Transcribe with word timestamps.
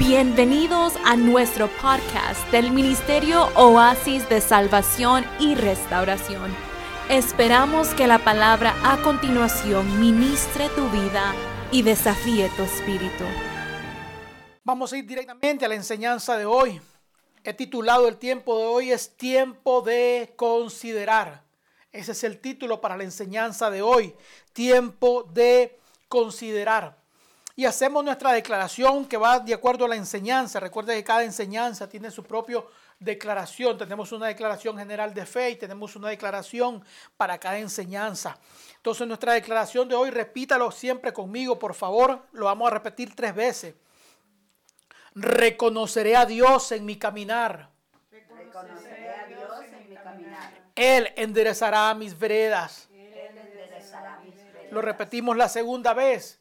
Bienvenidos 0.00 0.94
a 1.04 1.14
nuestro 1.14 1.68
podcast 1.68 2.50
del 2.50 2.70
Ministerio 2.70 3.48
Oasis 3.54 4.26
de 4.30 4.40
Salvación 4.40 5.26
y 5.38 5.54
Restauración. 5.54 6.56
Esperamos 7.10 7.88
que 7.94 8.06
la 8.06 8.18
palabra 8.18 8.74
a 8.82 9.02
continuación 9.02 10.00
ministre 10.00 10.70
tu 10.70 10.88
vida 10.88 11.34
y 11.70 11.82
desafíe 11.82 12.48
tu 12.56 12.62
espíritu. 12.62 13.24
Vamos 14.64 14.90
a 14.90 14.96
ir 14.96 15.06
directamente 15.06 15.66
a 15.66 15.68
la 15.68 15.74
enseñanza 15.74 16.38
de 16.38 16.46
hoy. 16.46 16.80
He 17.44 17.52
titulado 17.52 18.08
el 18.08 18.16
tiempo 18.16 18.58
de 18.58 18.64
hoy 18.64 18.92
es 18.92 19.14
tiempo 19.18 19.82
de 19.82 20.32
considerar. 20.34 21.44
Ese 21.92 22.12
es 22.12 22.24
el 22.24 22.40
título 22.40 22.80
para 22.80 22.96
la 22.96 23.04
enseñanza 23.04 23.68
de 23.68 23.82
hoy. 23.82 24.14
Tiempo 24.54 25.24
de 25.34 25.78
considerar 26.08 26.99
y 27.60 27.66
hacemos 27.66 28.02
nuestra 28.02 28.32
declaración 28.32 29.04
que 29.04 29.18
va 29.18 29.38
de 29.38 29.52
acuerdo 29.52 29.84
a 29.84 29.88
la 29.88 29.94
enseñanza. 29.94 30.58
Recuerda 30.60 30.94
que 30.94 31.04
cada 31.04 31.24
enseñanza 31.24 31.86
tiene 31.86 32.10
su 32.10 32.24
propia 32.24 32.64
declaración. 32.98 33.76
Tenemos 33.76 34.12
una 34.12 34.28
declaración 34.28 34.78
general 34.78 35.12
de 35.12 35.26
fe 35.26 35.50
y 35.50 35.56
tenemos 35.56 35.94
una 35.94 36.08
declaración 36.08 36.82
para 37.18 37.36
cada 37.36 37.58
enseñanza. 37.58 38.38
Entonces 38.76 39.06
nuestra 39.06 39.34
declaración 39.34 39.90
de 39.90 39.94
hoy, 39.94 40.08
repítalo 40.08 40.70
siempre 40.70 41.12
conmigo, 41.12 41.58
por 41.58 41.74
favor. 41.74 42.22
Lo 42.32 42.46
vamos 42.46 42.66
a 42.66 42.70
repetir 42.70 43.14
tres 43.14 43.34
veces. 43.34 43.74
Reconoceré 45.14 46.16
a 46.16 46.24
Dios 46.24 46.72
en 46.72 46.86
mi 46.86 46.96
caminar. 46.96 47.68
Reconoceré 48.10 49.10
a 49.10 49.26
Dios 49.26 49.64
en 49.70 49.90
mi 49.90 49.96
caminar. 49.96 50.62
Él 50.74 51.12
enderezará 51.14 51.92
mis 51.92 52.18
veredas. 52.18 52.88
Él 52.90 53.36
enderezará 53.36 54.18
mis 54.24 54.34
veredas. 54.34 54.72
Lo 54.72 54.80
repetimos 54.80 55.36
la 55.36 55.50
segunda 55.50 55.92
vez 55.92 56.39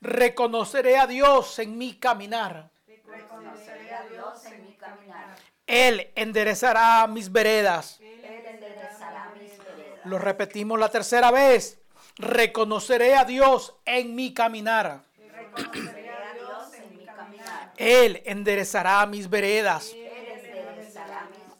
Reconoceré 0.00 0.96
a 0.96 1.06
Dios 1.06 1.58
en 1.58 1.76
mi 1.76 1.94
caminar. 1.94 2.70
Reconoceré 3.06 3.94
a 3.94 4.06
Dios 4.08 4.44
en 4.46 4.64
mi 4.64 4.74
caminar. 4.74 5.36
Él 5.66 6.10
enderezará 6.14 7.06
mis 7.06 7.30
veredas. 7.30 8.00
Él 8.00 8.24
enderezará 8.46 9.34
mis 9.38 9.58
veredas. 9.58 10.00
Lo 10.06 10.18
repetimos 10.18 10.78
la 10.78 10.88
tercera 10.88 11.30
vez. 11.30 11.78
Reconoceré 12.16 13.14
a 13.14 13.24
Dios 13.24 13.74
en 13.84 14.14
mi 14.14 14.32
caminar. 14.32 15.02
Reconoceré 15.18 16.10
a 16.10 16.34
Dios 16.34 16.74
en 16.74 16.96
mi 16.96 17.04
caminar. 17.04 17.72
Él 17.76 18.22
enderezará 18.24 19.04
mis 19.06 19.28
veredas. 19.28 19.94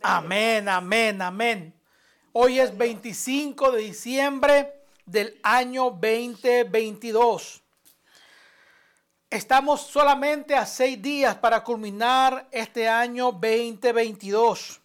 Amén, 0.02 0.66
amén, 0.66 1.20
amén. 1.20 1.74
Hoy 2.32 2.58
es 2.58 2.76
25 2.76 3.72
de 3.72 3.82
diciembre 3.82 4.72
del 5.04 5.38
año 5.42 5.90
2022. 5.90 7.62
Estamos 9.30 9.82
solamente 9.82 10.56
a 10.56 10.66
seis 10.66 11.00
días 11.00 11.36
para 11.36 11.62
culminar 11.62 12.48
este 12.50 12.88
año 12.88 13.30
2022. 13.30 14.80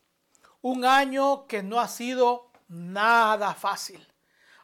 Un 0.62 0.86
año 0.86 1.48
que 1.48 1.64
no 1.64 1.80
ha 1.80 1.88
sido 1.88 2.52
nada 2.68 3.56
fácil. 3.56 4.08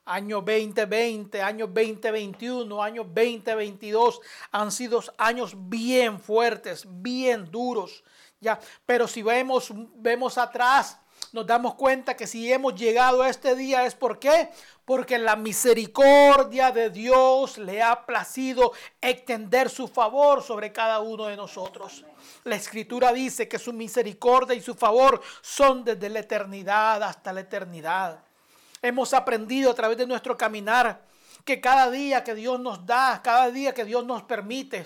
Año 0.06 0.42
2020, 0.42 1.42
año 1.42 1.66
2021, 1.66 2.84
año 2.84 3.04
2022 3.04 4.22
han 4.52 4.72
sido 4.72 5.02
años 5.18 5.56
bien 5.58 6.20
fuertes, 6.20 6.86
bien 6.88 7.50
duros. 7.50 8.04
Ya, 8.40 8.60
pero 8.86 9.08
si 9.08 9.24
vemos, 9.24 9.74
vemos 9.96 10.38
atrás, 10.38 11.00
nos 11.34 11.48
damos 11.48 11.76
cuenta 11.76 12.16
que 12.16 12.28
si 12.28 12.52
hemos 12.52 12.76
llegado 12.76 13.22
a 13.22 13.30
este 13.30 13.56
día 13.56 13.86
es 13.86 13.96
por 13.96 14.20
qué? 14.20 14.50
Porque 14.84 15.18
la 15.18 15.36
misericordia 15.36 16.72
de 16.72 16.90
Dios 16.90 17.58
le 17.58 17.82
ha 17.82 18.06
placido 18.06 18.74
extender 19.00 19.70
su 19.70 19.88
favor 19.88 20.44
sobre 20.44 20.74
cada 20.74 21.00
uno 21.00 21.28
de 21.28 21.38
nosotros. 21.38 22.04
La 22.44 22.56
escritura 22.56 23.14
dice 23.14 23.48
que 23.48 23.60
su 23.60 23.72
misericordia 23.72 24.56
y 24.56 24.62
su 24.62 24.76
favor 24.76 25.22
son 25.42 25.86
desde 25.86 26.10
la 26.10 26.20
eternidad 26.20 27.02
hasta 27.04 27.32
la 27.32 27.42
eternidad. 27.42 28.20
Hemos 28.82 29.14
aprendido 29.14 29.72
a 29.72 29.76
través 29.76 29.98
de 29.98 30.08
nuestro 30.08 30.36
caminar 30.36 31.02
que 31.46 31.62
cada 31.62 31.90
día 31.90 32.24
que 32.24 32.36
Dios 32.36 32.60
nos 32.60 32.86
da, 32.86 33.22
cada 33.24 33.50
día 33.52 33.74
que 33.74 33.86
Dios 33.86 34.06
nos 34.06 34.24
permite, 34.24 34.86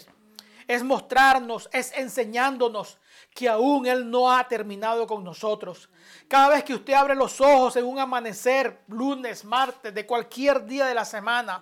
es 0.68 0.84
mostrarnos, 0.84 1.70
es 1.72 1.92
enseñándonos 1.94 2.98
que 3.36 3.50
aún 3.50 3.86
Él 3.86 4.10
no 4.10 4.32
ha 4.32 4.48
terminado 4.48 5.06
con 5.06 5.22
nosotros. 5.22 5.90
Cada 6.30 6.48
vez 6.48 6.64
que 6.64 6.74
usted 6.74 6.94
abre 6.94 7.16
los 7.16 7.42
ojos 7.42 7.76
en 7.76 7.84
un 7.84 8.00
amanecer, 8.00 8.80
lunes, 8.88 9.44
martes, 9.44 9.94
de 9.94 10.06
cualquier 10.06 10.66
día 10.66 10.86
de 10.86 10.94
la 10.94 11.04
semana, 11.04 11.62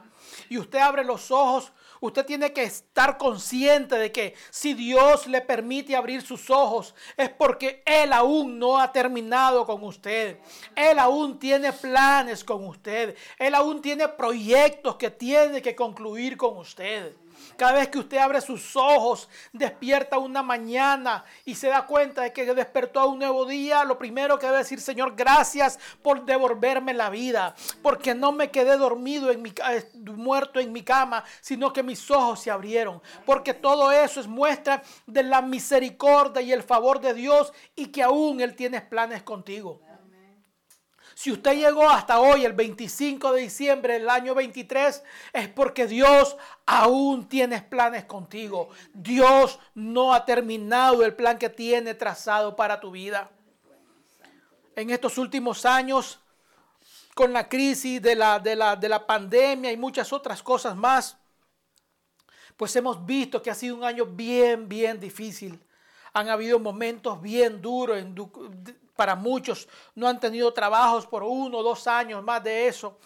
y 0.50 0.60
usted 0.60 0.78
abre 0.78 1.04
los 1.04 1.32
ojos, 1.32 1.74
usted 2.00 2.28
tiene 2.28 2.54
que 2.54 2.62
estar 2.62 3.18
consciente 3.18 3.96
de 3.96 4.12
que 4.12 4.36
si 4.52 4.76
Dios 4.76 5.26
le 5.26 5.42
permite 5.42 5.96
abrir 5.96 6.22
sus 6.22 6.52
ojos, 6.52 6.94
es 7.18 7.30
porque 7.30 7.82
Él 7.88 8.14
aún 8.14 8.60
no 8.60 8.80
ha 8.80 8.92
terminado 8.92 9.66
con 9.66 9.84
usted. 9.84 10.38
Él 10.76 11.00
aún 11.00 11.40
tiene 11.40 11.74
planes 11.74 12.44
con 12.44 12.68
usted. 12.68 13.18
Él 13.40 13.56
aún 13.56 13.82
tiene 13.82 14.08
proyectos 14.10 14.96
que 14.98 15.10
tiene 15.10 15.60
que 15.60 15.76
concluir 15.76 16.38
con 16.38 16.56
usted. 16.56 17.16
Cada 17.58 17.74
vez 17.74 17.90
que 17.90 18.00
usted 18.00 18.18
abre 18.18 18.42
sus 18.42 18.76
ojos, 18.76 19.30
despierta 19.52 20.18
una 20.18 20.44
mañana 20.44 21.24
y 21.46 21.56
se 21.56 21.68
da 21.68 21.86
cuenta 21.86 22.22
de 22.22 22.34
que 22.34 22.54
despertó 22.54 23.00
a 23.00 23.06
un 23.06 23.20
nuevo 23.20 23.46
día, 23.46 23.84
lo 23.84 23.98
primero 23.98 24.38
que 24.40 24.48
debe 24.48 24.60
decir, 24.60 24.80
Señor, 24.82 25.16
gracias 25.16 25.80
por 26.02 26.26
devolverme 26.26 26.94
la 26.94 27.10
vida, 27.10 27.56
porque 27.82 28.16
no 28.16 28.32
me 28.32 28.52
quedé 28.52 28.78
dormido 28.78 29.32
en 29.32 29.42
mi 29.42 29.50
eh, 29.70 29.90
muerto 30.16 30.60
en 30.60 30.72
mi 30.72 30.84
cama, 30.84 31.24
sino 31.42 31.72
que 31.74 31.84
mis 31.84 32.10
ojos 32.12 32.42
se 32.42 32.52
abrieron, 32.52 33.02
porque 33.26 33.54
todo 33.54 33.92
eso 33.92 34.20
es 34.20 34.28
muestra 34.28 34.82
de 35.06 35.24
la 35.24 35.42
misericordia 35.42 36.42
y 36.42 36.52
el 36.52 36.64
favor 36.64 37.00
de 37.00 37.14
Dios 37.14 37.54
y 37.76 37.88
que 37.88 38.04
aún 38.04 38.42
él 38.42 38.56
tiene 38.56 38.82
planes 38.82 39.24
contigo. 39.24 39.82
Si 41.24 41.32
usted 41.32 41.54
llegó 41.54 41.90
hasta 41.90 42.20
hoy, 42.20 42.44
el 42.44 42.52
25 42.52 43.32
de 43.32 43.44
diciembre 43.44 43.94
del 43.94 44.10
año 44.10 44.36
23, 44.36 45.04
es 45.32 45.48
porque 45.48 45.88
Dios 45.88 46.36
aún 46.66 47.30
tiene 47.30 47.62
planes 47.62 48.04
contigo. 48.04 48.68
Dios 48.94 49.58
no 49.74 50.14
ha 50.14 50.26
terminado 50.26 51.02
el 51.06 51.16
plan 51.16 51.38
que 51.38 51.50
tiene 51.50 51.94
trazado 51.94 52.58
para 52.58 52.82
tu 52.82 52.92
vida. 52.92 53.32
En 54.76 54.90
estos 54.90 55.18
últimos 55.18 55.66
años, 55.66 56.20
con 57.16 57.32
la 57.32 57.48
crisis 57.48 58.02
de 58.02 58.16
la, 58.16 58.40
de 58.40 58.58
la, 58.58 58.76
de 58.76 58.90
la 58.90 59.08
pandemia 59.08 59.72
y 59.72 59.78
muchas 59.78 60.12
otras 60.12 60.44
cosas 60.44 60.76
más, 60.76 61.16
pues 62.58 62.76
hemos 62.76 63.06
visto 63.06 63.42
que 63.42 63.50
ha 63.50 63.56
sido 63.56 63.78
un 63.78 63.86
año 63.86 64.06
bien, 64.06 64.68
bien 64.68 65.00
difícil. 65.00 65.58
Han 66.12 66.28
habido 66.28 66.60
momentos 66.60 67.22
bien 67.22 67.62
duros, 67.62 68.04
para 69.04 69.18
muchos 69.18 69.68
no 69.96 70.08
han 70.08 70.18
tenido 70.18 70.54
trabajos 70.54 71.06
por 71.06 71.24
uno 71.24 71.58
o 71.58 71.64
dos 71.64 71.88
años, 71.88 72.24
más 72.24 72.42
de 72.42 72.70
eso. 72.70 73.00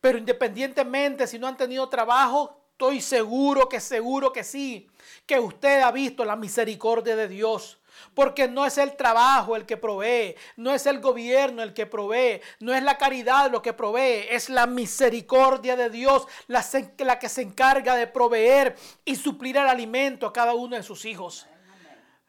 Pero 0.00 0.16
independientemente 0.16 1.26
si 1.26 1.40
no 1.40 1.48
han 1.48 1.56
tenido 1.56 1.88
trabajo, 1.88 2.68
estoy 2.70 3.00
seguro 3.00 3.68
que 3.68 3.80
seguro 3.80 4.32
que 4.32 4.44
sí, 4.44 4.88
que 5.26 5.40
usted 5.40 5.80
ha 5.80 5.90
visto 5.90 6.24
la 6.24 6.36
misericordia 6.36 7.16
de 7.16 7.26
Dios. 7.26 7.80
Porque 8.14 8.46
no 8.46 8.64
es 8.64 8.78
el 8.78 8.96
trabajo 8.96 9.56
el 9.56 9.66
que 9.66 9.76
provee, 9.76 10.36
no 10.54 10.72
es 10.72 10.86
el 10.86 11.00
gobierno 11.00 11.64
el 11.64 11.74
que 11.74 11.86
provee, 11.86 12.40
no 12.60 12.72
es 12.72 12.84
la 12.84 12.96
caridad 12.96 13.50
lo 13.50 13.60
que 13.60 13.72
provee, 13.72 14.28
es 14.30 14.50
la 14.50 14.68
misericordia 14.68 15.74
de 15.74 15.90
Dios 15.90 16.28
la, 16.46 16.64
la 16.98 17.18
que 17.18 17.28
se 17.28 17.42
encarga 17.42 17.96
de 17.96 18.06
proveer 18.06 18.76
y 19.04 19.16
suplir 19.16 19.56
el 19.56 19.66
alimento 19.66 20.28
a 20.28 20.32
cada 20.32 20.54
uno 20.54 20.76
de 20.76 20.84
sus 20.84 21.04
hijos. 21.06 21.48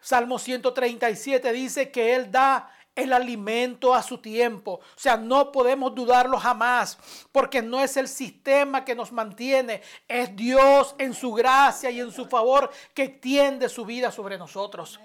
Salmo 0.02 0.40
137 0.40 1.54
dice 1.54 1.92
que 1.92 2.16
Él 2.16 2.32
da 2.32 2.72
el 2.96 3.14
alimento 3.14 3.94
a 3.94 4.04
su 4.04 4.18
tiempo. 4.18 4.74
O 4.74 5.00
sea, 5.00 5.18
no 5.18 5.52
podemos 5.52 5.96
dudarlo 5.96 6.38
jamás, 6.40 6.98
porque 7.32 7.62
no 7.62 7.80
es 7.82 7.98
el 7.98 8.08
sistema 8.08 8.84
que 8.84 8.96
nos 8.96 9.12
mantiene, 9.12 9.82
es 10.08 10.36
Dios 10.36 10.96
en 10.98 11.14
su 11.14 11.32
gracia 11.34 11.90
y 11.90 12.00
en 12.00 12.12
su 12.12 12.26
favor 12.26 12.70
que 12.94 13.10
tiende 13.10 13.70
su 13.70 13.86
vida 13.86 14.12
sobre 14.12 14.38
nosotros. 14.38 15.00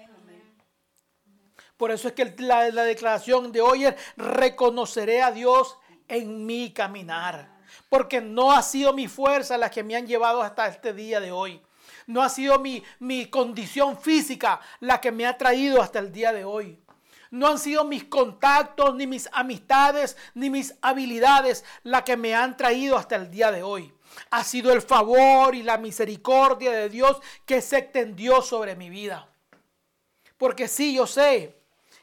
Por 1.77 1.91
eso 1.91 2.07
es 2.07 2.15
que 2.15 2.33
la, 2.39 2.69
la 2.69 2.83
declaración 2.83 3.51
de 3.51 3.61
hoy 3.61 3.85
es, 3.85 3.95
reconoceré 4.17 5.21
a 5.21 5.31
Dios 5.31 5.77
en 6.07 6.45
mi 6.45 6.71
caminar, 6.73 7.55
porque 7.87 8.19
no 8.19 8.51
ha 8.51 8.63
sido 8.63 8.93
mi 8.93 9.07
fuerza 9.07 9.57
la 9.57 9.69
que 9.69 9.83
me 9.83 9.95
han 9.95 10.07
llevado 10.07 10.41
hasta 10.41 10.67
este 10.67 10.93
día 10.93 11.19
de 11.19 11.31
hoy. 11.31 11.61
No 12.07 12.23
ha 12.23 12.29
sido 12.29 12.57
mi, 12.59 12.83
mi 12.99 13.27
condición 13.27 13.97
física 13.97 14.59
la 14.79 14.99
que 14.99 15.11
me 15.11 15.27
ha 15.27 15.37
traído 15.37 15.81
hasta 15.81 15.99
el 15.99 16.11
día 16.11 16.31
de 16.33 16.45
hoy. 16.45 16.79
No 17.31 17.47
han 17.47 17.59
sido 17.59 17.83
mis 17.83 18.05
contactos, 18.05 18.95
ni 18.95 19.07
mis 19.07 19.29
amistades, 19.33 20.17
ni 20.33 20.49
mis 20.49 20.75
habilidades 20.81 21.65
la 21.83 22.03
que 22.03 22.17
me 22.17 22.35
han 22.35 22.57
traído 22.57 22.97
hasta 22.97 23.15
el 23.15 23.29
día 23.29 23.51
de 23.51 23.63
hoy. 23.63 23.93
Ha 24.31 24.43
sido 24.43 24.71
el 24.71 24.81
favor 24.81 25.55
y 25.55 25.63
la 25.63 25.77
misericordia 25.77 26.71
de 26.71 26.89
Dios 26.89 27.19
que 27.45 27.61
se 27.61 27.77
extendió 27.77 28.41
sobre 28.41 28.75
mi 28.75 28.89
vida. 28.89 29.29
Porque 30.37 30.67
sí, 30.67 30.93
yo 30.93 31.07
sé 31.07 31.55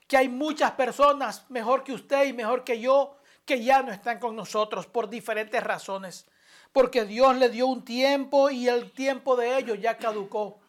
que 0.06 0.16
hay 0.16 0.28
muchas 0.28 0.72
personas 0.72 1.44
mejor 1.48 1.82
que 1.84 1.92
usted 1.92 2.26
y 2.26 2.32
mejor 2.32 2.64
que 2.64 2.80
yo 2.80 3.16
que 3.44 3.62
ya 3.62 3.82
no 3.82 3.92
están 3.92 4.18
con 4.18 4.36
nosotros 4.36 4.86
por 4.86 5.08
diferentes 5.08 5.62
razones. 5.62 6.26
Porque 6.72 7.04
Dios 7.04 7.36
le 7.36 7.50
dio 7.50 7.66
un 7.66 7.84
tiempo 7.84 8.50
y 8.50 8.68
el 8.68 8.90
tiempo 8.92 9.36
de 9.36 9.58
ellos 9.58 9.78
ya 9.80 9.96
caducó. 9.96 10.60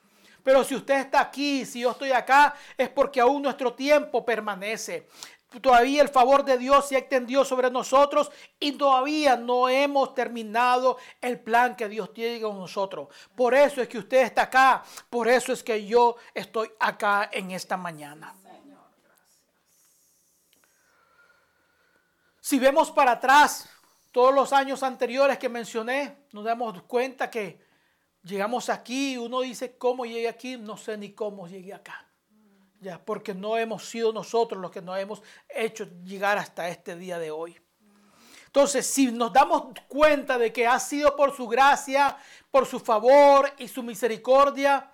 Pero 0.45 0.63
si 0.63 0.75
usted 0.75 0.99
está 0.99 1.21
aquí, 1.21 1.65
si 1.65 1.79
yo 1.79 1.89
estoy 1.89 2.11
acá, 2.11 2.53
es 2.77 2.87
porque 2.89 3.19
aún 3.19 3.41
nuestro 3.41 3.73
tiempo 3.73 4.23
permanece. 4.23 5.07
Todavía 5.59 6.03
el 6.03 6.09
favor 6.09 6.45
de 6.45 6.59
Dios 6.59 6.87
se 6.87 6.99
extendió 6.99 7.43
sobre 7.43 7.71
nosotros 7.71 8.29
y 8.59 8.73
todavía 8.73 9.37
no 9.37 9.67
hemos 9.69 10.13
terminado 10.13 10.97
el 11.19 11.39
plan 11.39 11.75
que 11.75 11.89
Dios 11.89 12.13
tiene 12.13 12.41
con 12.41 12.59
nosotros. 12.59 13.07
Por 13.33 13.55
eso 13.55 13.81
es 13.81 13.87
que 13.87 13.97
usted 13.97 14.21
está 14.21 14.43
acá, 14.43 14.83
por 15.09 15.27
eso 15.27 15.51
es 15.51 15.63
que 15.63 15.83
yo 15.83 16.15
estoy 16.31 16.69
acá 16.79 17.27
en 17.33 17.49
esta 17.49 17.75
mañana. 17.75 18.35
Si 22.39 22.59
vemos 22.59 22.91
para 22.91 23.13
atrás 23.13 23.67
todos 24.11 24.31
los 24.31 24.53
años 24.53 24.83
anteriores 24.83 25.39
que 25.39 25.49
mencioné, 25.49 26.27
nos 26.33 26.43
damos 26.43 26.83
cuenta 26.83 27.31
que 27.31 27.64
llegamos 28.25 28.69
aquí, 28.69 29.17
uno 29.17 29.41
dice, 29.41 29.77
¿cómo 29.77 30.05
llegué 30.05 30.27
aquí? 30.27 30.57
No 30.57 30.75
sé 30.77 30.97
ni 30.97 31.11
cómo 31.11 31.47
llegué 31.47 31.73
acá. 31.73 32.07
Ya, 32.81 33.03
porque 33.03 33.33
no 33.33 33.57
hemos 33.57 33.87
sido 33.87 34.11
nosotros 34.11 34.61
los 34.61 34.71
que 34.71 34.81
nos 34.81 34.99
hemos 34.99 35.21
hecho 35.47 35.87
llegar 36.03 36.37
hasta 36.37 36.67
este 36.69 36.95
día 36.95 37.17
de 37.17 37.31
hoy. 37.31 37.57
Entonces, 38.47 38.85
si 38.85 39.11
nos 39.11 39.33
damos 39.33 39.73
cuenta 39.87 40.37
de 40.37 40.51
que 40.51 40.67
ha 40.67 40.79
sido 40.79 41.15
por 41.15 41.35
su 41.35 41.47
gracia, 41.47 42.17
por 42.51 42.65
su 42.65 42.79
favor 42.79 43.51
y 43.57 43.67
su 43.67 43.83
misericordia, 43.83 44.91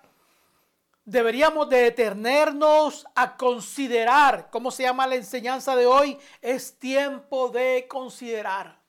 deberíamos 1.04 1.68
de 1.68 1.82
detenernos 1.82 3.06
a 3.14 3.36
considerar, 3.36 4.48
¿cómo 4.50 4.70
se 4.70 4.84
llama 4.84 5.06
la 5.06 5.16
enseñanza 5.16 5.76
de 5.76 5.86
hoy? 5.86 6.18
Es 6.40 6.78
tiempo 6.78 7.48
de 7.50 7.86
considerar. 7.88 8.81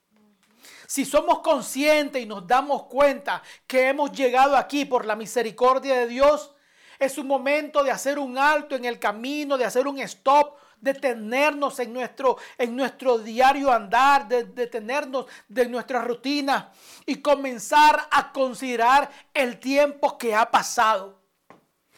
Si 0.86 1.04
somos 1.04 1.40
conscientes 1.40 2.22
y 2.22 2.26
nos 2.26 2.46
damos 2.46 2.84
cuenta 2.84 3.42
que 3.66 3.88
hemos 3.88 4.12
llegado 4.12 4.56
aquí 4.56 4.84
por 4.84 5.04
la 5.04 5.16
misericordia 5.16 5.96
de 5.96 6.06
Dios, 6.06 6.54
es 6.98 7.18
un 7.18 7.26
momento 7.26 7.82
de 7.82 7.90
hacer 7.90 8.18
un 8.18 8.38
alto 8.38 8.74
en 8.74 8.84
el 8.84 8.98
camino, 8.98 9.58
de 9.58 9.64
hacer 9.64 9.86
un 9.86 9.98
stop, 10.00 10.56
detenernos 10.80 11.78
en 11.80 11.92
nuestro, 11.92 12.36
en 12.58 12.76
nuestro 12.76 13.18
diario 13.18 13.72
andar, 13.72 14.28
de 14.28 14.44
detenernos 14.44 15.26
de 15.48 15.66
nuestra 15.66 16.02
rutina 16.02 16.72
y 17.06 17.16
comenzar 17.16 18.06
a 18.10 18.32
considerar 18.32 19.10
el 19.32 19.58
tiempo 19.58 20.18
que 20.18 20.34
ha 20.34 20.50
pasado. 20.50 21.20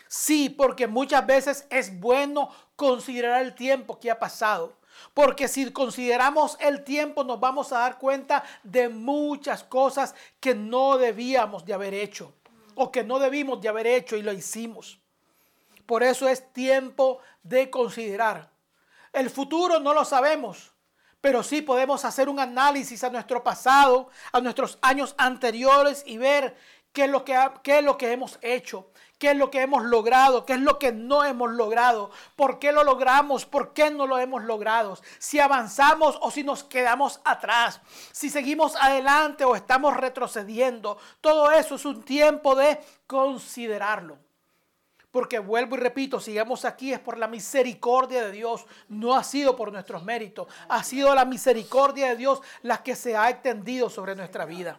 Sí, 0.08 0.48
porque 0.48 0.86
muchas 0.86 1.26
veces 1.26 1.66
es 1.68 1.98
bueno 1.98 2.48
considerar 2.76 3.42
el 3.42 3.54
tiempo 3.54 3.98
que 3.98 4.10
ha 4.10 4.18
pasado. 4.18 4.78
Porque 5.14 5.48
si 5.48 5.72
consideramos 5.72 6.56
el 6.60 6.84
tiempo 6.84 7.24
nos 7.24 7.40
vamos 7.40 7.72
a 7.72 7.78
dar 7.78 7.98
cuenta 7.98 8.44
de 8.62 8.88
muchas 8.88 9.64
cosas 9.64 10.14
que 10.40 10.54
no 10.54 10.98
debíamos 10.98 11.64
de 11.64 11.74
haber 11.74 11.94
hecho 11.94 12.34
o 12.74 12.92
que 12.92 13.02
no 13.02 13.18
debimos 13.18 13.60
de 13.60 13.68
haber 13.68 13.86
hecho 13.86 14.16
y 14.16 14.22
lo 14.22 14.32
hicimos. 14.32 15.00
Por 15.86 16.02
eso 16.02 16.28
es 16.28 16.52
tiempo 16.52 17.20
de 17.42 17.70
considerar. 17.70 18.50
El 19.12 19.30
futuro 19.30 19.80
no 19.80 19.94
lo 19.94 20.04
sabemos, 20.04 20.72
pero 21.20 21.42
sí 21.42 21.62
podemos 21.62 22.04
hacer 22.04 22.28
un 22.28 22.38
análisis 22.38 23.02
a 23.02 23.10
nuestro 23.10 23.42
pasado, 23.42 24.10
a 24.32 24.40
nuestros 24.40 24.78
años 24.82 25.14
anteriores 25.16 26.02
y 26.06 26.18
ver 26.18 26.56
qué 26.92 27.04
es 27.04 27.10
lo 27.10 27.24
que, 27.24 27.38
qué 27.62 27.78
es 27.78 27.84
lo 27.84 27.96
que 27.96 28.12
hemos 28.12 28.38
hecho, 28.42 28.90
qué 29.18 29.30
es 29.30 29.36
lo 29.36 29.50
que 29.50 29.62
hemos 29.62 29.84
logrado, 29.84 30.44
qué 30.44 30.54
es 30.54 30.60
lo 30.60 30.78
que 30.78 30.92
no 30.92 31.24
hemos 31.24 31.50
logrado, 31.52 32.10
por 32.34 32.58
qué 32.58 32.72
lo 32.72 32.84
logramos, 32.84 33.46
por 33.46 33.72
qué 33.72 33.90
no 33.90 34.06
lo 34.06 34.18
hemos 34.18 34.44
logrado, 34.44 34.98
si 35.18 35.38
avanzamos 35.38 36.18
o 36.20 36.30
si 36.30 36.42
nos 36.42 36.64
quedamos 36.64 37.20
atrás, 37.24 37.80
si 38.12 38.30
seguimos 38.30 38.76
adelante 38.76 39.44
o 39.44 39.56
estamos 39.56 39.96
retrocediendo. 39.96 40.98
Todo 41.20 41.50
eso 41.50 41.76
es 41.76 41.84
un 41.84 42.02
tiempo 42.02 42.54
de 42.54 42.78
considerarlo. 43.06 44.18
Porque 45.10 45.38
vuelvo 45.38 45.76
y 45.76 45.78
repito, 45.78 46.20
sigamos 46.20 46.66
aquí 46.66 46.92
es 46.92 46.98
por 46.98 47.16
la 47.16 47.26
misericordia 47.26 48.26
de 48.26 48.32
Dios, 48.32 48.66
no 48.88 49.16
ha 49.16 49.24
sido 49.24 49.56
por 49.56 49.72
nuestros 49.72 50.02
méritos, 50.02 50.46
ha 50.68 50.84
sido 50.84 51.14
la 51.14 51.24
misericordia 51.24 52.08
de 52.08 52.16
Dios 52.16 52.42
la 52.60 52.82
que 52.82 52.94
se 52.94 53.16
ha 53.16 53.30
extendido 53.30 53.88
sobre 53.88 54.14
nuestra 54.14 54.44
vida. 54.44 54.78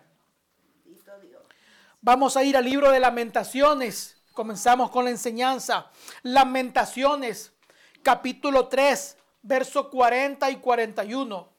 Vamos 2.02 2.38
a 2.38 2.44
ir 2.44 2.56
al 2.56 2.66
libro 2.66 2.92
de 2.92 3.00
lamentaciones. 3.00 4.17
Comenzamos 4.38 4.92
con 4.92 5.04
la 5.04 5.10
enseñanza. 5.10 5.90
Lamentaciones, 6.22 7.52
capítulo 8.04 8.68
3, 8.68 9.18
verso 9.42 9.90
40 9.90 10.52
y 10.52 10.58
41. 10.58 11.50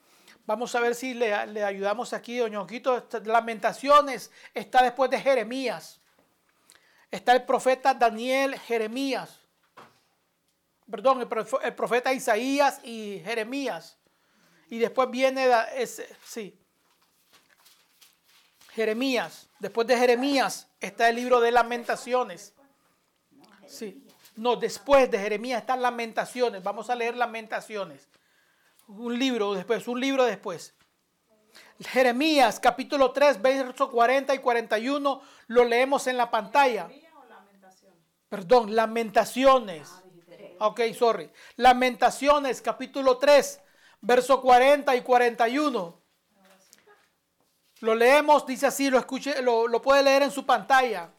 Vamos 0.47 0.73
a 0.77 0.81
ver 0.81 0.95
si 0.95 1.13
le, 1.13 1.35
ayudamos 1.35 2.13
aquí, 2.13 2.39
doña 2.39 2.65
Lamentaciones 3.25 4.31
está 4.55 4.85
después 4.85 5.11
de 5.11 5.21
Jeremías. 5.21 6.01
Está 7.11 7.33
el 7.33 7.43
profeta 7.43 7.95
Daniel, 7.95 8.57
Jeremías. 8.61 9.41
Perdón, 10.89 11.29
el 11.65 11.75
profeta 11.75 12.13
Isaías 12.13 12.79
y 12.85 13.21
Jeremías. 13.25 13.99
Y 14.69 14.79
después 14.79 15.11
viene, 15.11 15.51
ese, 15.75 16.09
sí, 16.25 16.57
Jeremías. 18.71 19.49
Después 19.59 19.89
de 19.89 19.99
Jeremías 19.99 20.69
está 20.79 21.09
el 21.09 21.17
libro 21.17 21.41
de 21.41 21.51
lamentaciones. 21.51 22.55
Sí. 23.69 24.05
No, 24.37 24.57
después 24.57 25.11
de 25.11 25.19
Jeremías 25.19 25.61
están 25.61 25.83
lamentaciones. 25.83 26.63
Vamos 26.63 26.91
a 26.91 26.95
leer 26.95 27.17
lamentaciones. 27.17 28.09
Un 28.87 29.19
libro 29.19 29.55
después, 29.55 29.87
un 29.89 30.01
libro 30.01 30.25
después. 30.25 30.75
Jeremías 31.81 32.59
capítulo 32.59 33.13
3, 33.13 33.41
versos 33.41 33.91
40 33.91 34.35
y 34.35 34.39
41 34.39 35.23
lo 35.49 35.65
leemos 35.65 36.07
en 36.07 36.17
la 36.17 36.31
pantalla. 36.31 36.89
Perdón, 38.29 38.75
lamentaciones. 38.75 39.89
Ah, 40.59 40.69
ok, 40.69 40.81
sorry. 40.97 41.31
Lamentaciones 41.57 42.61
capítulo 42.61 43.19
3, 43.19 43.61
verso 44.01 44.41
40 44.41 44.97
y 44.97 45.03
41. 45.03 46.03
Lo 47.81 47.95
leemos, 47.95 48.45
dice 48.45 48.67
así, 48.67 48.91
lo, 48.91 48.99
escuche, 48.99 49.41
lo, 49.41 49.69
lo 49.69 49.81
puede 49.81 50.03
leer 50.03 50.23
en 50.23 50.31
su 50.31 50.45
pantalla. 50.45 51.13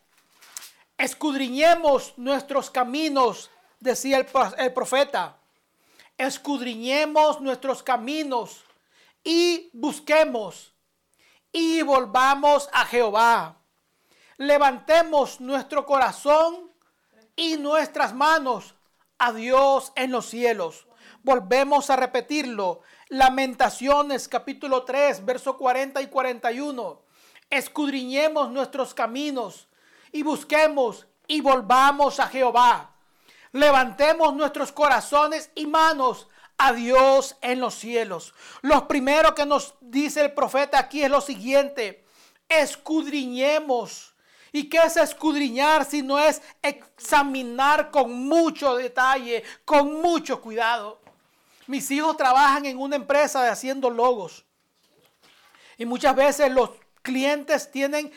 Escudriñemos 0.99 2.13
nuestros 2.17 2.69
caminos, 2.69 3.49
decía 3.79 4.17
el, 4.17 4.73
profeta. 4.73 5.37
Escudriñemos 6.17 7.39
nuestros 7.39 7.81
caminos 7.81 8.65
y 9.23 9.69
busquemos 9.71 10.73
y 11.53 11.83
volvamos 11.83 12.67
a 12.73 12.83
Jehová. 12.83 13.61
Levantemos 14.35 15.39
nuestro 15.39 15.85
corazón 15.85 16.69
y 17.33 17.55
nuestras 17.55 18.13
manos 18.13 18.75
a 19.19 19.31
Dios 19.31 19.93
en 19.95 20.11
los 20.11 20.25
cielos. 20.25 20.85
Volvemos 21.23 21.89
a 21.89 21.95
repetirlo. 21.95 22.81
Lamentaciones 23.07 24.27
capítulo 24.27 24.83
3, 24.83 25.23
verso 25.23 25.57
40 25.57 26.01
y 26.01 26.07
41. 26.07 27.01
Escudriñemos 27.49 28.51
nuestros 28.51 28.93
caminos 28.93 29.68
y 30.11 30.23
busquemos 30.23 31.07
y 31.27 31.41
volvamos 31.41 32.19
a 32.19 32.27
Jehová. 32.27 32.95
Levantemos 33.51 34.33
nuestros 34.33 34.71
corazones 34.71 35.51
y 35.55 35.65
manos 35.65 36.27
a 36.57 36.73
Dios 36.73 37.37
en 37.41 37.59
los 37.59 37.75
cielos. 37.75 38.33
Lo 38.61 38.87
primero 38.87 39.33
que 39.33 39.45
nos 39.45 39.75
dice 39.79 40.21
el 40.21 40.33
profeta 40.33 40.77
aquí 40.77 41.03
es 41.03 41.09
lo 41.09 41.21
siguiente. 41.21 42.05
Escudriñemos. 42.47 44.13
¿Y 44.51 44.67
qué 44.67 44.79
es 44.79 44.97
escudriñar 44.97 45.85
si 45.85 46.01
no 46.01 46.19
es 46.19 46.41
examinar 46.61 47.91
con 47.91 48.11
mucho 48.27 48.75
detalle, 48.75 49.43
con 49.63 50.01
mucho 50.01 50.41
cuidado? 50.41 50.99
Mis 51.67 51.89
hijos 51.91 52.17
trabajan 52.17 52.65
en 52.65 52.79
una 52.79 52.95
empresa 52.95 53.43
de 53.43 53.49
haciendo 53.49 53.91
logos. 53.91 54.45
Y 55.77 55.85
muchas 55.85 56.15
veces 56.15 56.51
los 56.51 56.71
clientes 57.03 57.71
tienen 57.71 58.11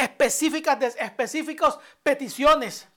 específicas, 0.00 0.78
de, 0.78 0.86
específicos 0.86 1.78
peticiones. 2.02 2.88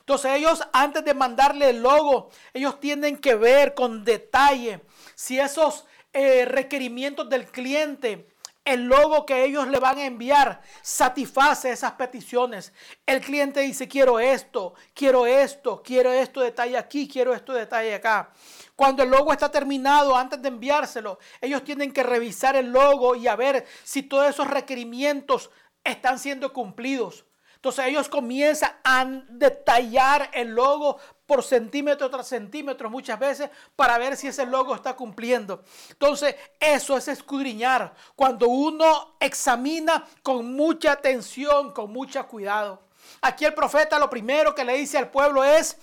Entonces 0.00 0.32
ellos 0.32 0.66
antes 0.72 1.04
de 1.04 1.14
mandarle 1.14 1.70
el 1.70 1.82
logo, 1.82 2.30
ellos 2.52 2.80
tienen 2.80 3.18
que 3.18 3.34
ver 3.34 3.74
con 3.74 4.04
detalle 4.04 4.80
si 5.14 5.38
esos 5.38 5.84
eh, 6.12 6.44
requerimientos 6.44 7.28
del 7.28 7.46
cliente, 7.46 8.26
el 8.64 8.84
logo 8.84 9.26
que 9.26 9.44
ellos 9.44 9.66
le 9.66 9.78
van 9.80 9.98
a 9.98 10.04
enviar, 10.04 10.60
satisface 10.82 11.70
esas 11.70 11.92
peticiones. 11.92 12.72
El 13.06 13.20
cliente 13.20 13.60
dice, 13.60 13.88
quiero 13.88 14.20
esto, 14.20 14.74
quiero 14.94 15.26
esto, 15.26 15.82
quiero 15.82 16.12
esto 16.12 16.40
detalle 16.40 16.76
aquí, 16.76 17.08
quiero 17.08 17.34
esto 17.34 17.52
detalle 17.52 17.94
acá. 17.94 18.30
Cuando 18.76 19.02
el 19.02 19.10
logo 19.10 19.32
está 19.32 19.50
terminado, 19.50 20.16
antes 20.16 20.40
de 20.40 20.48
enviárselo, 20.48 21.18
ellos 21.40 21.64
tienen 21.64 21.92
que 21.92 22.02
revisar 22.02 22.54
el 22.56 22.70
logo 22.70 23.16
y 23.16 23.26
a 23.26 23.36
ver 23.36 23.66
si 23.82 24.02
todos 24.02 24.28
esos 24.28 24.48
requerimientos 24.48 25.50
están 25.84 26.18
siendo 26.18 26.52
cumplidos. 26.52 27.24
Entonces 27.62 27.86
ellos 27.86 28.08
comienzan 28.08 28.72
a 28.82 29.04
detallar 29.28 30.30
el 30.32 30.48
logo 30.48 30.98
por 31.26 31.44
centímetro 31.44 32.10
tras 32.10 32.26
centímetro 32.26 32.90
muchas 32.90 33.20
veces 33.20 33.50
para 33.76 33.98
ver 33.98 34.16
si 34.16 34.26
ese 34.26 34.44
logo 34.46 34.74
está 34.74 34.96
cumpliendo. 34.96 35.62
Entonces 35.90 36.34
eso 36.58 36.96
es 36.96 37.06
escudriñar. 37.06 37.94
Cuando 38.16 38.48
uno 38.48 39.14
examina 39.20 40.04
con 40.24 40.56
mucha 40.56 40.90
atención, 40.90 41.72
con 41.72 41.92
mucho 41.92 42.26
cuidado. 42.26 42.82
Aquí 43.20 43.44
el 43.44 43.54
profeta 43.54 43.96
lo 44.00 44.10
primero 44.10 44.56
que 44.56 44.64
le 44.64 44.74
dice 44.74 44.98
al 44.98 45.12
pueblo 45.12 45.44
es, 45.44 45.78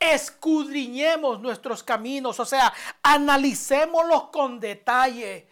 escudriñemos 0.00 1.40
nuestros 1.40 1.82
caminos, 1.82 2.40
o 2.40 2.46
sea, 2.46 2.72
analicémoslos 3.02 4.30
con 4.30 4.60
detalle. 4.60 5.46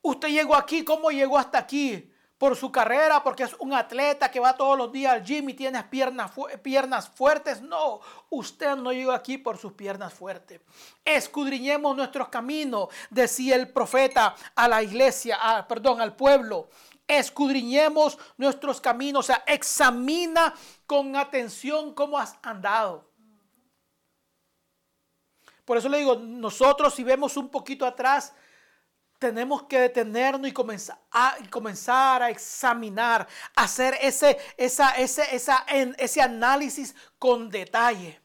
Usted 0.00 0.28
llegó 0.28 0.56
aquí, 0.56 0.82
¿cómo 0.82 1.10
llegó 1.10 1.38
hasta 1.38 1.58
aquí? 1.58 2.10
Por 2.38 2.56
su 2.56 2.72
carrera, 2.72 3.22
porque 3.22 3.44
es 3.44 3.54
un 3.60 3.72
atleta 3.72 4.30
que 4.30 4.40
va 4.40 4.56
todos 4.56 4.76
los 4.76 4.90
días 4.90 5.12
al 5.12 5.24
gym 5.24 5.48
y 5.50 5.54
tiene 5.54 5.82
piernas, 5.84 6.32
piernas 6.62 7.08
fuertes. 7.08 7.62
No, 7.62 8.00
usted 8.28 8.76
no 8.76 8.92
llegó 8.92 9.12
aquí 9.12 9.38
por 9.38 9.56
sus 9.56 9.72
piernas 9.72 10.12
fuertes. 10.12 10.60
Escudriñemos 11.04 11.96
nuestros 11.96 12.28
caminos, 12.28 12.88
decía 13.08 13.54
el 13.54 13.68
profeta 13.68 14.34
a 14.54 14.68
la 14.68 14.82
iglesia, 14.82 15.38
perdón, 15.68 16.00
al 16.00 16.16
pueblo 16.16 16.68
escudriñemos 17.06 18.18
nuestros 18.36 18.80
caminos, 18.80 19.26
o 19.26 19.26
sea, 19.26 19.44
examina 19.46 20.54
con 20.86 21.16
atención 21.16 21.94
cómo 21.94 22.18
has 22.18 22.36
andado. 22.42 23.10
Por 25.64 25.78
eso 25.78 25.88
le 25.88 25.98
digo, 25.98 26.16
nosotros 26.16 26.94
si 26.94 27.04
vemos 27.04 27.36
un 27.36 27.48
poquito 27.48 27.86
atrás, 27.86 28.34
tenemos 29.24 29.62
que 29.62 29.78
detenernos 29.78 30.46
y 30.46 30.52
comenzar 30.52 30.98
a, 31.10 31.34
comenzar 31.48 32.22
a 32.22 32.28
examinar, 32.28 33.26
hacer 33.56 33.96
ese, 34.02 34.36
esa, 34.58 34.90
ese, 34.90 35.34
esa, 35.34 35.64
ese 35.96 36.20
análisis 36.20 36.94
con 37.18 37.48
detalle. 37.48 38.20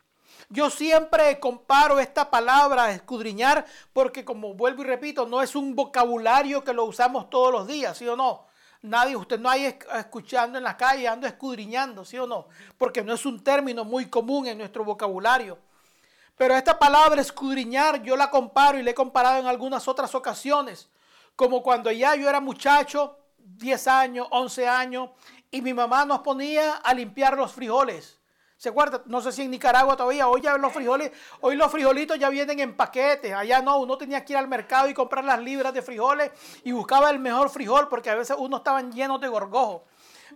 Yo 0.50 0.70
siempre 0.70 1.40
comparo 1.40 2.02
esta 2.02 2.30
palabra 2.30 2.92
escudriñar 2.92 3.66
porque 3.94 4.26
como 4.26 4.56
vuelvo 4.56 4.82
y 4.82 4.88
repito, 4.88 5.26
no 5.26 5.42
es 5.42 5.56
un 5.56 5.74
vocabulario 5.74 6.66
que 6.66 6.74
lo 6.74 6.84
usamos 6.84 7.30
todos 7.30 7.54
los 7.54 7.66
días, 7.66 7.98
¿sí 7.98 8.06
o 8.06 8.18
no? 8.18 8.46
Nadie, 8.82 9.16
usted 9.16 9.40
no 9.40 9.50
hay 9.50 9.78
escuchando 9.96 10.58
en 10.58 10.66
la 10.66 10.76
calle, 10.76 11.08
ando 11.08 11.28
escudriñando, 11.28 12.04
¿sí 12.04 12.18
o 12.18 12.28
no? 12.28 12.50
Porque 12.78 13.06
no 13.06 13.14
es 13.14 13.26
un 13.26 13.42
término 13.42 13.86
muy 13.86 14.08
común 14.10 14.48
en 14.48 14.58
nuestro 14.58 14.84
vocabulario. 14.84 15.60
Pero 16.40 16.56
esta 16.56 16.80
palabra 16.80 17.20
escudriñar 17.20 18.02
yo 18.02 18.16
la 18.16 18.32
comparo 18.32 18.80
y 18.80 18.82
la 18.82 18.92
he 18.92 18.94
comparado 18.94 19.40
en 19.40 19.46
algunas 19.46 19.90
otras 19.90 20.16
ocasiones. 20.16 20.88
Como 21.36 21.62
cuando 21.62 21.92
ya 21.92 22.16
yo 22.16 22.30
era 22.30 22.40
muchacho, 22.40 23.18
10 23.38 23.88
años, 23.90 24.28
11 24.32 24.66
años, 24.66 25.10
y 25.52 25.62
mi 25.62 25.74
mamá 25.74 26.06
nos 26.06 26.20
ponía 26.20 26.76
a 26.76 26.94
limpiar 26.94 27.36
los 27.36 27.52
frijoles. 27.52 28.22
¿Se 28.56 28.70
acuerda? 28.70 29.04
No 29.08 29.20
sé 29.20 29.34
si 29.34 29.42
en 29.42 29.52
Nicaragua 29.52 29.98
todavía, 29.98 30.30
hoy 30.30 30.40
ya 30.40 30.58
los 30.58 30.72
frijoles, 30.72 31.12
hoy 31.42 31.58
los 31.58 31.70
frijolitos 31.70 32.18
ya 32.18 32.30
vienen 32.30 32.58
en 32.62 32.78
paquetes. 32.78 33.34
Allá 33.34 33.62
no, 33.62 33.78
uno 33.78 33.98
tenía 33.98 34.24
que 34.24 34.32
ir 34.32 34.38
al 34.38 34.48
mercado 34.48 34.88
y 34.88 34.94
comprar 34.94 35.26
las 35.26 35.42
libras 35.42 35.74
de 35.74 35.82
frijoles 35.82 36.32
y 36.64 36.72
buscaba 36.72 37.10
el 37.10 37.20
mejor 37.20 37.50
frijol 37.50 37.90
porque 37.90 38.12
a 38.12 38.16
veces 38.16 38.38
uno 38.40 38.58
estaban 38.58 38.94
llenos 38.94 39.20
de 39.20 39.28
gorgojo. 39.28 39.84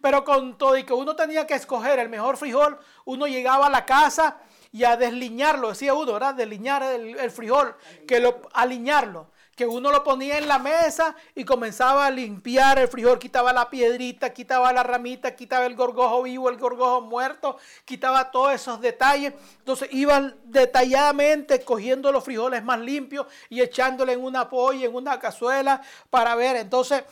Pero 0.01 0.25
con 0.25 0.57
todo 0.57 0.75
y 0.75 0.83
que 0.83 0.91
uno 0.91 1.15
tenía 1.15 1.47
que 1.47 1.53
escoger 1.53 1.97
el 1.99 2.09
mejor 2.09 2.35
frijol, 2.35 2.77
uno 3.05 3.25
llegaba 3.25 3.67
a 3.67 3.69
la 3.69 3.85
casa 3.85 4.41
y 4.73 4.85
a 4.85 4.97
desliñarlo, 4.97 5.69
decía 5.69 5.93
uno, 5.93 6.13
¿verdad? 6.13 6.33
Desliñar 6.33 6.81
el, 6.81 7.29
frijol, 7.29 7.75
que 8.07 8.19
lo, 8.19 8.41
aliñarlo, 8.53 9.27
que 9.55 9.67
uno 9.67 9.91
lo 9.91 10.03
ponía 10.03 10.39
en 10.39 10.47
la 10.47 10.57
mesa 10.57 11.15
y 11.35 11.45
comenzaba 11.45 12.07
a 12.07 12.09
limpiar 12.09 12.79
el 12.79 12.87
frijol, 12.87 13.19
quitaba 13.19 13.53
la 13.53 13.69
piedrita, 13.69 14.33
quitaba 14.33 14.73
la 14.73 14.81
ramita, 14.81 15.35
quitaba 15.35 15.67
el 15.67 15.75
gorgojo 15.75 16.23
vivo, 16.23 16.49
el 16.49 16.57
gorgojo 16.57 17.01
muerto, 17.01 17.57
quitaba 17.85 18.31
todos 18.31 18.51
esos 18.53 18.81
detalles. 18.81 19.35
Entonces 19.59 19.89
iban 19.91 20.35
detalladamente 20.45 21.63
cogiendo 21.63 22.11
los 22.11 22.23
frijoles 22.23 22.63
más 22.63 22.79
limpios 22.79 23.27
y 23.49 23.61
echándole 23.61 24.13
en 24.13 24.23
una 24.23 24.49
polla, 24.49 24.87
en 24.87 24.95
una 24.95 25.19
cazuela 25.19 25.83
para 26.09 26.33
ver. 26.33 26.55
Entonces 26.55 27.03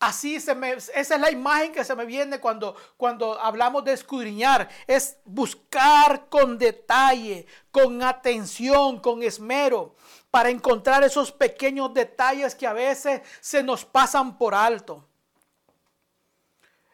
Así 0.00 0.40
se 0.40 0.54
me, 0.54 0.72
esa 0.72 0.94
es 0.94 1.20
la 1.20 1.30
imagen 1.30 1.72
que 1.72 1.84
se 1.84 1.94
me 1.94 2.06
viene 2.06 2.40
cuando, 2.40 2.74
cuando 2.96 3.38
hablamos 3.38 3.84
de 3.84 3.92
escudriñar. 3.92 4.66
Es 4.86 5.18
buscar 5.26 6.30
con 6.30 6.56
detalle, 6.56 7.46
con 7.70 8.02
atención, 8.02 8.98
con 8.98 9.22
esmero, 9.22 9.94
para 10.30 10.48
encontrar 10.48 11.04
esos 11.04 11.30
pequeños 11.30 11.92
detalles 11.92 12.54
que 12.54 12.66
a 12.66 12.72
veces 12.72 13.20
se 13.40 13.62
nos 13.62 13.84
pasan 13.84 14.38
por 14.38 14.54
alto. 14.54 15.06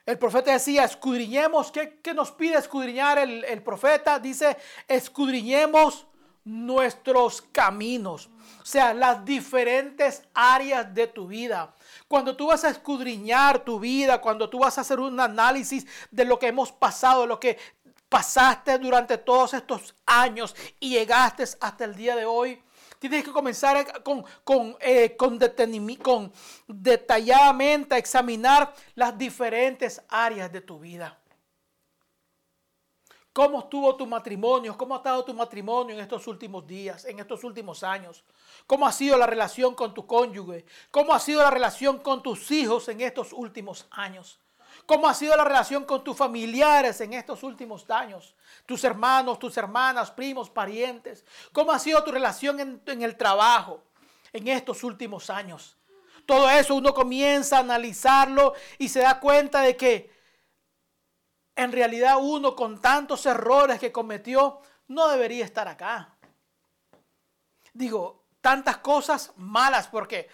El 0.05 0.19
profeta 0.19 0.53
decía, 0.53 0.83
escudriñemos. 0.83 1.71
¿Qué, 1.71 2.13
nos 2.13 2.33
pide 2.33 2.59
escudriñar 2.59 3.19
el, 3.19 3.45
el 3.45 3.63
profeta? 3.63 4.19
Dice, 4.19 4.57
escudriñemos 4.89 6.09
nuestros 6.43 7.43
caminos. 7.43 8.31
O 8.63 8.65
sea, 8.65 8.95
las 8.95 9.25
diferentes 9.25 10.23
áreas 10.35 10.93
de 10.93 11.07
tu 11.07 11.27
vida. 11.27 11.73
Cuando 12.09 12.37
tú 12.37 12.47
vas 12.47 12.63
a 12.65 12.71
escudriñar 12.71 13.65
tu 13.65 13.81
vida, 13.81 14.21
cuando 14.21 14.49
tú 14.49 14.61
vas 14.61 14.79
a 14.79 14.83
hacer 14.83 15.01
un 15.01 15.19
análisis 15.19 15.87
de 16.11 16.25
lo 16.25 16.39
que 16.39 16.49
hemos 16.49 16.71
pasado, 16.71 17.23
de 17.23 17.27
lo 17.27 17.41
que 17.41 17.59
pasaste 18.09 18.79
durante 18.79 19.19
todos 19.19 19.55
estos 19.55 19.95
años 20.07 20.55
y 20.79 20.91
llegaste 20.91 21.43
hasta 21.61 21.85
el 21.85 21.97
día 21.97 22.15
de 22.15 22.25
hoy, 22.25 22.63
tienes 22.99 23.25
que 23.25 23.33
comenzar 23.33 24.03
con, 24.03 24.25
con, 24.45 24.77
eh, 24.81 25.17
con, 25.17 26.33
detalladamente 26.69 27.95
a 27.95 27.99
examinar 27.99 28.73
las 28.95 29.17
diferentes 29.17 30.01
áreas 30.09 30.53
de 30.53 30.61
tu 30.61 30.79
vida. 30.79 31.19
¿Cómo 33.37 33.59
estuvo 33.59 33.95
tu 33.97 34.07
matrimonio? 34.07 34.79
¿Cómo 34.79 34.95
ha 34.95 34.97
estado 34.97 35.23
tu 35.23 35.35
matrimonio 35.35 35.95
en 35.95 36.01
estos 36.01 36.27
últimos 36.27 36.67
días, 36.67 37.05
en 37.05 37.19
estos 37.21 37.45
últimos 37.45 37.83
años? 37.83 38.25
¿Cómo 38.67 38.87
ha 38.87 38.93
sido 38.93 39.19
la 39.19 39.27
relación 39.27 39.75
con 39.75 39.93
tu 39.93 40.07
cónyuge? 40.07 40.65
¿Cómo 40.91 41.13
ha 41.13 41.21
sido 41.21 41.43
la 41.43 41.51
relación 41.51 41.99
con 41.99 42.23
tus 42.23 42.51
hijos 42.51 42.89
en 42.89 43.03
estos 43.03 43.35
últimos 43.35 43.89
años? 43.91 44.41
¿Cómo 44.87 45.07
ha 45.07 45.13
sido 45.13 45.37
la 45.37 45.45
relación 45.45 45.85
con 45.85 46.03
tus 46.03 46.17
familiares 46.17 46.99
en 47.03 47.13
estos 47.13 47.43
últimos 47.43 47.85
años? 47.91 48.35
Tus 48.65 48.83
hermanos, 48.85 49.39
tus 49.39 49.55
hermanas, 49.59 50.11
primos, 50.11 50.49
parientes. 50.49 51.23
¿Cómo 51.53 51.73
ha 51.73 51.79
sido 51.79 52.03
tu 52.05 52.13
relación 52.13 52.59
en, 52.59 52.81
en 52.87 53.03
el 53.03 53.19
trabajo 53.19 53.83
en 54.33 54.49
estos 54.49 54.83
últimos 54.83 55.29
años? 55.29 55.77
Todo 56.25 56.49
eso 56.49 56.75
uno 56.75 56.95
comienza 56.95 57.59
a 57.59 57.61
analizarlo 57.61 58.55
y 58.79 58.89
se 58.89 59.01
da 59.01 59.21
cuenta 59.21 59.61
de 59.61 59.77
que 59.77 60.16
en 61.57 61.73
realidad 61.73 62.19
uno 62.21 62.55
con 62.55 62.81
tantos 62.81 63.25
errores 63.27 63.81
que 63.81 63.91
cometió 63.91 64.61
no 64.89 65.09
debería 65.09 65.45
estar 65.45 65.67
acá. 65.67 66.17
Digo, 67.73 68.25
tantas 68.41 68.77
cosas 68.79 69.33
malas 69.37 69.89
porque 69.89 70.29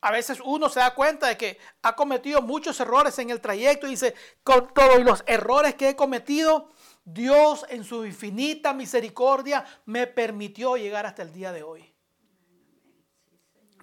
a 0.00 0.10
veces 0.10 0.40
uno 0.44 0.68
se 0.68 0.80
da 0.80 0.94
cuenta 0.94 1.28
de 1.28 1.36
que 1.36 1.58
ha 1.82 1.94
cometido 1.94 2.40
muchos 2.40 2.78
errores 2.80 3.18
en 3.18 3.30
el 3.30 3.40
trayecto 3.40 3.86
y 3.86 3.90
dice, 3.90 4.14
con 4.42 4.72
todos 4.72 5.00
los 5.04 5.22
errores 5.26 5.74
que 5.74 5.90
he 5.90 5.96
cometido, 5.96 6.70
Dios 7.04 7.66
en 7.68 7.84
su 7.84 8.04
infinita 8.04 8.72
misericordia 8.72 9.64
me 9.86 10.06
permitió 10.06 10.76
llegar 10.76 11.06
hasta 11.06 11.22
el 11.22 11.32
día 11.32 11.52
de 11.52 11.62
hoy. 11.62 11.94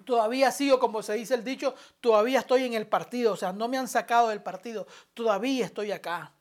Todavía 0.06 0.52
sigo, 0.52 0.78
como 0.78 1.02
se 1.02 1.14
dice 1.14 1.34
el 1.34 1.42
dicho, 1.42 1.74
todavía 2.00 2.38
estoy 2.38 2.62
en 2.62 2.74
el 2.74 2.86
partido, 2.86 3.32
o 3.32 3.36
sea, 3.36 3.52
no 3.52 3.66
me 3.66 3.76
han 3.76 3.88
sacado 3.88 4.28
del 4.28 4.40
partido, 4.40 4.86
todavía 5.14 5.64
estoy 5.64 5.90
acá. 5.90 6.32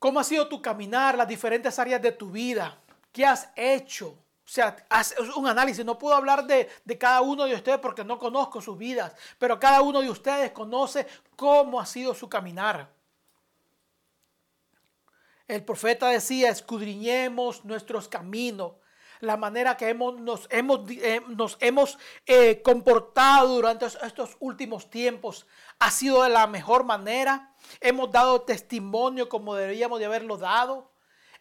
¿Cómo 0.00 0.18
ha 0.18 0.24
sido 0.24 0.48
tu 0.48 0.60
caminar, 0.60 1.16
las 1.16 1.28
diferentes 1.28 1.78
áreas 1.78 2.02
de 2.02 2.10
tu 2.10 2.28
vida? 2.28 2.76
¿Qué 3.12 3.24
has 3.24 3.50
hecho? 3.54 4.08
O 4.08 4.48
sea, 4.48 4.76
haz 4.90 5.14
un 5.36 5.46
análisis. 5.46 5.84
No 5.84 5.96
puedo 5.96 6.16
hablar 6.16 6.44
de, 6.44 6.68
de, 6.84 6.98
cada 6.98 7.20
uno 7.20 7.44
de 7.44 7.54
ustedes 7.54 7.78
porque 7.78 8.04
no 8.04 8.18
conozco 8.18 8.60
sus 8.60 8.76
vidas, 8.76 9.12
pero 9.38 9.60
cada 9.60 9.80
uno 9.80 10.00
de 10.00 10.10
ustedes 10.10 10.50
conoce 10.50 11.06
cómo 11.36 11.80
ha 11.80 11.86
sido 11.86 12.14
su 12.14 12.28
caminar. 12.28 12.90
El 15.46 15.64
profeta 15.64 16.08
decía, 16.08 16.50
escudriñemos 16.50 17.64
nuestros 17.64 18.08
caminos 18.08 18.72
la 19.26 19.36
manera 19.36 19.76
que 19.76 19.88
hemos, 19.88 20.20
nos 20.20 20.46
hemos, 20.50 20.88
eh, 20.90 21.20
nos 21.28 21.58
hemos 21.60 21.98
eh, 22.26 22.62
comportado 22.62 23.56
durante 23.56 23.86
estos 23.86 24.36
últimos 24.40 24.88
tiempos 24.88 25.46
ha 25.78 25.90
sido 25.90 26.22
de 26.22 26.30
la 26.30 26.46
mejor 26.46 26.84
manera. 26.84 27.54
Hemos 27.80 28.10
dado 28.10 28.42
testimonio 28.42 29.28
como 29.28 29.54
deberíamos 29.54 29.98
de 29.98 30.06
haberlo 30.06 30.36
dado. 30.36 30.90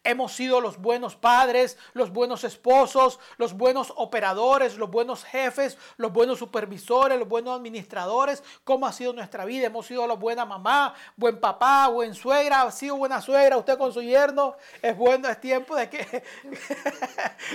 Hemos 0.05 0.33
sido 0.33 0.61
los 0.61 0.77
buenos 0.77 1.15
padres, 1.15 1.77
los 1.93 2.11
buenos 2.13 2.43
esposos, 2.43 3.19
los 3.37 3.53
buenos 3.53 3.91
operadores, 3.95 4.77
los 4.77 4.91
buenos 4.91 5.23
jefes, 5.23 5.79
los 5.97 6.13
buenos 6.13 6.37
supervisores, 6.37 7.17
los 7.17 7.27
buenos 7.27 7.57
administradores. 7.57 8.43
¿Cómo 8.63 8.85
ha 8.85 8.93
sido 8.93 9.13
nuestra 9.13 9.45
vida? 9.45 9.65
Hemos 9.65 9.87
sido 9.87 10.05
la 10.05 10.13
buena 10.13 10.45
mamá, 10.45 10.93
buen 11.17 11.39
papá, 11.39 11.87
buen 11.87 12.13
suegra, 12.13 12.61
ha 12.61 12.71
sido 12.71 12.97
buena 12.97 13.19
suegra, 13.19 13.57
usted 13.57 13.79
con 13.79 13.91
su 13.91 14.03
yerno. 14.03 14.55
Es 14.79 14.95
bueno, 14.95 15.27
es 15.27 15.41
tiempo 15.41 15.75
de 15.75 15.89
que... 15.89 16.23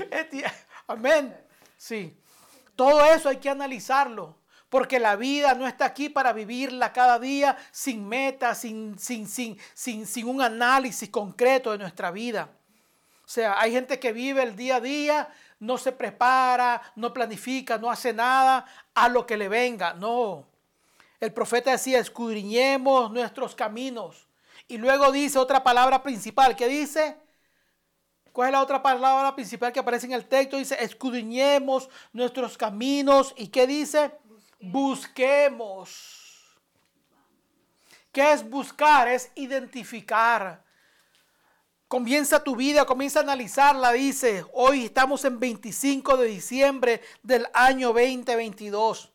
Amén. 0.88 1.40
Sí. 1.76 2.19
Todo 2.75 3.04
eso 3.04 3.28
hay 3.28 3.37
que 3.37 3.49
analizarlo. 3.49 4.39
Porque 4.70 4.98
la 4.98 5.16
vida 5.16 5.54
no 5.54 5.66
está 5.66 5.84
aquí 5.84 6.08
para 6.08 6.32
vivirla 6.32 6.92
cada 6.92 7.18
día 7.18 7.56
sin 7.72 8.08
meta, 8.08 8.54
sin, 8.54 8.98
sin, 8.98 9.28
sin, 9.28 9.58
sin, 9.74 10.06
sin 10.06 10.28
un 10.28 10.40
análisis 10.40 11.10
concreto 11.10 11.72
de 11.72 11.78
nuestra 11.78 12.10
vida. 12.10 12.48
O 13.24 13.28
sea, 13.32 13.60
hay 13.60 13.72
gente 13.72 13.98
que 13.98 14.12
vive 14.12 14.42
el 14.42 14.56
día 14.56 14.76
a 14.76 14.80
día, 14.80 15.28
no 15.58 15.76
se 15.76 15.92
prepara, 15.92 16.80
no 16.96 17.12
planifica, 17.12 17.78
no 17.78 17.90
hace 17.90 18.12
nada 18.12 18.64
a 18.94 19.08
lo 19.08 19.26
que 19.26 19.36
le 19.36 19.48
venga. 19.48 19.92
No. 19.92 20.46
El 21.20 21.32
profeta 21.32 21.72
decía, 21.72 21.98
escudriñemos 21.98 23.10
nuestros 23.10 23.54
caminos. 23.54 24.26
Y 24.68 24.78
luego 24.78 25.12
dice 25.12 25.38
otra 25.38 25.62
palabra 25.62 26.02
principal 26.02 26.56
que 26.56 26.66
dice, 26.68 27.16
¿cuál 28.32 28.48
es 28.48 28.52
la 28.52 28.62
otra 28.62 28.82
palabra 28.82 29.34
principal 29.34 29.72
que 29.72 29.80
aparece 29.80 30.06
en 30.06 30.12
el 30.12 30.26
texto? 30.26 30.56
Dice, 30.56 30.82
escudriñemos 30.82 31.90
nuestros 32.12 32.56
caminos. 32.56 33.34
¿Y 33.36 33.48
qué 33.48 33.66
dice? 33.66 34.12
Busquemos. 34.61 36.21
¿Qué 38.12 38.33
es 38.33 38.49
buscar? 38.49 39.09
Es 39.09 39.31
identificar. 39.35 40.64
Comienza 41.88 42.45
tu 42.45 42.55
vida, 42.55 42.85
comienza 42.85 43.19
a 43.19 43.23
analizarla, 43.23 43.90
dice, 43.93 44.45
hoy 44.52 44.85
estamos 44.85 45.25
en 45.25 45.40
25 45.40 46.17
de 46.19 46.26
diciembre 46.29 47.00
del 47.23 47.49
año 47.52 47.88
2022. 47.88 49.12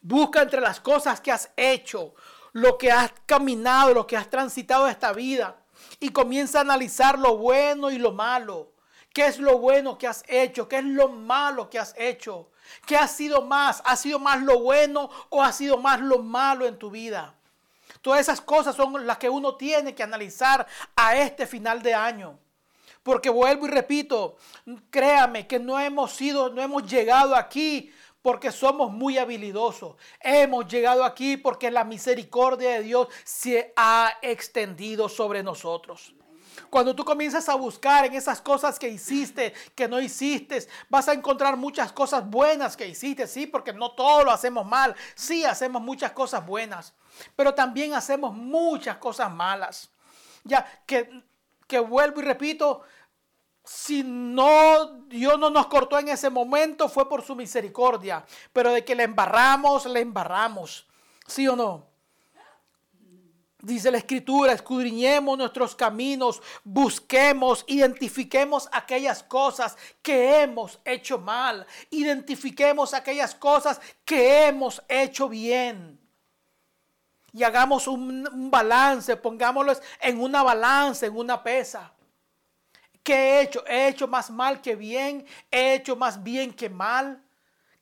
Busca 0.00 0.42
entre 0.42 0.62
las 0.62 0.80
cosas 0.80 1.20
que 1.20 1.30
has 1.30 1.50
hecho, 1.56 2.14
lo 2.52 2.78
que 2.78 2.90
has 2.90 3.12
caminado, 3.26 3.92
lo 3.92 4.06
que 4.06 4.16
has 4.16 4.30
transitado 4.30 4.88
esta 4.88 5.12
vida 5.12 5.62
y 6.00 6.08
comienza 6.08 6.58
a 6.58 6.62
analizar 6.62 7.18
lo 7.18 7.36
bueno 7.36 7.90
y 7.90 7.98
lo 7.98 8.12
malo. 8.12 8.72
¿Qué 9.18 9.26
es 9.26 9.40
lo 9.40 9.58
bueno 9.58 9.98
que 9.98 10.06
has 10.06 10.22
hecho? 10.28 10.68
¿Qué 10.68 10.76
es 10.76 10.84
lo 10.84 11.08
malo 11.08 11.68
que 11.68 11.80
has 11.80 11.92
hecho? 11.98 12.52
¿Qué 12.86 12.96
ha 12.96 13.08
sido 13.08 13.42
más? 13.42 13.82
¿Ha 13.84 13.96
sido 13.96 14.20
más 14.20 14.40
lo 14.42 14.60
bueno 14.60 15.10
o 15.30 15.42
ha 15.42 15.50
sido 15.50 15.76
más 15.76 16.00
lo 16.00 16.20
malo 16.20 16.68
en 16.68 16.78
tu 16.78 16.88
vida? 16.88 17.34
Todas 18.00 18.20
esas 18.20 18.40
cosas 18.40 18.76
son 18.76 19.04
las 19.08 19.18
que 19.18 19.28
uno 19.28 19.56
tiene 19.56 19.92
que 19.92 20.04
analizar 20.04 20.64
a 20.94 21.16
este 21.16 21.48
final 21.48 21.82
de 21.82 21.94
año. 21.94 22.38
Porque 23.02 23.28
vuelvo 23.28 23.66
y 23.66 23.70
repito, 23.70 24.36
créame 24.88 25.48
que 25.48 25.58
no 25.58 25.80
hemos 25.80 26.12
sido, 26.12 26.50
no 26.50 26.62
hemos 26.62 26.88
llegado 26.88 27.34
aquí 27.34 27.92
porque 28.22 28.52
somos 28.52 28.92
muy 28.92 29.18
habilidosos. 29.18 29.96
Hemos 30.20 30.68
llegado 30.68 31.02
aquí 31.02 31.36
porque 31.36 31.72
la 31.72 31.82
misericordia 31.82 32.70
de 32.74 32.82
Dios 32.84 33.08
se 33.24 33.72
ha 33.74 34.12
extendido 34.22 35.08
sobre 35.08 35.42
nosotros. 35.42 36.14
Cuando 36.70 36.94
tú 36.94 37.04
comienzas 37.04 37.48
a 37.48 37.54
buscar 37.54 38.04
en 38.04 38.14
esas 38.14 38.40
cosas 38.40 38.78
que 38.78 38.88
hiciste, 38.88 39.54
que 39.74 39.88
no 39.88 40.00
hiciste, 40.00 40.66
vas 40.88 41.08
a 41.08 41.12
encontrar 41.12 41.56
muchas 41.56 41.92
cosas 41.92 42.28
buenas 42.28 42.76
que 42.76 42.86
hiciste, 42.86 43.26
sí, 43.26 43.46
porque 43.46 43.72
no 43.72 43.92
todo 43.92 44.24
lo 44.24 44.30
hacemos 44.30 44.66
mal, 44.66 44.94
sí 45.14 45.44
hacemos 45.44 45.82
muchas 45.82 46.12
cosas 46.12 46.44
buenas, 46.44 46.94
pero 47.36 47.54
también 47.54 47.94
hacemos 47.94 48.34
muchas 48.34 48.98
cosas 48.98 49.32
malas. 49.32 49.90
Ya 50.44 50.64
que, 50.86 51.24
que 51.66 51.78
vuelvo 51.78 52.20
y 52.20 52.24
repito, 52.24 52.82
si 53.64 54.02
no, 54.02 55.04
Dios 55.08 55.38
no 55.38 55.50
nos 55.50 55.66
cortó 55.66 55.98
en 55.98 56.08
ese 56.08 56.30
momento, 56.30 56.88
fue 56.88 57.08
por 57.08 57.22
su 57.22 57.36
misericordia. 57.36 58.24
Pero 58.52 58.72
de 58.72 58.82
que 58.82 58.94
le 58.94 59.02
embarramos, 59.02 59.84
le 59.84 60.00
embarramos. 60.00 60.86
¿Sí 61.26 61.46
o 61.46 61.54
no? 61.54 61.87
Dice 63.60 63.90
la 63.90 63.98
escritura, 63.98 64.52
escudriñemos 64.52 65.36
nuestros 65.36 65.74
caminos, 65.74 66.40
busquemos, 66.62 67.64
identifiquemos 67.66 68.68
aquellas 68.70 69.24
cosas 69.24 69.76
que 70.00 70.42
hemos 70.42 70.78
hecho 70.84 71.18
mal, 71.18 71.66
identifiquemos 71.90 72.94
aquellas 72.94 73.34
cosas 73.34 73.80
que 74.04 74.46
hemos 74.46 74.80
hecho 74.88 75.28
bien. 75.28 75.98
Y 77.32 77.42
hagamos 77.42 77.88
un, 77.88 78.48
balance, 78.48 79.16
pongámoslos 79.16 79.82
en 80.00 80.20
una 80.20 80.44
balanza, 80.44 81.06
en 81.06 81.16
una 81.16 81.42
pesa. 81.42 81.92
¿Qué 83.02 83.14
he 83.14 83.42
hecho? 83.42 83.66
¿He 83.66 83.88
hecho 83.88 84.06
más 84.06 84.30
mal 84.30 84.60
que 84.60 84.76
bien? 84.76 85.26
¿He 85.50 85.74
hecho 85.74 85.96
más 85.96 86.22
bien 86.22 86.52
que 86.52 86.70
mal? 86.70 87.20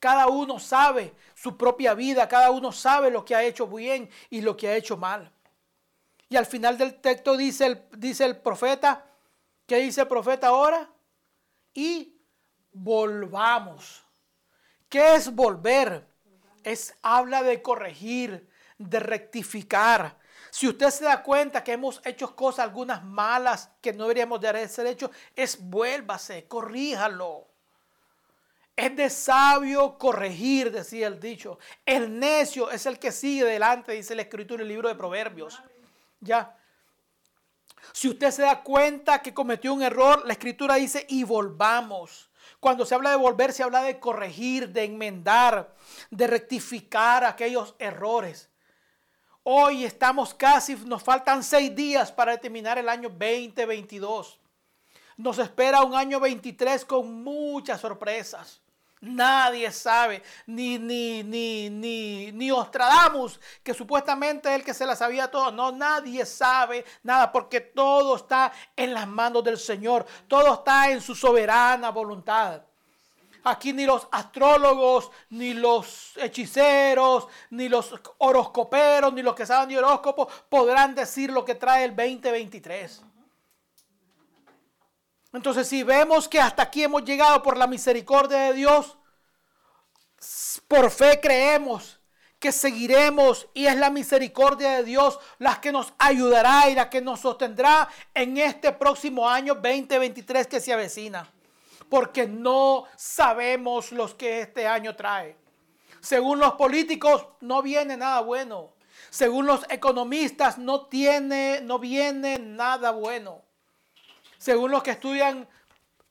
Cada 0.01 0.27
uno 0.29 0.59
sabe 0.59 1.15
su 1.35 1.55
propia 1.55 1.93
vida, 1.93 2.27
cada 2.29 2.51
uno 2.51 2.73
sabe 2.73 3.11
lo 3.11 3.27
que 3.27 3.35
ha 3.35 3.43
hecho 3.43 3.67
bien 3.67 4.09
y 4.31 4.41
lo 4.41 4.57
que 4.57 4.69
ha 4.69 4.77
hecho 4.77 4.97
mal. 4.97 5.31
Y 6.29 6.37
al 6.37 6.47
final 6.47 6.77
del 6.77 7.01
texto 7.01 7.37
dice 7.37 7.67
el, 7.67 7.89
dice 7.93 8.25
el 8.25 8.37
profeta, 8.39 9.07
¿qué 9.67 9.77
dice 9.77 10.03
el 10.03 10.09
profeta 10.09 10.49
ahora? 10.49 10.91
Y 11.73 12.21
volvamos. 12.73 14.05
¿Qué 14.89 15.15
es 15.15 15.35
volver? 15.35 16.07
Es 16.65 16.95
habla 17.03 17.43
de 17.43 17.63
corregir, 17.63 18.49
de 18.79 18.99
rectificar, 18.99 20.19
si 20.57 20.67
usted 20.67 20.89
se 20.89 21.05
da 21.05 21.23
cuenta 21.23 21.63
que 21.63 21.73
hemos 21.73 22.01
hecho 22.03 22.35
cosas, 22.35 22.61
algunas 22.61 23.05
malas 23.05 23.71
que 23.83 23.93
no 23.93 24.05
deberíamos 24.05 24.41
de 24.41 24.49
haber 24.49 24.71
hecho, 24.87 25.11
es 25.35 25.59
vuélvase, 25.61 26.49
corríjalo. 26.49 27.47
Es 28.75 28.97
de 28.97 29.11
sabio 29.11 29.99
corregir, 29.99 30.73
decía 30.73 31.09
el 31.09 31.21
dicho. 31.21 31.59
El 31.85 32.19
necio 32.19 32.71
es 32.71 32.87
el 32.87 32.99
que 32.99 33.13
sigue 33.13 33.45
delante, 33.45 33.93
dice 33.93 34.15
la 34.15 34.23
escritura 34.23 34.63
en 34.63 34.69
el 34.69 34.73
libro 34.73 34.89
de 34.89 34.95
Proverbios. 34.95 35.63
Ya. 36.21 36.57
Si 37.93 38.09
usted 38.09 38.31
se 38.31 38.43
da 38.43 38.63
cuenta 38.63 39.23
que 39.23 39.35
cometió 39.35 39.73
un 39.73 39.83
error, 39.83 40.25
la 40.27 40.33
escritura 40.33 40.77
dice 40.77 41.07
y 41.09 41.25
volvamos. 41.25 42.31
Cuando 42.61 42.85
se 42.85 42.95
habla 42.95 43.11
de 43.11 43.17
volver, 43.17 43.53
se 43.53 43.63
habla 43.63 43.83
de 43.83 43.99
corregir, 43.99 44.71
de 44.71 44.85
enmendar, 44.85 45.75
de 46.11 46.27
rectificar 46.27 47.25
aquellos 47.25 47.75
errores. 47.79 48.51
Hoy 49.43 49.85
estamos 49.85 50.35
casi, 50.35 50.75
nos 50.75 51.03
faltan 51.03 51.45
seis 51.45 51.75
días 51.75 52.11
para 52.11 52.37
terminar 52.39 52.79
el 52.79 52.89
año 52.89 53.09
2022. 53.09 54.41
Nos 55.17 55.39
espera 55.39 55.83
un 55.83 55.95
año 55.95 56.19
23 56.19 56.85
con 56.85 57.23
muchas 57.23 57.81
sorpresas. 57.81 58.61
Nadie 59.01 59.71
sabe, 59.73 60.23
ni, 60.47 60.79
ni, 60.79 61.23
ni, 61.23 61.69
ni, 61.69 62.33
ni 62.33 62.51
Ostradamus, 62.51 63.39
que 63.63 63.75
supuestamente 63.75 64.49
es 64.49 64.55
el 64.57 64.65
que 64.65 64.73
se 64.73 64.87
la 64.87 64.97
sabía 64.97 65.31
todo. 65.31 65.53
No, 65.53 65.71
nadie 65.71 66.25
sabe 66.25 66.85
nada, 67.03 67.31
porque 67.31 67.61
todo 67.61 68.17
está 68.17 68.53
en 68.75 68.95
las 68.95 69.07
manos 69.07 69.45
del 69.45 69.59
Señor. 69.59 70.07
Todo 70.27 70.55
está 70.55 70.91
en 70.91 71.03
su 71.03 71.15
soberana 71.15 71.91
voluntad. 71.91 72.63
Aquí 73.45 73.73
ni 73.73 73.85
los 73.85 74.09
astrólogos, 74.11 75.11
ni 75.31 75.55
los 75.55 76.17
hechiceros, 76.17 77.29
ni 77.51 77.69
los 77.69 77.95
horoscoperos, 78.19 79.13
ni 79.13 79.23
los 79.23 79.37
que 79.37 79.47
saben 79.47 79.69
de 79.69 79.79
horóscopos 79.79 80.33
podrán 80.49 80.95
decir 80.95 81.31
lo 81.31 81.45
que 81.45 81.55
trae 81.55 81.85
el 81.85 81.95
2023. 81.95 83.03
Entonces, 85.37 85.69
si 85.69 85.83
vemos 85.83 86.29
que 86.29 86.41
hasta 86.41 86.63
aquí 86.63 86.83
hemos 86.83 87.05
llegado 87.05 87.43
por 87.43 87.59
la 87.59 87.67
misericordia 87.67 88.39
de 88.39 88.55
Dios, 88.55 88.97
por 90.67 90.91
fe 90.91 91.21
creemos 91.21 92.01
que 92.39 92.53
seguiremos 92.53 93.47
y 93.53 93.67
es 93.67 93.77
la 93.77 93.91
misericordia 93.91 94.79
de 94.79 94.85
Dios 94.85 95.19
la 95.39 95.61
que 95.61 95.73
nos 95.73 95.93
ayudará 95.99 96.71
y 96.71 96.75
la 96.75 96.89
que 96.89 97.03
nos 97.03 97.21
sostendrá 97.21 97.89
en 98.15 98.39
este 98.39 98.73
próximo 98.73 99.29
año 99.29 99.55
2023 99.55 100.47
que 100.47 100.61
se 100.61 100.73
avecina 100.73 101.31
porque 101.89 102.27
no 102.27 102.85
sabemos 102.97 103.93
los 103.93 104.15
que 104.15 104.41
este 104.41 104.67
año 104.67 104.97
trae. 104.97 105.37
Según 106.01 106.39
los 106.39 106.55
políticos, 106.55 107.27
no 107.41 107.63
viene 107.63 107.97
nada 107.97 108.21
bueno. 108.21 108.71
Según 109.11 109.47
los 109.47 109.65
economistas, 109.69 110.59
no 110.59 110.87
tiene, 110.87 111.61
no 111.63 111.79
viene 111.79 112.39
nada 112.39 112.91
bueno. 112.91 113.46
Según 114.47 114.71
los 114.71 114.85
que 114.85 114.93
estudian 114.93 115.49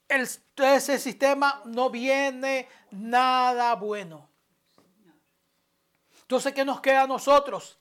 ese 0.10 1.00
sistema, 1.00 1.62
no 1.64 1.90
viene 1.90 2.68
nada 2.92 3.74
bueno. 3.76 4.30
Entonces, 6.20 6.52
¿qué 6.52 6.66
nos 6.66 6.82
queda 6.82 7.04
a 7.04 7.08
nosotros? 7.08 7.80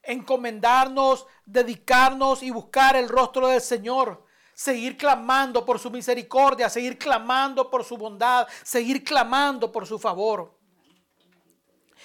Encomendarnos, 0.00 1.26
dedicarnos 1.44 2.44
y 2.44 2.52
buscar 2.52 2.94
el 2.94 3.08
rostro 3.08 3.48
del 3.48 3.60
Señor 3.60 4.24
seguir 4.54 4.96
clamando 4.96 5.66
por 5.66 5.80
su 5.80 5.90
misericordia, 5.90 6.70
seguir 6.70 6.96
clamando 6.96 7.68
por 7.68 7.82
su 7.82 7.96
bondad, 7.96 8.46
seguir 8.62 9.02
clamando 9.02 9.72
por 9.72 9.88
su 9.88 9.98
favor. 9.98 10.56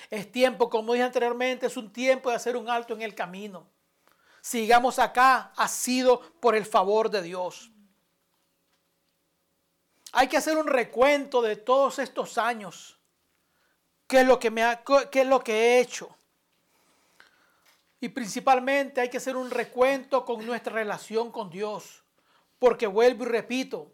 Es 0.10 0.32
tiempo, 0.32 0.72
como 0.72 0.94
dije 0.94 1.06
anteriormente, 1.06 1.68
es 1.68 1.78
un 1.78 1.94
tiempo 1.94 2.32
de 2.32 2.36
hacer 2.36 2.58
un 2.58 2.68
alto 2.68 2.96
en 2.96 3.04
el 3.04 3.14
camino. 3.14 3.70
Sigamos 4.42 5.00
acá, 5.00 5.52
ha 5.56 5.68
sido 5.68 6.22
por 6.40 6.56
el 6.56 6.66
favor 6.66 7.10
de 7.10 7.22
Dios. 7.22 7.72
Hay 10.12 10.28
que 10.28 10.38
hacer 10.38 10.58
un 10.58 10.68
recuento 10.68 11.42
de 11.42 11.56
todos 11.56 12.00
estos 12.00 12.38
años. 12.38 12.98
¿Qué 14.08 14.22
es 14.22 14.28
lo 14.28 14.40
que, 14.40 14.50
me 14.50 14.64
qué 15.12 15.22
es 15.22 15.28
lo 15.28 15.44
que 15.44 15.54
he 15.54 15.80
hecho? 15.80 16.10
Y 18.02 18.10
principalmente 18.10 19.02
hay 19.02 19.10
que 19.10 19.18
hacer 19.18 19.36
un 19.36 19.52
recuento 19.52 20.26
con 20.26 20.46
nuestra 20.46 20.74
relación 20.74 21.32
con 21.32 21.50
Dios. 21.50 22.04
Porque 22.58 22.88
vuelvo 22.88 23.24
y 23.24 23.28
repito, 23.28 23.92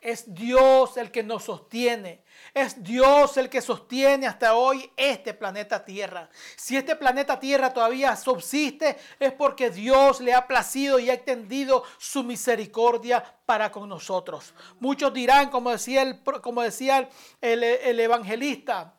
es 0.00 0.32
Dios 0.32 0.96
el 0.96 1.10
que 1.10 1.22
nos 1.22 1.44
sostiene. 1.44 2.22
Es 2.54 2.82
Dios 2.82 3.36
el 3.36 3.48
que 3.48 3.60
sostiene 3.60 4.26
hasta 4.26 4.54
hoy 4.54 4.90
este 4.96 5.34
planeta 5.34 5.84
Tierra. 5.84 6.28
Si 6.56 6.76
este 6.76 6.94
planeta 6.94 7.38
Tierra 7.40 7.72
todavía 7.72 8.14
subsiste, 8.14 8.96
es 9.18 9.32
porque 9.32 9.70
Dios 9.70 10.20
le 10.20 10.34
ha 10.34 10.46
placido 10.46 10.98
y 10.98 11.10
ha 11.10 11.14
extendido 11.14 11.82
su 11.98 12.22
misericordia 12.22 13.24
para 13.44 13.72
con 13.72 13.88
nosotros. 13.88 14.54
Muchos 14.78 15.12
dirán, 15.12 15.50
como 15.50 15.70
decía 15.70 16.02
el, 16.02 16.20
como 16.42 16.62
decía 16.62 17.08
el, 17.40 17.64
el 17.64 17.98
evangelista, 17.98 18.94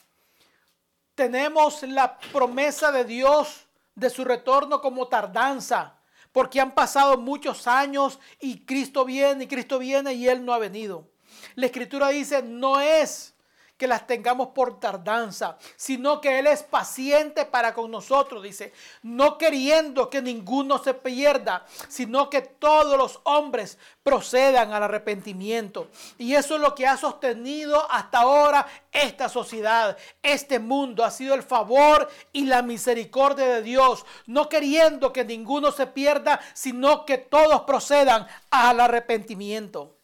tenemos 1.15 1.83
la 1.83 2.17
promesa 2.17 2.91
de 2.91 3.05
Dios 3.05 3.67
de 3.95 4.09
su 4.09 4.25
retorno 4.25 4.81
como 4.81 5.07
tardanza 5.07 5.98
Porque 6.31 6.61
han 6.61 6.75
pasado 6.75 7.17
muchos 7.17 7.67
años 7.67 8.19
y 8.39 8.65
Cristo 8.65 9.05
viene 9.05 9.45
y 9.45 9.47
Cristo 9.47 9.79
viene 9.79 10.13
y 10.13 10.27
Él 10.27 10.45
no 10.45 10.53
ha 10.53 10.59
venido. 10.59 11.09
La 11.55 11.65
escritura 11.65 12.09
dice, 12.09 12.43
no 12.43 12.79
es 12.79 13.35
que 13.79 13.87
las 13.87 14.05
tengamos 14.05 14.49
por 14.49 14.77
tardanza, 14.77 15.57
sino 15.77 16.19
que 16.19 16.37
Él 16.37 16.47
es 16.47 16.63
paciente 16.63 17.45
para 17.45 17.73
con 17.73 17.89
nosotros, 17.89 18.43
dice, 18.43 18.73
no 19.03 19.37
queriendo 19.37 20.09
que 20.09 20.21
ninguno 20.21 20.79
se 20.79 20.93
pierda, 20.93 21.65
sino 21.87 22.29
que 22.29 22.41
todos 22.41 22.97
los 22.97 23.21
hombres 23.23 23.77
procedan 24.03 24.73
al 24.73 24.83
arrepentimiento. 24.83 25.87
Y 26.17 26.35
eso 26.35 26.55
es 26.55 26.61
lo 26.61 26.75
que 26.75 26.87
ha 26.87 26.97
sostenido 26.97 27.89
hasta 27.89 28.19
ahora 28.19 28.67
esta 28.91 29.29
sociedad, 29.29 29.97
este 30.21 30.59
mundo, 30.59 31.05
ha 31.05 31.09
sido 31.09 31.33
el 31.33 31.43
favor 31.43 32.09
y 32.33 32.45
la 32.47 32.61
misericordia 32.61 33.45
de 33.45 33.61
Dios, 33.61 34.05
no 34.25 34.49
queriendo 34.49 35.13
que 35.13 35.23
ninguno 35.23 35.71
se 35.71 35.87
pierda, 35.87 36.41
sino 36.53 37.05
que 37.05 37.17
todos 37.17 37.61
procedan 37.61 38.27
al 38.51 38.81
arrepentimiento. 38.81 39.95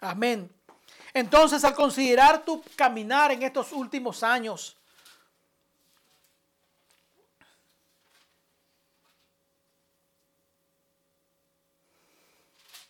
Amén. 0.00 0.55
Entonces, 1.16 1.64
al 1.64 1.74
considerar 1.74 2.44
tu 2.44 2.62
caminar 2.76 3.32
en 3.32 3.42
estos 3.42 3.72
últimos 3.72 4.22
años, 4.22 4.76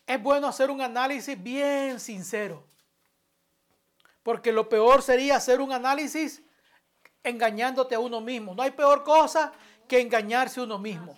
es 0.05 0.21
bueno 0.21 0.45
hacer 0.45 0.69
un 0.69 0.81
análisis 0.81 1.41
bien 1.41 2.01
sincero. 2.01 2.65
Porque 4.23 4.51
lo 4.51 4.67
peor 4.67 5.01
sería 5.01 5.37
hacer 5.37 5.61
un 5.61 5.71
análisis 5.71 6.41
engañándote 7.23 7.95
a 7.95 7.99
uno 7.99 8.19
mismo. 8.19 8.53
No 8.53 8.61
hay 8.61 8.71
peor 8.71 9.05
cosa 9.05 9.53
que 9.87 10.01
engañarse 10.01 10.59
a 10.59 10.63
uno 10.63 10.77
mismo. 10.77 11.17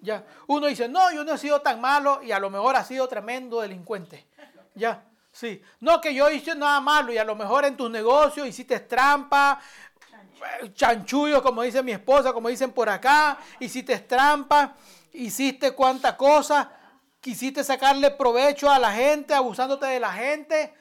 Ya, 0.00 0.24
uno 0.46 0.68
dice, 0.68 0.88
"No, 0.88 1.12
yo 1.12 1.24
no 1.24 1.34
he 1.34 1.38
sido 1.38 1.60
tan 1.62 1.80
malo 1.80 2.22
y 2.22 2.30
a 2.30 2.38
lo 2.38 2.48
mejor 2.48 2.76
ha 2.76 2.84
sido 2.84 3.08
tremendo 3.08 3.60
delincuente." 3.60 4.24
Ya. 4.76 5.04
Sí, 5.34 5.60
no 5.80 6.00
que 6.00 6.14
yo 6.14 6.30
hice 6.30 6.54
nada 6.54 6.80
malo 6.80 7.12
y 7.12 7.18
a 7.18 7.24
lo 7.24 7.34
mejor 7.34 7.64
en 7.64 7.76
tus 7.76 7.90
negocios 7.90 8.46
hiciste 8.46 8.78
trampa, 8.78 9.60
chanchullo, 10.74 11.42
como 11.42 11.62
dice 11.62 11.82
mi 11.82 11.90
esposa, 11.90 12.32
como 12.32 12.48
dicen 12.48 12.70
por 12.70 12.88
acá, 12.88 13.36
hiciste 13.58 13.98
trampa, 13.98 14.76
hiciste 15.12 15.72
cuánta 15.72 16.16
cosa, 16.16 16.70
quisiste 17.20 17.64
sacarle 17.64 18.12
provecho 18.12 18.70
a 18.70 18.78
la 18.78 18.92
gente, 18.92 19.34
abusándote 19.34 19.86
de 19.86 19.98
la 19.98 20.12
gente. 20.12 20.72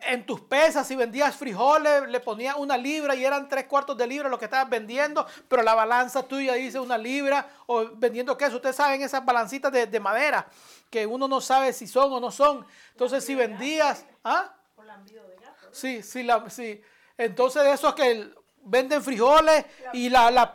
En 0.00 0.26
tus 0.26 0.42
pesas, 0.42 0.86
si 0.86 0.96
vendías 0.96 1.34
frijoles, 1.34 2.06
le 2.06 2.20
ponías 2.20 2.56
una 2.56 2.76
libra 2.76 3.14
y 3.14 3.24
eran 3.24 3.48
tres 3.48 3.64
cuartos 3.64 3.96
de 3.96 4.06
libra 4.06 4.28
lo 4.28 4.38
que 4.38 4.44
estabas 4.44 4.68
vendiendo, 4.68 5.26
pero 5.48 5.62
la 5.62 5.74
balanza 5.74 6.22
tuya 6.24 6.52
dice 6.52 6.78
una 6.78 6.98
libra, 6.98 7.48
o 7.64 7.88
vendiendo 7.94 8.36
queso. 8.36 8.56
Ustedes 8.56 8.76
saben 8.76 9.00
esas 9.00 9.24
balancitas 9.24 9.72
de, 9.72 9.86
de 9.86 10.00
madera 10.00 10.46
que 10.94 11.08
uno 11.08 11.26
no 11.26 11.40
sabe 11.40 11.72
si 11.72 11.88
son 11.88 12.12
o 12.12 12.20
no 12.20 12.30
son. 12.30 12.64
Entonces, 12.92 13.24
si 13.24 13.34
vendías, 13.34 14.06
¿ah? 14.22 14.54
Sí, 15.72 16.04
sí, 16.04 16.22
la, 16.22 16.48
sí. 16.48 16.80
Entonces, 17.18 17.64
de 17.64 17.72
esos 17.72 17.96
que 17.96 18.32
venden 18.62 19.02
frijoles 19.02 19.64
y 19.92 20.08
la, 20.08 20.30
la, 20.30 20.54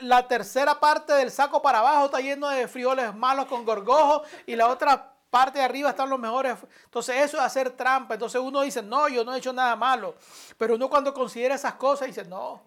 la, 0.00 0.26
tercera 0.26 0.80
parte 0.80 1.12
del 1.12 1.30
saco 1.30 1.62
para 1.62 1.78
abajo 1.78 2.06
está 2.06 2.18
lleno 2.20 2.48
de 2.48 2.66
frijoles 2.66 3.14
malos 3.14 3.46
con 3.46 3.64
gorgojo 3.64 4.24
y 4.46 4.56
la 4.56 4.66
otra 4.66 5.14
parte 5.30 5.60
de 5.60 5.64
arriba 5.64 5.90
están 5.90 6.10
los 6.10 6.18
mejores. 6.18 6.56
Entonces, 6.86 7.14
eso 7.14 7.36
es 7.36 7.44
hacer 7.44 7.70
trampa. 7.70 8.14
Entonces, 8.14 8.40
uno 8.40 8.62
dice, 8.62 8.82
no, 8.82 9.08
yo 9.08 9.24
no 9.24 9.32
he 9.32 9.38
hecho 9.38 9.52
nada 9.52 9.76
malo. 9.76 10.16
Pero 10.56 10.74
uno 10.74 10.90
cuando 10.90 11.14
considera 11.14 11.54
esas 11.54 11.74
cosas 11.74 12.08
dice, 12.08 12.24
no. 12.24 12.64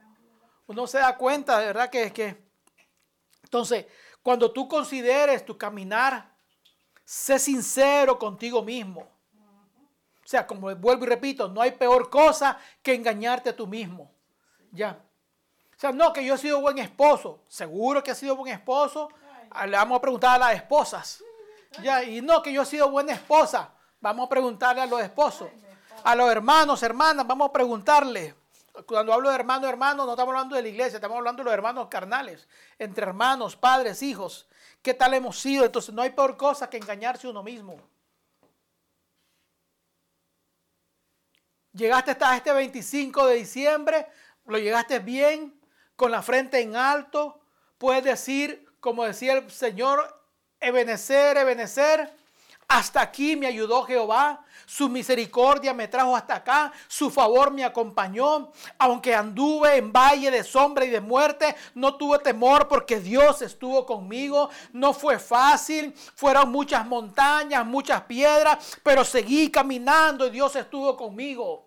Uno 0.65 0.87
se 0.87 0.99
da 0.99 1.17
cuenta, 1.17 1.59
de 1.59 1.65
verdad 1.65 1.89
que 1.89 2.03
es 2.03 2.13
que. 2.13 2.41
Entonces, 3.43 3.85
cuando 4.23 4.49
tú 4.53 4.69
consideres 4.69 5.43
tu 5.45 5.57
caminar 5.57 6.30
Sé 7.03 7.39
sincero 7.39 8.17
contigo 8.17 8.63
mismo. 8.63 9.01
O 10.23 10.27
sea, 10.31 10.47
como 10.47 10.73
vuelvo 10.75 11.03
y 11.03 11.07
repito, 11.07 11.47
no 11.47 11.61
hay 11.61 11.71
peor 11.71 12.09
cosa 12.09 12.57
que 12.81 12.93
engañarte 12.93 13.49
a 13.49 13.55
tú 13.55 13.67
mismo. 13.67 14.11
Ya. 14.71 15.03
O 15.75 15.79
sea, 15.79 15.91
no, 15.91 16.13
que 16.13 16.23
yo 16.23 16.35
he 16.35 16.37
sido 16.37 16.61
buen 16.61 16.77
esposo. 16.77 17.43
Seguro 17.47 18.03
que 18.03 18.11
ha 18.11 18.15
sido 18.15 18.35
buen 18.35 18.53
esposo. 18.53 19.09
Ah, 19.49 19.67
le 19.67 19.75
vamos 19.75 19.97
a 19.97 20.01
preguntar 20.01 20.35
a 20.35 20.37
las 20.37 20.55
esposas. 20.55 21.23
Ya, 21.81 22.03
y 22.03 22.21
no, 22.21 22.41
que 22.41 22.53
yo 22.53 22.61
he 22.61 22.65
sido 22.65 22.89
buena 22.89 23.13
esposa. 23.13 23.73
Vamos 23.99 24.25
a 24.25 24.29
preguntarle 24.29 24.81
a 24.81 24.85
los 24.85 25.01
esposos. 25.01 25.49
A 26.03 26.15
los 26.15 26.31
hermanos, 26.31 26.81
hermanas, 26.83 27.25
vamos 27.27 27.49
a 27.49 27.51
preguntarle. 27.51 28.35
Cuando 28.85 29.13
hablo 29.13 29.29
de 29.29 29.35
hermano, 29.35 29.67
hermano, 29.67 30.05
no 30.05 30.11
estamos 30.11 30.33
hablando 30.33 30.55
de 30.55 30.61
la 30.61 30.67
iglesia, 30.69 30.95
estamos 30.95 31.17
hablando 31.17 31.41
de 31.41 31.45
los 31.45 31.53
hermanos 31.53 31.87
carnales. 31.89 32.47
Entre 32.79 33.03
hermanos, 33.03 33.55
padres, 33.55 34.01
hijos. 34.01 34.47
¿Qué 34.81 34.93
tal 34.93 35.13
hemos 35.13 35.39
sido? 35.39 35.65
Entonces 35.65 35.93
no 35.93 36.01
hay 36.01 36.11
peor 36.11 36.37
cosa 36.37 36.69
que 36.69 36.77
engañarse 36.77 37.27
uno 37.27 37.43
mismo. 37.43 37.77
Llegaste 41.73 42.11
hasta 42.11 42.35
este 42.35 42.51
25 42.51 43.27
de 43.27 43.35
diciembre, 43.35 44.07
lo 44.45 44.57
llegaste 44.57 44.99
bien, 44.99 45.61
con 45.95 46.11
la 46.11 46.21
frente 46.21 46.59
en 46.59 46.75
alto. 46.75 47.39
Puedes 47.77 48.03
decir, 48.03 48.67
como 48.79 49.05
decía 49.05 49.33
el 49.33 49.49
Señor, 49.51 50.19
Ebenecer, 50.59 51.37
Ebenecer, 51.37 52.13
hasta 52.71 53.01
aquí 53.01 53.35
me 53.35 53.47
ayudó 53.47 53.83
Jehová. 53.83 54.45
Su 54.65 54.87
misericordia 54.87 55.73
me 55.73 55.89
trajo 55.89 56.15
hasta 56.15 56.35
acá, 56.35 56.71
su 56.87 57.09
favor 57.09 57.51
me 57.51 57.65
acompañó. 57.65 58.51
Aunque 58.77 59.13
anduve 59.13 59.75
en 59.75 59.91
valle 59.91 60.31
de 60.31 60.45
sombra 60.45 60.85
y 60.85 60.89
de 60.89 61.01
muerte, 61.01 61.53
no 61.75 61.95
tuve 61.95 62.19
temor 62.19 62.69
porque 62.69 63.01
Dios 63.01 63.41
estuvo 63.41 63.85
conmigo. 63.85 64.49
No 64.71 64.93
fue 64.93 65.19
fácil, 65.19 65.93
fueron 66.15 66.49
muchas 66.49 66.87
montañas, 66.87 67.65
muchas 67.65 68.03
piedras, 68.03 68.77
pero 68.81 69.03
seguí 69.03 69.51
caminando 69.51 70.25
y 70.27 70.29
Dios 70.29 70.55
estuvo 70.55 70.95
conmigo. 70.95 71.65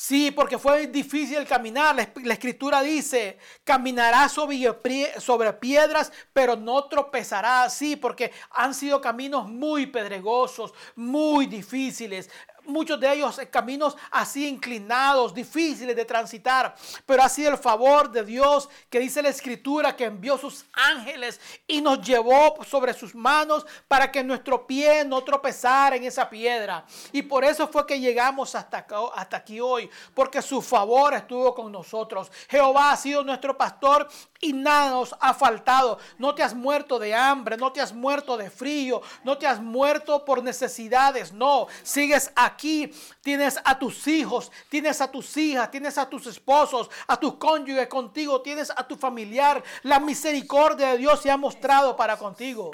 Sí, 0.00 0.30
porque 0.30 0.58
fue 0.58 0.86
difícil 0.86 1.44
caminar. 1.44 1.96
La, 2.22 2.32
escritura 2.32 2.82
dice, 2.82 3.36
caminará 3.64 4.28
sobre, 4.28 5.20
sobre 5.20 5.52
piedras, 5.54 6.12
pero 6.32 6.54
no 6.54 6.84
tropezará 6.84 7.64
así, 7.64 7.96
porque 7.96 8.30
han 8.52 8.74
sido 8.74 9.00
caminos 9.00 9.48
muy 9.48 9.86
pedregosos, 9.86 10.72
muy 10.94 11.46
difíciles 11.46 12.30
muchos 12.68 13.00
de 13.00 13.12
ellos 13.12 13.40
caminos 13.50 13.96
así 14.10 14.46
inclinados, 14.46 15.34
difíciles 15.34 15.96
de 15.96 16.04
transitar, 16.04 16.74
pero 17.06 17.22
ha 17.22 17.28
sido 17.28 17.50
el 17.50 17.58
favor 17.58 18.10
de 18.10 18.24
Dios 18.24 18.68
que 18.90 19.00
dice 19.00 19.22
la 19.22 19.30
escritura 19.30 19.96
que 19.96 20.04
envió 20.04 20.36
sus 20.38 20.66
ángeles 20.72 21.40
y 21.66 21.80
nos 21.80 22.00
llevó 22.00 22.62
sobre 22.64 22.92
sus 22.94 23.14
manos 23.14 23.66
para 23.86 24.10
que 24.10 24.22
nuestro 24.22 24.66
pie 24.66 25.04
no 25.04 25.22
tropezara 25.22 25.96
en 25.96 26.04
esa 26.04 26.28
piedra. 26.28 26.84
Y 27.12 27.22
por 27.22 27.44
eso 27.44 27.68
fue 27.68 27.86
que 27.86 27.98
llegamos 27.98 28.54
hasta, 28.54 28.86
hasta 29.14 29.36
aquí 29.36 29.60
hoy, 29.60 29.90
porque 30.14 30.42
su 30.42 30.60
favor 30.60 31.14
estuvo 31.14 31.54
con 31.54 31.72
nosotros. 31.72 32.30
Jehová 32.48 32.92
ha 32.92 32.96
sido 32.96 33.24
nuestro 33.24 33.56
pastor 33.56 34.08
y 34.40 34.52
nada 34.52 34.90
nos 34.90 35.14
ha 35.20 35.34
faltado. 35.34 35.98
No 36.18 36.34
te 36.34 36.42
has 36.42 36.54
muerto 36.54 36.98
de 36.98 37.14
hambre, 37.14 37.56
no 37.56 37.72
te 37.72 37.80
has 37.80 37.92
muerto 37.92 38.36
de 38.36 38.50
frío, 38.50 39.02
no 39.24 39.38
te 39.38 39.46
has 39.46 39.60
muerto 39.60 40.24
por 40.24 40.42
necesidades, 40.42 41.32
no, 41.32 41.66
sigues 41.82 42.30
aquí 42.36 42.57
aquí 42.58 42.92
tienes 43.22 43.56
a 43.64 43.78
tus 43.78 44.06
hijos, 44.08 44.50
tienes 44.68 45.00
a 45.00 45.08
tus 45.08 45.36
hijas, 45.36 45.70
tienes 45.70 45.96
a 45.96 46.08
tus 46.08 46.26
esposos, 46.26 46.90
a 47.06 47.16
tus 47.18 47.36
cónyuges 47.36 47.86
contigo, 47.86 48.42
tienes 48.42 48.70
a 48.70 48.86
tu 48.86 48.96
familiar. 48.96 49.62
La 49.84 50.00
misericordia 50.00 50.90
de 50.90 50.98
Dios 50.98 51.22
se 51.22 51.30
ha 51.30 51.36
mostrado 51.36 51.96
para 51.96 52.16
contigo. 52.16 52.72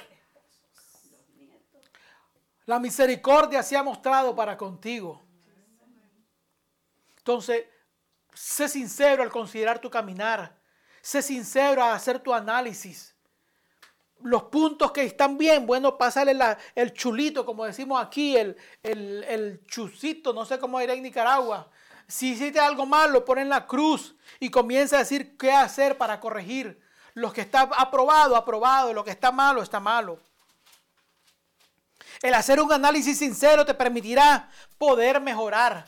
La 2.64 2.79
misericordia 2.79 3.62
se 3.62 3.77
ha 3.77 3.83
mostrado 3.83 4.35
para 4.35 4.57
contigo. 4.57 5.23
Entonces, 7.18 7.66
sé 8.33 8.70
sincero 8.70 9.23
al 9.23 9.31
considerar 9.31 9.79
tu 9.79 9.90
caminar. 9.90 10.59
Sé 11.03 11.20
sincero 11.20 11.85
al 11.85 11.92
hacer 11.92 12.18
tu 12.20 12.33
análisis 12.33 13.13
los 14.24 14.44
puntos 14.44 14.90
que 14.90 15.04
están 15.04 15.37
bien, 15.37 15.66
bueno, 15.66 15.98
pásale 15.98 16.34
el 16.74 16.94
chulito, 16.94 17.44
como 17.44 17.66
decimos 17.66 18.02
aquí, 18.02 18.34
el, 18.34 18.56
el, 18.82 19.60
no 20.34 20.46
sé 20.46 20.58
cómo 20.58 20.80
dirá 20.80 20.94
en 20.94 21.02
Nicaragua. 21.02 21.68
Si 22.08 22.30
hiciste 22.30 22.58
algo 22.58 22.87
malo, 22.87 23.22
pon 23.22 23.38
en 23.38 23.50
la 23.50 23.66
cruz 23.66 24.14
y 24.40 24.50
comienza 24.50 24.96
a 24.96 25.00
decir 25.00 25.37
qué 25.37 25.52
hacer 25.52 25.98
para 25.98 26.20
corregir. 26.20 26.80
Lo 27.12 27.34
que 27.34 27.42
está 27.42 27.68
aprobado, 27.76 28.34
aprobado. 28.34 28.94
Lo 28.94 29.04
que 29.04 29.10
está 29.10 29.30
malo, 29.30 29.62
está 29.62 29.78
malo. 29.78 30.18
El 32.22 32.32
hacer 32.32 32.60
un 32.60 32.72
análisis 32.72 33.18
sincero 33.18 33.66
te 33.66 33.74
permitirá 33.74 34.50
poder 34.78 35.20
mejorar. 35.20 35.87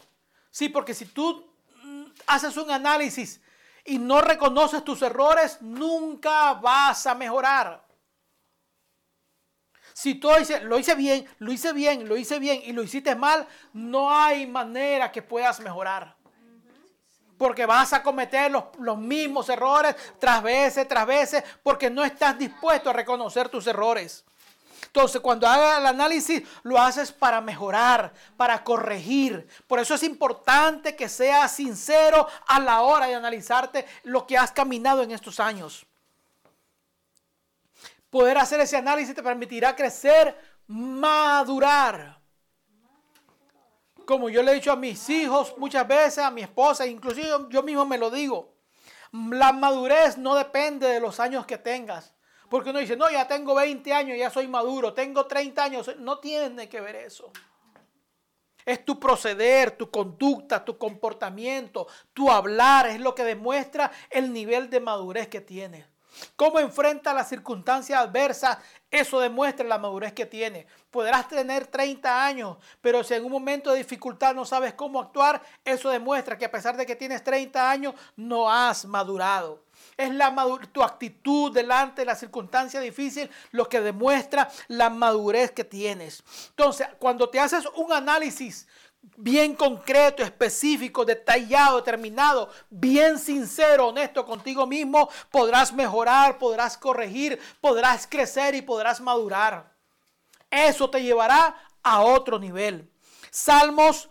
Sí, 0.51 0.69
porque 0.69 0.93
si 0.93 1.07
tú 1.07 1.51
mm, 1.83 2.05
haces 2.27 2.57
un 2.59 2.71
análisis 2.71 3.41
y 3.85 3.99
no 3.99 4.21
reconoces 4.21 4.85
tus 4.85 5.01
errores, 5.01 5.59
nunca 5.63 6.53
vas 6.55 7.07
a 7.07 7.15
mejorar. 7.15 7.86
Si 9.97 10.17
tú 10.17 10.29
dices, 10.39 10.63
lo 10.63 10.79
hice 10.79 10.95
bien, 10.95 11.27
lo 11.39 11.51
hice 11.51 11.73
bien, 11.73 12.07
lo 12.07 12.19
hice 12.19 12.39
bien 12.39 12.61
y 12.63 12.75
lo 12.75 12.83
hiciste 12.83 13.15
mal, 13.15 13.49
no 13.73 14.15
hay 14.15 14.47
manera 14.47 15.11
que 15.11 15.23
puedas 15.23 15.59
mejorar. 15.61 16.15
Porque 17.39 17.65
vas 17.65 17.95
a 17.95 18.03
cometer 18.03 18.51
los, 18.51 18.65
los 18.79 18.99
mismos 18.99 19.49
errores 19.49 19.97
tras 20.21 20.43
veces, 20.43 20.87
tras 20.87 21.07
veces, 21.07 21.43
porque 21.63 21.89
no 21.89 22.05
estás 22.05 22.39
dispuesto 22.39 22.91
a 22.91 22.93
reconocer 22.93 23.49
tus 23.49 23.67
errores. 23.69 24.23
Entonces, 24.85 25.23
cuando 25.23 25.47
hagas 25.47 25.79
el 25.81 25.87
análisis, 25.87 26.43
lo 26.63 26.79
haces 26.79 27.11
para 27.11 27.41
mejorar, 27.41 28.13
para 28.37 28.63
corregir. 28.63 29.49
Por 29.67 29.79
eso 29.79 29.95
es 29.95 30.03
importante 30.03 30.95
que 30.95 31.09
seas 31.09 31.53
sincero 31.53 32.29
a 32.47 32.61
la 32.61 32.83
hora 32.83 33.07
de 33.07 33.15
analizarte 33.15 33.87
lo 34.03 34.27
que 34.27 34.37
has 34.37 34.53
caminado 34.53 35.03
en 35.03 35.13
estos 35.13 35.41
años. 35.41 35.87
Poder 38.11 38.39
hacer 38.39 38.61
ese 38.61 38.77
análisis 38.77 39.15
te 39.15 39.23
permitirá 39.23 39.75
crecer, 39.75 40.37
madurar. 40.67 42.21
Como 44.07 44.29
yo 44.29 44.43
le 44.43 44.53
he 44.53 44.55
dicho 44.55 44.71
a 44.71 44.77
mis 44.77 45.09
hijos 45.11 45.55
muchas 45.59 45.87
veces, 45.87 46.19
a 46.19 46.31
mi 46.31 46.43
esposa, 46.43 46.87
inclusive 46.87 47.29
yo 47.49 47.63
mismo 47.63 47.85
me 47.85 47.99
lo 47.99 48.11
digo. 48.11 48.55
La 49.13 49.53
madurez 49.53 50.17
no 50.19 50.35
depende 50.35 50.87
de 50.87 51.01
los 51.01 51.19
años 51.19 51.47
que 51.47 51.59
tengas. 51.59 52.15
Porque 52.49 52.71
uno 52.71 52.79
dice, 52.79 52.97
no, 52.97 53.11
ya 53.11 53.27
tengo 53.27 53.55
20 53.55 53.93
años, 53.93 54.17
ya 54.17 54.31
soy 54.31 54.47
maduro, 54.47 54.95
tengo 54.95 55.27
30 55.27 55.65
años. 55.65 55.97
No 55.99 56.19
tiene 56.19 56.69
que 56.69 56.81
ver 56.81 56.97
eso. 56.97 57.33
Es 58.65 58.85
tu 58.85 58.99
proceder, 58.99 59.73
tu 59.73 59.91
conducta, 59.91 60.65
tu 60.65 60.77
comportamiento, 60.79 61.87
tu 62.13 62.31
hablar, 62.31 62.89
es 62.89 63.01
lo 63.01 63.15
que 63.15 63.25
demuestra 63.25 63.91
el 64.11 64.33
nivel 64.33 64.71
de 64.71 64.81
madurez 64.81 65.29
que 65.29 65.41
tienes. 65.41 65.87
Cómo 66.37 66.59
enfrenta 66.59 67.15
las 67.15 67.29
circunstancias 67.29 68.01
adversas, 68.01 68.59
eso 68.91 69.21
demuestra 69.21 69.67
la 69.67 69.79
madurez 69.79 70.13
que 70.13 70.27
tiene. 70.27 70.67
Podrás 70.91 71.29
tener 71.29 71.67
30 71.67 72.25
años, 72.25 72.57
pero 72.81 73.05
si 73.05 73.15
en 73.15 73.25
un 73.25 73.33
momento 73.33 73.73
de 73.73 73.79
dificultad 73.79 74.35
no 74.35 74.45
sabes 74.45 74.75
cómo 74.75 75.01
actuar, 75.01 75.43
eso 75.65 75.91
demuestra 75.91 76.39
que 76.39 76.45
a 76.45 76.51
pesar 76.51 76.77
de 76.77 76.87
que 76.87 76.97
tienes 76.97 77.23
30 77.23 77.71
años, 77.71 77.95
no 78.17 78.51
has 78.51 78.85
madurado. 78.85 79.65
Es 79.97 80.15
la 80.15 80.35
tu 80.73 80.83
actitud 80.83 81.53
delante 81.53 82.03
de 82.03 82.07
la 82.07 82.15
circunstancia 82.15 82.81
difícil 82.81 83.31
lo 83.51 83.69
que 83.69 83.81
demuestra 83.81 84.49
la 84.69 84.91
madurez 84.91 85.51
que 85.53 85.65
tienes. 85.65 86.23
Entonces, 86.51 86.87
cuando 86.99 87.29
te 87.29 87.41
haces 87.41 87.67
un 87.77 87.93
análisis 87.93 88.67
bien 89.17 89.55
concreto, 89.55 90.23
específico, 90.23 91.05
detallado, 91.05 91.77
determinado, 91.77 92.51
bien 92.71 93.19
sincero, 93.19 93.89
honesto 93.89 94.25
contigo 94.25 94.67
mismo, 94.67 95.09
podrás 95.31 95.73
mejorar, 95.73 96.39
podrás 96.39 96.77
corregir, 96.77 97.41
podrás 97.61 98.07
crecer 98.07 98.55
y 98.55 98.63
podrás 98.63 99.01
madurar. 99.01 99.73
Eso 100.51 100.91
te 100.91 101.03
llevará 101.03 101.57
a 101.83 102.03
otro 102.03 102.39
nivel. 102.39 102.91
Salmos 103.31 104.09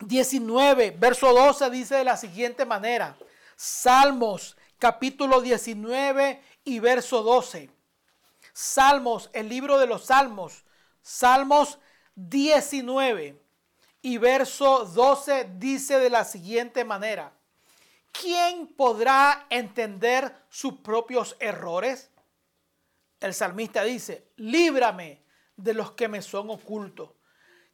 19, 0.00 0.96
verso 0.98 1.32
12 1.32 1.70
dice 1.70 1.96
de 1.96 2.04
la 2.04 2.16
siguiente 2.16 2.64
manera. 2.64 3.16
Salmos 3.56 4.56
capítulo 4.78 5.40
19 5.40 6.42
y 6.64 6.78
verso 6.78 7.22
12. 7.22 7.70
Salmos, 8.52 9.30
el 9.32 9.48
libro 9.48 9.78
de 9.78 9.86
los 9.86 10.06
Salmos. 10.06 10.64
Salmos 11.02 11.78
19 12.14 13.49
y 14.02 14.18
verso 14.18 14.84
12 14.84 15.52
dice 15.56 15.98
de 15.98 16.10
la 16.10 16.24
siguiente 16.24 16.84
manera. 16.84 17.32
¿Quién 18.12 18.66
podrá 18.66 19.46
entender 19.50 20.34
sus 20.48 20.74
propios 20.78 21.36
errores? 21.38 22.10
El 23.20 23.34
salmista 23.34 23.84
dice, 23.84 24.32
líbrame 24.36 25.22
de 25.56 25.74
los 25.74 25.92
que 25.92 26.08
me 26.08 26.22
son 26.22 26.50
ocultos. 26.50 27.10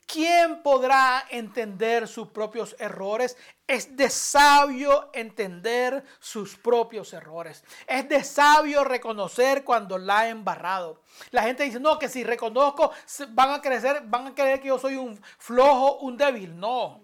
¿Quién 0.06 0.62
podrá 0.62 1.26
entender 1.30 2.06
sus 2.06 2.28
propios 2.28 2.76
errores? 2.78 3.36
Es 3.66 3.96
de 3.96 4.08
sabio 4.08 5.10
entender 5.12 6.04
sus 6.20 6.56
propios 6.56 7.12
errores. 7.12 7.64
Es 7.88 8.08
de 8.08 8.22
sabio 8.22 8.84
reconocer 8.84 9.64
cuando 9.64 9.98
la 9.98 10.20
ha 10.20 10.28
embarrado. 10.28 11.02
La 11.32 11.42
gente 11.42 11.64
dice, 11.64 11.80
no, 11.80 11.98
que 11.98 12.08
si 12.08 12.22
reconozco 12.22 12.92
van 13.30 13.50
a 13.50 13.60
crecer, 13.60 14.02
van 14.04 14.28
a 14.28 14.34
creer 14.34 14.60
que 14.60 14.68
yo 14.68 14.78
soy 14.78 14.94
un 14.94 15.20
flojo, 15.38 15.98
un 15.98 16.16
débil. 16.16 16.56
No. 16.56 17.02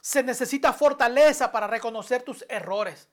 Se 0.00 0.22
necesita 0.22 0.72
fortaleza 0.72 1.52
para 1.52 1.66
reconocer 1.66 2.22
tus 2.22 2.46
errores. 2.48 3.10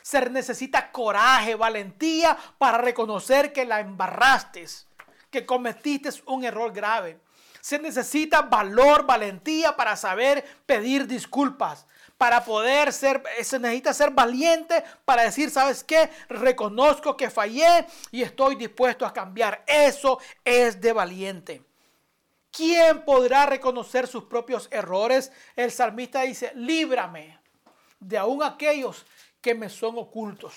Se 0.00 0.30
necesita 0.30 0.92
coraje, 0.92 1.56
valentía 1.56 2.36
para 2.58 2.78
reconocer 2.78 3.52
que 3.52 3.64
la 3.64 3.80
embarraste, 3.80 4.64
que 5.30 5.44
cometiste 5.44 6.10
un 6.26 6.44
error 6.44 6.72
grave. 6.72 7.23
Se 7.64 7.78
necesita 7.78 8.42
valor, 8.42 9.06
valentía 9.06 9.74
para 9.74 9.96
saber 9.96 10.44
pedir 10.66 11.06
disculpas. 11.06 11.86
Para 12.18 12.44
poder 12.44 12.92
ser, 12.92 13.22
se 13.42 13.58
necesita 13.58 13.94
ser 13.94 14.10
valiente 14.10 14.84
para 15.06 15.22
decir, 15.22 15.50
¿sabes 15.50 15.82
qué? 15.82 16.10
Reconozco 16.28 17.16
que 17.16 17.30
fallé 17.30 17.86
y 18.10 18.20
estoy 18.20 18.56
dispuesto 18.56 19.06
a 19.06 19.14
cambiar. 19.14 19.64
Eso 19.66 20.18
es 20.44 20.78
de 20.78 20.92
valiente. 20.92 21.62
¿Quién 22.50 23.02
podrá 23.02 23.46
reconocer 23.46 24.08
sus 24.08 24.24
propios 24.24 24.68
errores? 24.70 25.32
El 25.56 25.72
salmista 25.72 26.20
dice, 26.20 26.52
líbrame 26.54 27.38
de 27.98 28.18
aún 28.18 28.42
aquellos 28.42 29.06
que 29.40 29.54
me 29.54 29.70
son 29.70 29.96
ocultos. 29.96 30.52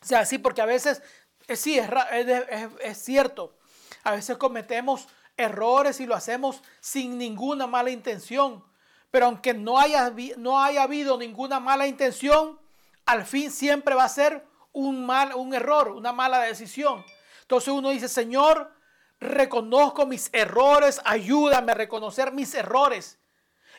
O 0.00 0.06
sea, 0.06 0.24
sí, 0.24 0.38
porque 0.38 0.62
a 0.62 0.66
veces, 0.66 1.02
eh, 1.48 1.56
sí, 1.56 1.76
es, 1.76 1.88
es, 2.12 2.68
es 2.80 2.98
cierto, 2.98 3.56
a 4.04 4.12
veces 4.12 4.36
cometemos 4.36 5.08
errores 5.36 6.00
y 6.00 6.06
lo 6.06 6.14
hacemos 6.14 6.62
sin 6.80 7.18
ninguna 7.18 7.66
mala 7.66 7.90
intención. 7.90 8.64
Pero 9.10 9.26
aunque 9.26 9.54
no 9.54 9.78
haya, 9.78 10.12
no 10.36 10.60
haya 10.62 10.82
habido 10.82 11.16
ninguna 11.18 11.60
mala 11.60 11.86
intención, 11.86 12.58
al 13.06 13.24
fin 13.24 13.50
siempre 13.50 13.94
va 13.94 14.04
a 14.04 14.08
ser 14.08 14.46
un, 14.72 15.06
mal, 15.06 15.34
un 15.34 15.54
error, 15.54 15.88
una 15.88 16.12
mala 16.12 16.40
decisión. 16.40 17.04
Entonces 17.42 17.68
uno 17.68 17.90
dice, 17.90 18.08
Señor, 18.08 18.74
reconozco 19.20 20.06
mis 20.06 20.30
errores, 20.32 21.00
ayúdame 21.04 21.72
a 21.72 21.76
reconocer 21.76 22.32
mis 22.32 22.54
errores 22.54 23.18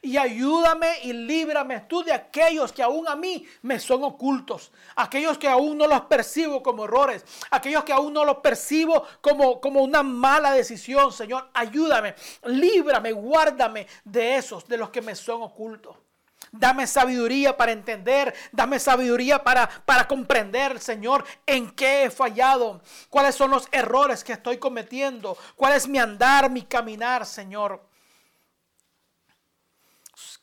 y 0.02 0.18
ayúdame 0.18 1.00
y 1.04 1.14
líbrame 1.14 1.82
tú 1.82 2.04
de 2.04 2.14
aquellos 2.14 2.72
que 2.72 2.84
aún 2.84 3.08
a 3.08 3.16
mí 3.16 3.46
me 3.62 3.80
son 3.80 4.04
ocultos, 4.04 4.72
aquellos 4.96 5.38
que 5.38 5.48
aún 5.48 5.78
no 5.78 5.88
los 5.88 6.02
percibo 6.02 6.62
como 6.62 6.86
errores, 6.86 7.26
aquellos 7.52 7.84
que 7.84 7.94
aún 7.94 8.14
no 8.14 8.26
los 8.26 8.38
percibo 8.38 9.06
como, 9.22 9.60
como 9.60 9.84
una 9.84 10.04
mala 10.04 10.52
decisión, 10.52 11.12
Señor, 11.12 11.50
ayúdame, 11.54 12.16
líbrame, 12.44 13.12
guárdame 13.12 13.88
de 14.04 14.36
esos, 14.36 14.68
de 14.68 14.78
los 14.78 14.90
que 14.90 15.02
me 15.02 15.16
son 15.16 15.42
ocultos. 15.42 15.96
Dame 16.52 16.88
sabiduría 16.88 17.58
para 17.58 17.72
entender, 17.72 18.34
dame 18.52 18.80
sabiduría 18.80 19.44
para, 19.44 19.68
para 19.86 20.08
comprender, 20.08 20.80
Señor, 20.80 21.26
en 21.46 21.72
qué 21.72 22.04
he 22.04 22.10
fallado, 22.10 22.82
cuáles 23.10 23.36
son 23.36 23.52
los 23.52 23.68
errores 23.72 24.24
que 24.24 24.34
estoy 24.34 24.58
cometiendo, 24.58 25.38
cuál 25.56 25.74
es 25.74 25.88
mi 25.88 25.98
andar, 25.98 26.50
mi 26.50 26.62
caminar, 26.62 27.26
Señor. 27.26 27.82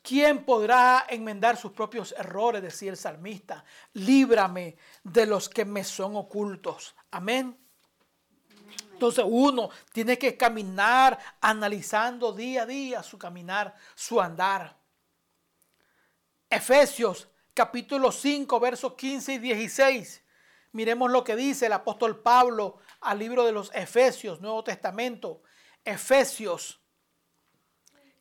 ¿Quién 0.02 0.44
podrá 0.44 1.06
enmendar 1.08 1.56
sus 1.56 1.72
propios 1.72 2.12
errores? 2.18 2.60
Decía 2.60 2.90
el 2.90 2.96
salmista. 2.96 3.64
Líbrame 3.94 4.76
de 5.04 5.26
los 5.26 5.48
que 5.48 5.64
me 5.64 5.84
son 5.84 6.16
ocultos. 6.16 6.94
Amén. 7.12 7.56
Entonces 8.92 9.24
uno 9.26 9.70
tiene 9.92 10.18
que 10.18 10.36
caminar 10.36 11.18
analizando 11.40 12.32
día 12.32 12.62
a 12.62 12.66
día 12.66 13.02
su 13.02 13.16
caminar, 13.16 13.74
su 13.94 14.20
andar. 14.20 14.76
Efesios 16.50 17.28
capítulo 17.54 18.10
5, 18.10 18.60
versos 18.60 18.94
15 18.94 19.34
y 19.34 19.38
16. 19.38 20.22
Miremos 20.72 21.10
lo 21.10 21.22
que 21.22 21.36
dice 21.36 21.66
el 21.66 21.72
apóstol 21.74 22.20
Pablo 22.20 22.78
al 23.00 23.18
libro 23.18 23.44
de 23.44 23.52
los 23.52 23.70
Efesios, 23.74 24.40
Nuevo 24.40 24.64
Testamento. 24.64 25.42
Efesios 25.84 26.81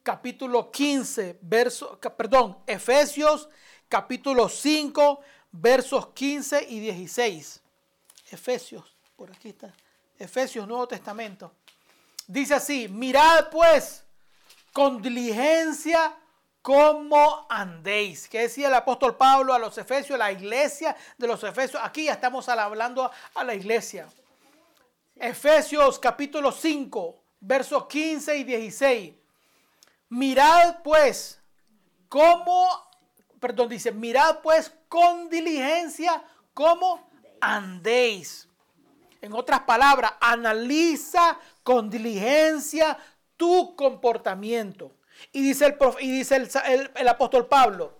capítulo 0.03 0.71
15, 0.71 1.39
verso, 1.41 1.99
perdón, 1.99 2.59
Efesios 2.65 3.49
capítulo 3.87 4.47
5, 4.47 5.19
versos 5.51 6.07
15 6.13 6.65
y 6.69 6.79
16. 6.79 7.61
Efesios, 8.31 8.95
por 9.15 9.29
aquí 9.29 9.49
está. 9.49 9.73
Efesios, 10.17 10.67
Nuevo 10.67 10.87
Testamento. 10.87 11.53
Dice 12.25 12.53
así, 12.53 12.87
mirad 12.87 13.49
pues 13.49 14.05
con 14.71 15.01
diligencia 15.01 16.15
cómo 16.61 17.45
andéis. 17.49 18.29
¿Qué 18.29 18.43
decía 18.43 18.69
el 18.69 18.73
apóstol 18.75 19.17
Pablo 19.17 19.53
a 19.53 19.59
los 19.59 19.77
Efesios, 19.77 20.15
a 20.15 20.19
la 20.19 20.31
iglesia 20.31 20.95
de 21.17 21.27
los 21.27 21.43
Efesios? 21.43 21.81
Aquí 21.83 22.05
ya 22.05 22.13
estamos 22.13 22.47
hablando 22.47 23.11
a 23.35 23.43
la 23.43 23.53
iglesia. 23.53 24.07
Efesios 25.15 25.99
capítulo 25.99 26.51
5, 26.51 27.23
versos 27.41 27.87
15 27.87 28.37
y 28.37 28.43
16. 28.45 29.20
Mirad 30.11 30.81
pues 30.83 31.39
cómo, 32.09 32.67
perdón, 33.39 33.69
dice, 33.69 33.93
mirad 33.93 34.39
pues 34.43 34.69
con 34.89 35.29
diligencia 35.29 36.21
cómo 36.53 37.07
andéis. 37.39 38.49
En 39.21 39.31
otras 39.31 39.61
palabras, 39.61 40.11
analiza 40.19 41.39
con 41.63 41.89
diligencia 41.89 42.97
tu 43.37 43.73
comportamiento. 43.77 44.91
Y 45.31 45.43
dice 45.43 45.67
el, 45.67 45.77
y 46.01 46.11
dice 46.11 46.35
el, 46.35 46.91
el 46.93 47.07
apóstol 47.07 47.47
Pablo, 47.47 47.97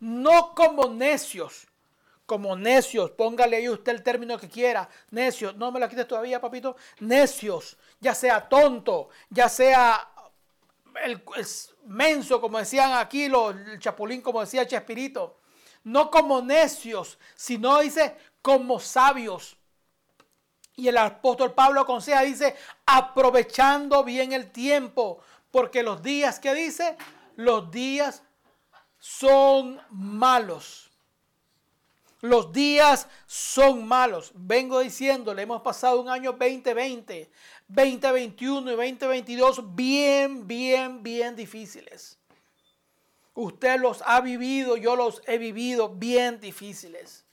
no 0.00 0.54
como 0.54 0.90
necios, 0.90 1.66
como 2.26 2.56
necios, 2.56 3.10
póngale 3.12 3.56
ahí 3.56 3.70
usted 3.70 3.92
el 3.92 4.02
término 4.02 4.36
que 4.36 4.50
quiera, 4.50 4.86
necios, 5.10 5.56
no 5.56 5.72
me 5.72 5.80
lo 5.80 5.88
quites 5.88 6.06
todavía, 6.06 6.42
papito, 6.42 6.76
necios, 7.00 7.78
ya 8.00 8.14
sea 8.14 8.46
tonto, 8.50 9.08
ya 9.30 9.48
sea 9.48 10.10
el, 11.02 11.22
menso, 11.86 12.40
como 12.40 12.58
decían 12.58 12.92
aquí 12.92 13.28
los, 13.28 13.54
el 13.54 13.78
chapulín, 13.78 14.20
como 14.20 14.40
decía 14.40 14.66
Chespirito, 14.66 15.40
no 15.84 16.10
como 16.10 16.40
necios, 16.40 17.18
sino 17.34 17.80
dice 17.80 18.16
como 18.42 18.80
sabios. 18.80 19.56
Y 20.76 20.88
el 20.88 20.98
apóstol 20.98 21.54
Pablo 21.54 21.80
aconseja, 21.82 22.22
dice, 22.22 22.56
aprovechando 22.84 24.02
bien 24.02 24.32
el 24.32 24.50
tiempo, 24.50 25.20
porque 25.50 25.82
los 25.82 26.02
días 26.02 26.40
que 26.40 26.52
dice, 26.52 26.96
los 27.36 27.70
días 27.70 28.22
son 28.98 29.80
malos. 29.90 30.90
Los 32.20 32.52
días 32.52 33.06
son 33.26 33.86
malos. 33.86 34.32
Vengo 34.34 34.80
diciéndole, 34.80 35.42
hemos 35.42 35.60
pasado 35.60 36.00
un 36.00 36.08
año 36.08 36.32
2020, 36.32 37.30
2021 37.68 38.72
y 38.72 38.76
2022 38.76 39.74
bien, 39.74 40.46
bien, 40.46 41.02
bien 41.02 41.34
difíciles. 41.34 42.18
Usted 43.34 43.80
los 43.80 44.02
ha 44.06 44.20
vivido, 44.20 44.76
yo 44.76 44.94
los 44.96 45.22
he 45.26 45.38
vivido 45.38 45.88
bien 45.88 46.40
difíciles. 46.40 47.24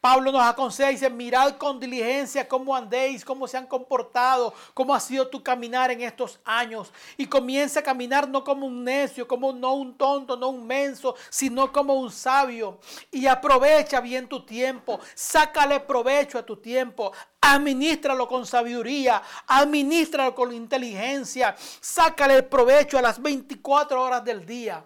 Pablo 0.00 0.30
nos 0.30 0.42
aconseja 0.42 0.90
y 0.90 0.94
dice, 0.94 1.10
mirad 1.10 1.56
con 1.56 1.80
diligencia 1.80 2.46
cómo 2.46 2.76
andéis, 2.76 3.24
cómo 3.24 3.48
se 3.48 3.56
han 3.56 3.66
comportado, 3.66 4.54
cómo 4.72 4.94
ha 4.94 5.00
sido 5.00 5.26
tu 5.28 5.42
caminar 5.42 5.90
en 5.90 6.02
estos 6.02 6.38
años. 6.44 6.92
Y 7.16 7.26
comienza 7.26 7.80
a 7.80 7.82
caminar 7.82 8.28
no 8.28 8.44
como 8.44 8.66
un 8.66 8.84
necio, 8.84 9.26
como 9.26 9.52
no 9.52 9.74
un 9.74 9.96
tonto, 9.96 10.36
no 10.36 10.50
un 10.50 10.66
menso, 10.66 11.16
sino 11.28 11.72
como 11.72 11.94
un 11.94 12.12
sabio. 12.12 12.78
Y 13.10 13.26
aprovecha 13.26 14.00
bien 14.00 14.28
tu 14.28 14.44
tiempo, 14.44 15.00
sácale 15.14 15.80
provecho 15.80 16.38
a 16.38 16.46
tu 16.46 16.56
tiempo, 16.58 17.12
administralo 17.40 18.28
con 18.28 18.46
sabiduría, 18.46 19.22
administralo 19.46 20.34
con 20.34 20.52
inteligencia, 20.52 21.56
sácale 21.80 22.42
provecho 22.42 22.98
a 22.98 23.02
las 23.02 23.20
24 23.20 24.00
horas 24.00 24.24
del 24.24 24.46
día. 24.46 24.84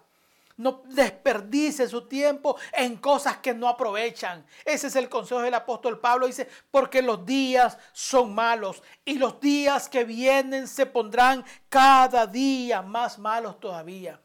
No 0.60 0.82
desperdice 0.84 1.88
su 1.88 2.06
tiempo 2.06 2.54
en 2.74 2.98
cosas 2.98 3.38
que 3.38 3.54
no 3.54 3.66
aprovechan. 3.66 4.44
Ese 4.62 4.88
es 4.88 4.96
el 4.96 5.08
consejo 5.08 5.40
del 5.40 5.54
apóstol 5.54 5.98
Pablo. 5.98 6.26
Dice, 6.26 6.46
porque 6.70 7.00
los 7.00 7.24
días 7.24 7.78
son 7.94 8.34
malos 8.34 8.82
y 9.02 9.14
los 9.14 9.40
días 9.40 9.88
que 9.88 10.04
vienen 10.04 10.68
se 10.68 10.84
pondrán 10.84 11.46
cada 11.70 12.26
día 12.26 12.82
más 12.82 13.18
malos 13.18 13.58
todavía. 13.58 14.20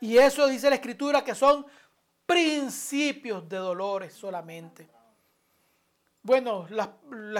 Y 0.00 0.18
eso 0.18 0.46
dice 0.46 0.70
la 0.70 0.76
escritura 0.76 1.24
que 1.24 1.34
son 1.34 1.66
principios 2.26 3.48
de 3.48 3.56
dolores 3.56 4.14
solamente. 4.14 4.88
Bueno, 6.22 6.68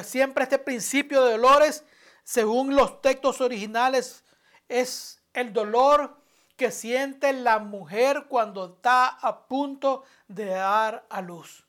siempre 0.03 0.43
este 0.43 0.59
principio 0.59 1.25
de 1.25 1.33
dolores, 1.33 1.85
según 2.25 2.75
los 2.75 3.01
textos 3.01 3.41
originales, 3.41 4.25
es 4.69 5.23
el 5.33 5.53
dolor 5.53 6.22
que 6.57 6.71
siente 6.71 7.33
la 7.33 7.59
mujer 7.59 8.27
cuando 8.29 8.75
está 8.75 9.07
a 9.07 9.47
punto 9.47 10.05
de 10.29 10.47
dar 10.47 11.07
a 11.09 11.21
luz. 11.21 11.65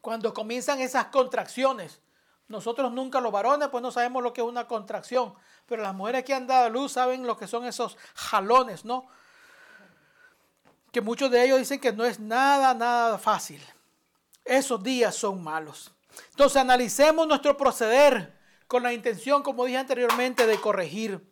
Cuando 0.00 0.34
comienzan 0.34 0.80
esas 0.80 1.06
contracciones. 1.06 2.00
Nosotros 2.48 2.92
nunca 2.92 3.20
los 3.20 3.32
varones 3.32 3.68
pues 3.68 3.82
no 3.82 3.90
sabemos 3.90 4.22
lo 4.22 4.32
que 4.32 4.42
es 4.42 4.46
una 4.46 4.66
contracción, 4.66 5.34
pero 5.64 5.82
las 5.82 5.94
mujeres 5.94 6.24
que 6.24 6.34
han 6.34 6.46
dado 6.46 6.66
a 6.66 6.68
luz 6.68 6.92
saben 6.92 7.26
lo 7.26 7.36
que 7.36 7.46
son 7.46 7.64
esos 7.64 7.96
jalones, 8.14 8.84
¿no? 8.84 9.06
Que 10.90 11.00
muchos 11.00 11.30
de 11.30 11.44
ellos 11.44 11.58
dicen 11.58 11.80
que 11.80 11.92
no 11.92 12.04
es 12.04 12.20
nada, 12.20 12.74
nada 12.74 13.16
fácil. 13.16 13.62
Esos 14.44 14.82
días 14.82 15.14
son 15.14 15.42
malos. 15.42 15.94
Entonces 16.30 16.60
analicemos 16.60 17.26
nuestro 17.26 17.56
proceder 17.56 18.38
con 18.66 18.82
la 18.82 18.92
intención, 18.92 19.42
como 19.42 19.64
dije 19.64 19.78
anteriormente, 19.78 20.46
de 20.46 20.60
corregir. 20.60 21.31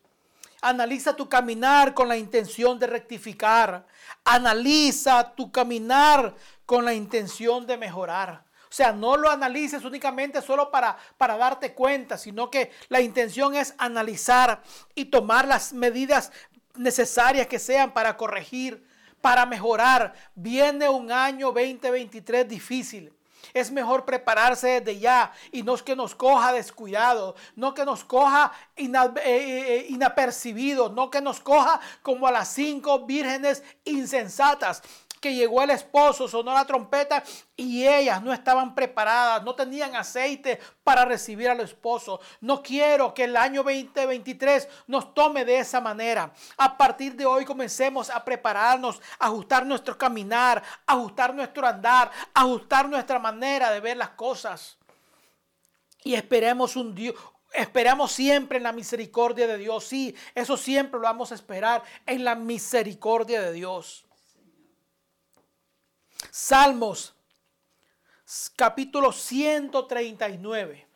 Analiza 0.62 1.16
tu 1.16 1.28
caminar 1.28 1.94
con 1.94 2.08
la 2.08 2.16
intención 2.16 2.78
de 2.78 2.86
rectificar. 2.86 3.86
Analiza 4.24 5.34
tu 5.34 5.50
caminar 5.50 6.34
con 6.66 6.84
la 6.84 6.92
intención 6.92 7.66
de 7.66 7.76
mejorar. 7.76 8.44
O 8.70 8.72
sea, 8.72 8.92
no 8.92 9.16
lo 9.16 9.28
analices 9.28 9.84
únicamente 9.84 10.40
solo 10.40 10.70
para, 10.70 10.96
para 11.18 11.36
darte 11.36 11.74
cuenta, 11.74 12.16
sino 12.16 12.50
que 12.50 12.70
la 12.88 13.00
intención 13.00 13.54
es 13.56 13.74
analizar 13.78 14.62
y 14.94 15.06
tomar 15.06 15.48
las 15.48 15.72
medidas 15.72 16.30
necesarias 16.76 17.48
que 17.48 17.58
sean 17.58 17.92
para 17.92 18.16
corregir, 18.16 18.86
para 19.20 19.44
mejorar. 19.44 20.14
Viene 20.34 20.88
un 20.88 21.10
año 21.10 21.46
2023 21.48 22.48
difícil. 22.48 23.12
Es 23.54 23.70
mejor 23.70 24.04
prepararse 24.04 24.80
desde 24.80 24.98
ya 25.00 25.32
y 25.52 25.62
no 25.62 25.74
es 25.74 25.82
que 25.82 25.96
nos 25.96 26.14
coja 26.14 26.52
descuidado, 26.52 27.34
no 27.56 27.74
que 27.74 27.84
nos 27.84 28.04
coja 28.04 28.52
eh, 28.76 28.86
eh, 28.86 29.14
eh, 29.24 29.86
inapercibido, 29.88 30.88
no 30.90 31.10
que 31.10 31.20
nos 31.20 31.40
coja 31.40 31.80
como 32.02 32.26
a 32.26 32.32
las 32.32 32.48
cinco 32.48 33.06
vírgenes 33.06 33.62
insensatas 33.84 34.82
que 35.20 35.34
llegó 35.34 35.62
el 35.62 35.70
esposo, 35.70 36.26
sonó 36.26 36.54
la 36.54 36.64
trompeta 36.64 37.22
y 37.54 37.86
ellas 37.86 38.22
no 38.22 38.32
estaban 38.32 38.74
preparadas, 38.74 39.42
no 39.44 39.54
tenían 39.54 39.94
aceite 39.94 40.58
para 40.82 41.04
recibir 41.04 41.50
al 41.50 41.60
esposo. 41.60 42.20
No 42.40 42.62
quiero 42.62 43.12
que 43.12 43.24
el 43.24 43.36
año 43.36 43.62
2023 43.62 44.68
nos 44.86 45.12
tome 45.12 45.44
de 45.44 45.58
esa 45.58 45.80
manera. 45.80 46.32
A 46.56 46.76
partir 46.76 47.14
de 47.14 47.26
hoy 47.26 47.44
comencemos 47.44 48.08
a 48.08 48.24
prepararnos, 48.24 49.00
a 49.18 49.26
ajustar 49.26 49.66
nuestro 49.66 49.96
caminar, 49.98 50.62
ajustar 50.86 51.34
nuestro 51.34 51.66
andar, 51.66 52.10
ajustar 52.32 52.88
nuestra 52.88 53.18
manera 53.18 53.70
de 53.70 53.80
ver 53.80 53.98
las 53.98 54.10
cosas. 54.10 54.78
Y 56.02 56.14
esperemos 56.14 56.76
un 56.76 56.94
Dios, 56.94 57.14
Esperamos 57.52 58.12
siempre 58.12 58.58
en 58.58 58.62
la 58.62 58.70
misericordia 58.70 59.48
de 59.48 59.58
Dios. 59.58 59.84
Sí, 59.84 60.14
eso 60.36 60.56
siempre 60.56 61.00
lo 61.00 61.04
vamos 61.04 61.32
a 61.32 61.34
esperar 61.34 61.82
en 62.06 62.24
la 62.24 62.36
misericordia 62.36 63.42
de 63.42 63.52
Dios. 63.52 64.06
Salmos, 66.30 67.14
capítulo 68.56 69.12
139. 69.12 70.86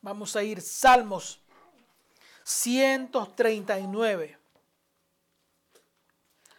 Vamos 0.00 0.36
a 0.36 0.42
ir, 0.42 0.60
Salmos 0.60 1.40
139, 2.44 4.38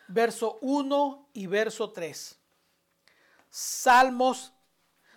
verso 0.08 0.58
1 0.62 1.30
y 1.34 1.48
verso 1.48 1.92
3. 1.92 2.40
Salmos 3.50 4.54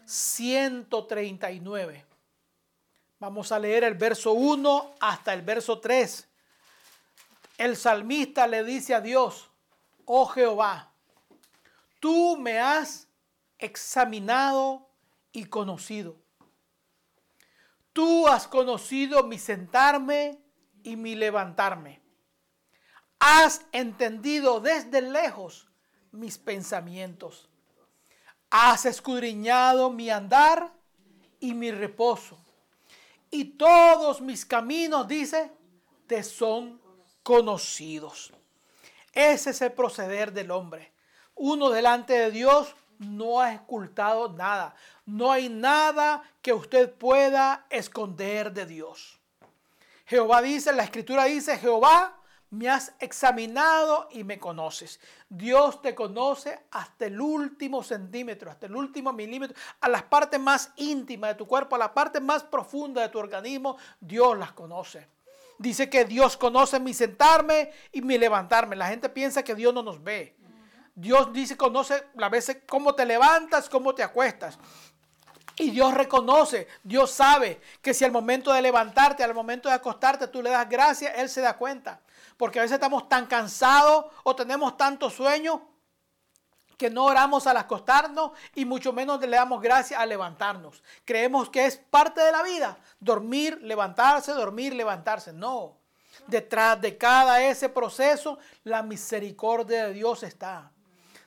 139. 0.05 2.05
Vamos 3.19 3.51
a 3.51 3.59
leer 3.59 3.85
el 3.85 3.95
verso 3.95 4.33
1 4.33 4.97
hasta 5.01 5.33
el 5.33 5.41
verso 5.43 5.81
3. 5.81 6.29
El 7.59 7.77
salmista 7.77 8.47
le 8.47 8.63
dice 8.65 8.95
a 8.95 9.01
Dios, 9.01 9.49
oh 10.05 10.27
Jehová, 10.27 10.93
tú 12.01 12.37
me 12.37 12.59
has 12.59 13.09
examinado 13.59 14.89
y 15.33 15.45
conocido. 15.45 16.17
Tú 17.93 18.27
has 18.27 18.47
conocido 18.47 19.23
mi 19.25 19.39
sentarme 19.39 20.39
y 20.83 20.97
mi 20.97 21.15
levantarme. 21.15 22.03
Has 23.19 23.63
entendido 23.73 24.61
desde 24.61 25.01
lejos 25.01 25.69
mis 26.13 26.37
pensamientos. 26.37 27.49
Has 28.51 28.85
escudriñado 28.85 29.91
mi 29.91 30.11
andar 30.11 30.75
y 31.41 31.55
mi 31.55 31.71
reposo. 31.71 32.39
Y 33.31 33.45
todos 33.57 34.21
mis 34.21 34.45
caminos, 34.45 35.09
dice, 35.09 35.51
te 36.07 36.23
son 36.23 36.81
conocidos. 37.23 38.33
Ese 39.13 39.51
es 39.51 39.63
el 39.63 39.73
proceder 39.73 40.33
del 40.33 40.51
hombre 40.51 40.96
uno 41.37 41.71
delante 41.71 42.15
de 42.15 42.31
Dios 42.31 42.75
no 42.99 43.41
ha 43.41 43.55
ocultado 43.55 44.33
nada. 44.33 44.75
No 45.05 45.31
hay 45.31 45.49
nada 45.49 46.23
que 46.43 46.53
usted 46.53 46.93
pueda 46.93 47.67
esconder 47.71 48.53
de 48.53 48.67
Dios. 48.67 49.21
Jehová 50.07 50.43
dice, 50.43 50.73
la 50.73 50.85
escritura 50.85 51.25
dice, 51.25 51.59
Jehová, 51.59 52.17
me 52.51 52.69
has 52.69 52.95
examinado 53.01 54.09
y 54.13 54.25
me 54.25 54.39
conoces. 54.39 55.01
Dios 55.29 55.83
te 55.83 55.95
conoce 55.95 56.59
hasta 56.71 57.07
el 57.07 57.21
último 57.21 57.83
centímetro, 57.83 58.51
hasta 58.51 58.67
el 58.67 58.77
último 58.77 59.13
milímetro, 59.13 59.57
a 59.81 59.89
las 59.89 60.05
partes 60.05 60.41
más 60.41 60.73
íntimas 60.77 61.31
de 61.31 61.35
tu 61.35 61.47
cuerpo, 61.47 61.75
a 61.75 61.79
la 61.79 61.93
parte 61.93 62.21
más 62.21 62.45
profunda 62.45 63.03
de 63.03 63.09
tu 63.09 63.19
organismo, 63.19 63.77
Dios 64.01 64.39
las 64.39 64.53
conoce. 64.53 65.09
Dice 65.59 65.89
que 65.89 66.05
Dios 66.05 66.37
conoce 66.37 66.79
mi 66.79 66.93
sentarme 66.93 67.73
y 67.91 68.03
mi 68.03 68.19
levantarme. 68.19 68.77
La 68.77 68.89
gente 68.89 69.09
piensa 69.09 69.43
que 69.43 69.55
Dios 69.55 69.73
no 69.73 69.83
nos 69.83 70.03
ve. 70.03 70.36
Dios 70.97 71.31
dice, 71.31 71.59
conoce 71.59 72.07
a 72.19 72.29
veces 72.31 72.63
cómo 72.67 72.95
te 72.95 73.05
levantas, 73.05 73.69
cómo 73.69 73.95
te 73.95 74.03
acuestas. 74.03 74.59
Y 75.59 75.71
Dios 75.71 75.93
reconoce, 75.93 76.69
Dios 76.83 77.11
sabe 77.11 77.61
que 77.83 77.93
si 77.93 78.05
al 78.05 78.13
momento 78.13 78.51
de 78.51 78.63
levantarte, 78.63 79.23
al 79.23 79.35
momento 79.35 79.69
de 79.69 79.75
acostarte, 79.75 80.27
tú 80.29 80.43
le 80.43 80.51
das 80.51 80.69
gracias, 80.69 81.13
Él 81.17 81.29
se 81.29 81.43
da 81.43 81.57
cuenta. 81.57 82.01
Porque 82.39 82.59
a 82.59 82.63
veces 82.63 82.77
estamos 82.77 83.11
tan 83.11 83.27
cansados 83.27 84.07
o 84.23 84.35
tenemos 84.35 84.79
tanto 84.79 85.11
sueño 85.11 85.69
que 86.79 86.89
no 86.89 87.05
oramos 87.05 87.47
al 87.47 87.59
acostarnos 87.59 88.33
y 88.55 88.65
mucho 88.65 88.93
menos 88.93 89.21
le 89.21 89.37
damos 89.37 89.61
gracias 89.61 90.01
al 90.01 90.09
levantarnos. 90.09 90.83
Creemos 91.05 91.51
que 91.51 91.67
es 91.67 91.77
parte 91.77 92.23
de 92.23 92.33
la 92.33 92.43
vida, 92.43 92.79
dormir, 93.01 93.59
levantarse, 93.63 94.33
dormir, 94.33 94.75
levantarse. 94.75 95.33
No, 95.33 95.77
detrás 96.27 96.81
de 96.81 96.97
cada 96.97 97.43
ese 97.43 97.69
proceso 97.69 98.39
la 98.65 98.83
misericordia 98.83 99.87
de 99.87 99.93
Dios 99.93 100.23
está. 100.23 100.71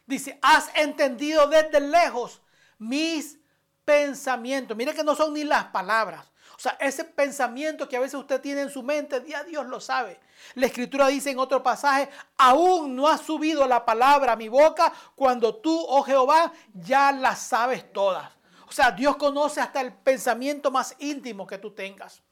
Dice, 0.10 0.40
has 0.42 0.72
entendido 0.74 1.48
desde 1.48 1.80
lejos 1.80 2.42
mis 2.80 3.38
pensamientos. 3.86 4.76
Mire 4.76 4.96
que 4.96 5.04
no 5.04 5.16
son 5.16 5.36
ni 5.36 5.44
las 5.44 5.66
palabras. 5.66 6.26
O 6.58 6.60
sea, 6.60 6.76
ese 6.80 7.04
pensamiento 7.04 7.88
que 7.88 7.96
a 7.96 8.00
veces 8.00 8.16
usted 8.16 8.42
tiene 8.42 8.62
en 8.62 8.72
su 8.72 8.82
mente, 8.82 9.24
ya 9.28 9.44
Dios 9.44 9.68
lo 9.68 9.80
sabe. 9.80 10.20
La 10.56 10.66
escritura 10.66 11.08
dice 11.10 11.30
en 11.30 11.38
otro 11.38 11.62
pasaje, 11.62 12.10
aún 12.38 12.96
no 12.96 13.08
ha 13.08 13.20
subido 13.20 13.68
la 13.68 13.86
palabra 13.86 14.32
a 14.32 14.36
mi 14.36 14.50
boca 14.50 14.92
cuando 15.14 15.56
tú, 15.58 15.80
oh 15.88 16.02
Jehová, 16.02 16.52
ya 16.74 17.12
la 17.12 17.36
sabes 17.36 17.94
todas. 17.94 18.32
O 18.68 18.72
sea, 18.72 18.90
Dios 18.90 19.16
conoce 19.16 19.62
hasta 19.62 19.80
el 19.80 19.94
pensamiento 19.94 20.72
más 20.72 20.96
íntimo 20.98 21.46
que 21.46 21.60
tú 21.60 21.70
tengas. 21.70 22.24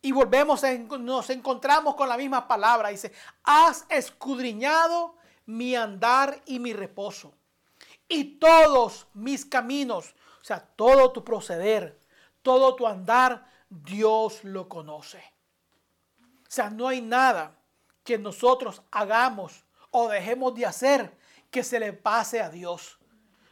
Y 0.00 0.10
volvemos, 0.10 0.62
nos 1.00 1.28
encontramos 1.28 1.96
con 1.96 2.08
la 2.08 2.16
misma 2.16 2.48
palabra. 2.48 2.88
Dice, 2.88 3.12
has 3.44 3.84
escudriñado 3.90 5.17
mi 5.48 5.74
andar 5.74 6.42
y 6.44 6.58
mi 6.58 6.74
reposo. 6.74 7.32
Y 8.06 8.38
todos 8.38 9.06
mis 9.14 9.46
caminos, 9.46 10.14
o 10.42 10.44
sea, 10.44 10.60
todo 10.60 11.10
tu 11.10 11.24
proceder, 11.24 11.98
todo 12.42 12.76
tu 12.76 12.86
andar, 12.86 13.46
Dios 13.70 14.44
lo 14.44 14.68
conoce. 14.68 15.22
O 16.20 16.50
sea, 16.50 16.68
no 16.68 16.86
hay 16.86 17.00
nada 17.00 17.56
que 18.04 18.18
nosotros 18.18 18.82
hagamos 18.90 19.64
o 19.90 20.08
dejemos 20.08 20.54
de 20.54 20.66
hacer 20.66 21.16
que 21.50 21.64
se 21.64 21.80
le 21.80 21.94
pase 21.94 22.42
a 22.42 22.50
Dios. 22.50 22.97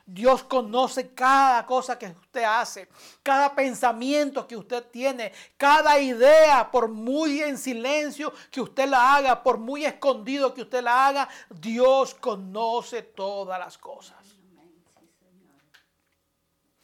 Dios 0.09 0.45
conoce 0.45 1.13
cada 1.15 1.67
cosa 1.67 1.99
que 1.99 2.07
usted 2.07 2.45
hace, 2.45 2.89
cada 3.25 3.53
pensamiento 3.53 4.47
que 4.47 4.57
usted 4.57 4.85
tiene, 4.85 5.33
cada 5.57 5.99
idea, 5.99 6.71
por 6.71 6.87
muy 6.87 7.43
en 7.43 7.59
silencio 7.59 8.33
que 8.53 8.61
usted 8.61 8.89
la 8.89 9.17
haga, 9.17 9.43
por 9.43 9.59
muy 9.59 9.85
escondido 9.85 10.55
que 10.55 10.63
usted 10.63 10.81
la 10.81 11.09
haga, 11.09 11.29
Dios 11.51 12.15
conoce 12.15 13.03
todas 13.03 13.59
las 13.59 13.77
cosas. 13.77 14.37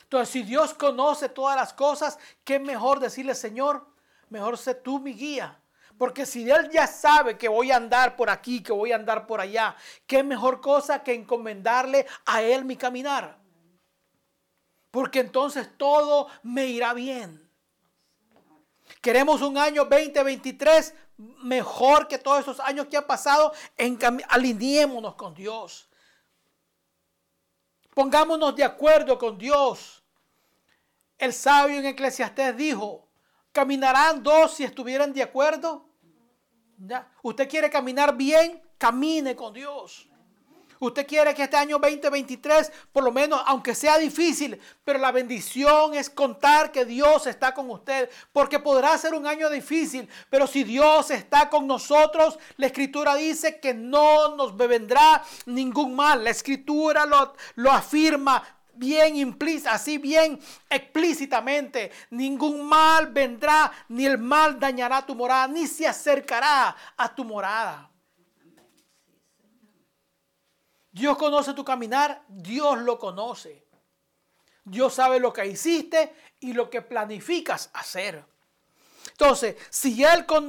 Entonces, 0.02 0.28
si 0.28 0.42
Dios 0.42 0.74
conoce 0.74 1.28
todas 1.28 1.56
las 1.56 1.72
cosas, 1.72 2.18
¿qué 2.42 2.58
mejor 2.58 2.98
decirle, 2.98 3.36
Señor? 3.36 3.86
Mejor 4.30 4.58
sé 4.58 4.74
tú 4.74 4.98
mi 4.98 5.14
guía. 5.14 5.61
Porque 6.02 6.26
si 6.26 6.50
Él 6.50 6.68
ya 6.68 6.88
sabe 6.88 7.38
que 7.38 7.46
voy 7.46 7.70
a 7.70 7.76
andar 7.76 8.16
por 8.16 8.28
aquí, 8.28 8.60
que 8.60 8.72
voy 8.72 8.90
a 8.90 8.96
andar 8.96 9.24
por 9.24 9.40
allá, 9.40 9.76
¿qué 10.04 10.24
mejor 10.24 10.60
cosa 10.60 11.04
que 11.04 11.14
encomendarle 11.14 12.08
a 12.26 12.42
Él 12.42 12.64
mi 12.64 12.74
caminar? 12.74 13.38
Porque 14.90 15.20
entonces 15.20 15.68
todo 15.76 16.26
me 16.42 16.66
irá 16.66 16.92
bien. 16.92 17.48
Queremos 19.00 19.42
un 19.42 19.56
año 19.56 19.84
2023 19.84 20.92
mejor 21.44 22.08
que 22.08 22.18
todos 22.18 22.40
esos 22.40 22.58
años 22.58 22.86
que 22.86 22.96
han 22.96 23.06
pasado. 23.06 23.52
Alineémonos 24.28 25.14
con 25.14 25.34
Dios. 25.34 25.88
Pongámonos 27.94 28.56
de 28.56 28.64
acuerdo 28.64 29.16
con 29.16 29.38
Dios. 29.38 30.02
El 31.16 31.32
sabio 31.32 31.78
en 31.78 31.86
Eclesiastés 31.86 32.56
dijo, 32.56 33.06
¿caminarán 33.52 34.20
dos 34.20 34.54
si 34.54 34.64
estuvieran 34.64 35.12
de 35.12 35.22
acuerdo? 35.22 35.91
Usted 37.22 37.48
quiere 37.48 37.70
caminar 37.70 38.16
bien, 38.16 38.60
camine 38.78 39.36
con 39.36 39.52
Dios. 39.52 40.08
Usted 40.80 41.06
quiere 41.06 41.32
que 41.32 41.44
este 41.44 41.56
año 41.56 41.78
2023, 41.78 42.72
por 42.92 43.04
lo 43.04 43.12
menos, 43.12 43.40
aunque 43.46 43.72
sea 43.72 43.98
difícil, 43.98 44.60
pero 44.82 44.98
la 44.98 45.12
bendición 45.12 45.94
es 45.94 46.10
contar 46.10 46.72
que 46.72 46.84
Dios 46.84 47.28
está 47.28 47.54
con 47.54 47.70
usted, 47.70 48.10
porque 48.32 48.58
podrá 48.58 48.98
ser 48.98 49.14
un 49.14 49.24
año 49.24 49.48
difícil, 49.48 50.08
pero 50.28 50.48
si 50.48 50.64
Dios 50.64 51.12
está 51.12 51.48
con 51.48 51.68
nosotros, 51.68 52.36
la 52.56 52.66
escritura 52.66 53.14
dice 53.14 53.60
que 53.60 53.74
no 53.74 54.34
nos 54.34 54.56
vendrá 54.56 55.22
ningún 55.46 55.94
mal. 55.94 56.24
La 56.24 56.30
escritura 56.30 57.06
lo, 57.06 57.32
lo 57.54 57.70
afirma 57.70 58.42
bien 58.74 59.16
implícita, 59.16 59.72
así 59.72 59.98
bien 59.98 60.40
explícitamente, 60.68 61.90
ningún 62.10 62.66
mal 62.66 63.08
vendrá, 63.08 63.72
ni 63.88 64.06
el 64.06 64.18
mal 64.18 64.58
dañará 64.58 65.04
tu 65.04 65.14
morada, 65.14 65.48
ni 65.48 65.66
se 65.66 65.86
acercará 65.86 66.76
a 66.96 67.14
tu 67.14 67.24
morada. 67.24 67.90
Dios 70.90 71.16
conoce 71.16 71.54
tu 71.54 71.64
caminar, 71.64 72.22
Dios 72.28 72.78
lo 72.80 72.98
conoce. 72.98 73.66
Dios 74.64 74.94
sabe 74.94 75.18
lo 75.18 75.32
que 75.32 75.46
hiciste 75.46 76.14
y 76.40 76.52
lo 76.52 76.68
que 76.68 76.82
planificas 76.82 77.70
hacer. 77.72 78.24
Entonces, 79.10 79.56
si 79.70 80.04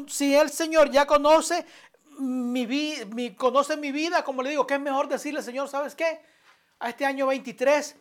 si 0.07 0.35
el 0.35 0.49
Señor 0.49 0.91
ya 0.91 1.07
conoce 1.07 1.65
mi, 2.19 2.67
mi, 2.67 3.35
conoce 3.35 3.77
mi 3.77 3.91
vida, 3.91 4.23
como 4.23 4.43
le 4.43 4.51
digo, 4.51 4.67
¿qué 4.67 4.75
es 4.75 4.79
mejor 4.79 5.07
decirle, 5.07 5.41
Señor, 5.41 5.67
sabes 5.69 5.95
qué? 5.95 6.21
A 6.79 6.89
este 6.89 7.05
año 7.05 7.27
23 7.27 7.95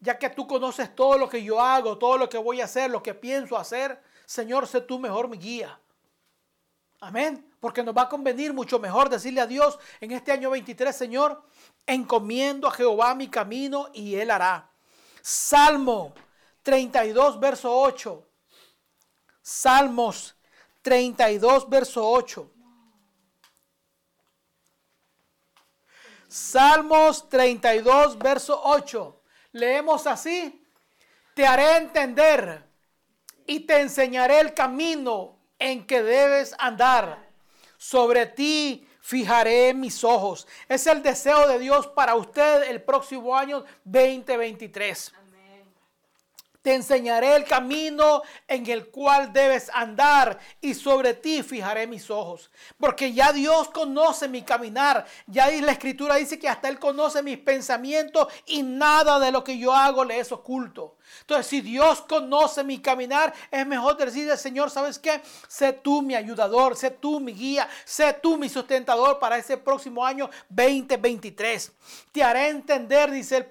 ya 0.00 0.18
que 0.18 0.30
tú 0.30 0.46
conoces 0.46 0.94
todo 0.94 1.18
lo 1.18 1.28
que 1.28 1.42
yo 1.42 1.60
hago, 1.60 1.98
todo 1.98 2.18
lo 2.18 2.28
que 2.28 2.38
voy 2.38 2.60
a 2.60 2.64
hacer, 2.64 2.90
lo 2.90 3.02
que 3.02 3.14
pienso 3.14 3.56
hacer, 3.56 4.02
Señor, 4.26 4.66
sé 4.66 4.80
tú 4.80 4.98
mejor 4.98 5.28
mi 5.28 5.38
guía. 5.38 5.78
Amén. 7.00 7.54
Porque 7.60 7.82
nos 7.82 7.96
va 7.96 8.02
a 8.02 8.08
convenir 8.08 8.52
mucho 8.52 8.78
mejor 8.78 9.08
decirle 9.08 9.40
a 9.40 9.46
Dios 9.46 9.78
en 10.00 10.12
este 10.12 10.32
año 10.32 10.50
23, 10.50 10.94
Señor, 10.94 11.42
encomiendo 11.86 12.68
a 12.68 12.72
Jehová 12.72 13.14
mi 13.14 13.28
camino 13.28 13.88
y 13.92 14.14
Él 14.16 14.30
hará. 14.30 14.70
Salmo 15.22 16.14
32, 16.62 17.40
verso 17.40 17.72
8. 17.72 18.26
Salmos 19.42 20.36
32, 20.82 21.68
verso 21.68 22.08
8. 22.08 22.52
Salmos 26.28 27.28
32, 27.28 28.18
verso 28.18 28.60
8 28.64 29.22
leemos 29.56 30.06
así, 30.06 30.62
te 31.34 31.46
haré 31.46 31.78
entender 31.78 32.64
y 33.46 33.60
te 33.60 33.80
enseñaré 33.80 34.40
el 34.40 34.54
camino 34.54 35.38
en 35.58 35.86
que 35.86 36.02
debes 36.02 36.54
andar. 36.58 37.26
Sobre 37.78 38.26
ti 38.26 38.86
fijaré 39.00 39.72
mis 39.74 40.04
ojos. 40.04 40.46
Es 40.68 40.86
el 40.86 41.02
deseo 41.02 41.48
de 41.48 41.58
Dios 41.58 41.86
para 41.88 42.14
usted 42.14 42.64
el 42.70 42.82
próximo 42.82 43.36
año 43.36 43.64
2023. 43.84 45.12
Te 46.66 46.74
enseñaré 46.74 47.36
el 47.36 47.44
camino 47.44 48.22
en 48.48 48.68
el 48.68 48.88
cual 48.88 49.32
debes 49.32 49.70
andar 49.72 50.36
y 50.60 50.74
sobre 50.74 51.14
ti 51.14 51.44
fijaré 51.44 51.86
mis 51.86 52.10
ojos. 52.10 52.50
Porque 52.76 53.12
ya 53.12 53.32
Dios 53.32 53.68
conoce 53.68 54.26
mi 54.26 54.42
caminar. 54.42 55.06
Ya 55.28 55.48
la 55.48 55.70
escritura 55.70 56.16
dice 56.16 56.40
que 56.40 56.48
hasta 56.48 56.68
Él 56.68 56.80
conoce 56.80 57.22
mis 57.22 57.38
pensamientos 57.38 58.26
y 58.46 58.64
nada 58.64 59.20
de 59.20 59.30
lo 59.30 59.44
que 59.44 59.56
yo 59.56 59.72
hago 59.72 60.04
le 60.04 60.18
es 60.18 60.32
oculto. 60.32 60.96
Entonces, 61.20 61.46
si 61.46 61.60
Dios 61.60 62.02
conoce 62.02 62.62
mi 62.62 62.78
caminar, 62.80 63.32
es 63.50 63.66
mejor 63.66 63.96
decirle, 63.96 64.36
Señor, 64.36 64.70
¿sabes 64.70 64.98
qué? 64.98 65.20
Sé 65.48 65.72
tú 65.72 66.02
mi 66.02 66.14
ayudador, 66.14 66.76
sé 66.76 66.90
tú 66.90 67.20
mi 67.20 67.32
guía, 67.32 67.68
sé 67.84 68.12
tú 68.12 68.36
mi 68.36 68.48
sustentador 68.48 69.18
para 69.18 69.38
ese 69.38 69.56
próximo 69.56 70.04
año 70.04 70.30
2023. 70.48 71.72
Te 72.12 72.22
haré 72.22 72.48
entender, 72.48 73.10
dice 73.10 73.36
el 73.36 73.46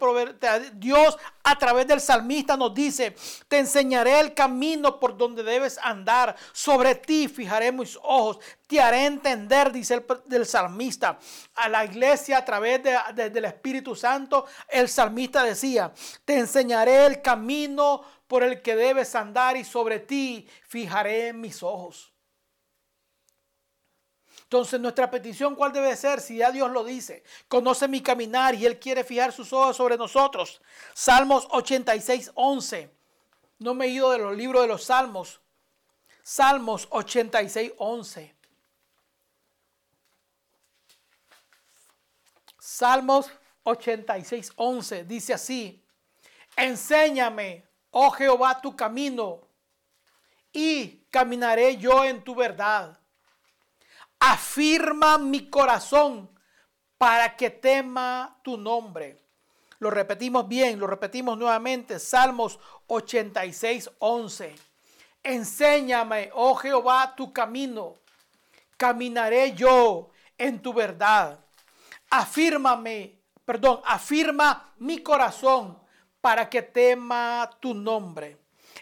Dios 0.74 1.18
a 1.44 1.58
través 1.58 1.88
del 1.88 2.02
salmista 2.02 2.58
nos 2.58 2.74
dice, 2.74 3.16
te 3.48 3.60
enseñaré 3.60 4.20
el 4.20 4.34
camino 4.34 5.00
por 5.00 5.16
donde 5.16 5.44
debes 5.44 5.78
andar, 5.78 6.36
sobre 6.52 6.96
ti 6.96 7.28
fijaré 7.28 7.72
mis 7.72 7.98
ojos, 8.02 8.40
te 8.68 8.82
haré 8.82 9.06
entender, 9.06 9.72
dice 9.72 10.04
el 10.32 10.46
salmista, 10.46 11.20
a 11.54 11.70
la 11.70 11.86
iglesia 11.86 12.40
a 12.40 12.46
través 12.46 12.82
del 12.84 13.46
Espíritu 13.46 13.96
Santo. 13.96 14.48
El 14.68 14.90
salmista 14.90 15.44
decía, 15.44 15.94
te 16.26 16.40
enseñaré 16.40 17.06
el 17.06 17.22
camino 17.22 17.45
por 18.28 18.44
el 18.44 18.62
que 18.62 18.76
debes 18.76 19.16
andar 19.16 19.58
y 19.58 19.64
sobre 19.64 20.00
ti 20.00 20.48
fijaré 20.68 21.34
mis 21.34 21.64
ojos. 21.64 22.12
Entonces 24.44 24.80
nuestra 24.80 25.10
petición, 25.10 25.56
¿cuál 25.56 25.74
debe 25.74 25.96
ser? 25.96 26.22
Si 26.22 26.38
ya 26.38 26.52
Dios 26.52 26.70
lo 26.72 26.84
dice, 26.84 27.24
conoce 27.48 27.88
mi 27.88 28.02
caminar 28.02 28.54
y 28.56 28.66
Él 28.66 28.80
quiere 28.80 29.04
fijar 29.04 29.32
sus 29.32 29.52
ojos 29.52 29.76
sobre 29.76 29.98
nosotros. 29.98 30.62
Salmos 30.94 31.48
86, 31.52 32.32
11. 32.36 32.92
No 33.60 33.74
me 33.74 33.86
he 33.86 33.90
ido 33.90 34.12
de 34.12 34.20
los 34.20 34.36
libros 34.36 34.62
de 34.62 34.68
los 34.68 34.84
Salmos. 34.84 35.42
Salmos 36.24 36.88
86, 36.92 37.74
11. 37.78 38.36
Salmos 42.60 43.32
86, 43.64 44.54
11 44.56 45.04
dice 45.06 45.34
así, 45.34 45.85
enséñame, 46.56 47.68
oh 47.92 48.12
Jehová, 48.12 48.62
tu 48.62 48.76
camino 48.76 49.42
y 50.52 51.06
caminaré 51.10 51.78
yo 51.78 52.04
en 52.04 52.24
tu 52.24 52.36
verdad. 52.36 52.98
Afirma 54.20 55.18
mi 55.18 55.50
corazón 55.50 56.30
para 56.98 57.36
que 57.36 57.50
tema 57.50 58.40
tu 58.44 58.58
nombre. 58.58 59.24
Lo 59.80 59.90
repetimos 59.92 60.48
bien, 60.48 60.80
lo 60.80 60.88
repetimos 60.88 61.38
nuevamente. 61.38 62.00
Salmos 62.00 62.60
86, 62.88 63.92
11. 64.00 64.56
Enséñame, 65.24 66.32
oh 66.34 66.56
Jehová, 66.56 67.14
tu 67.16 67.34
camino. 67.34 67.98
Caminaré 68.78 69.54
yo 69.54 70.10
en 70.38 70.62
tu 70.62 70.74
verdad. 70.74 71.40
Afírmame, 72.10 73.20
perdón, 73.44 73.82
afirma 73.86 74.74
mi 74.78 75.00
corazón 75.00 75.85
para 76.26 76.50
que 76.50 76.64
tema 76.64 77.48
tu 77.60 77.76
nombre. 77.76 78.40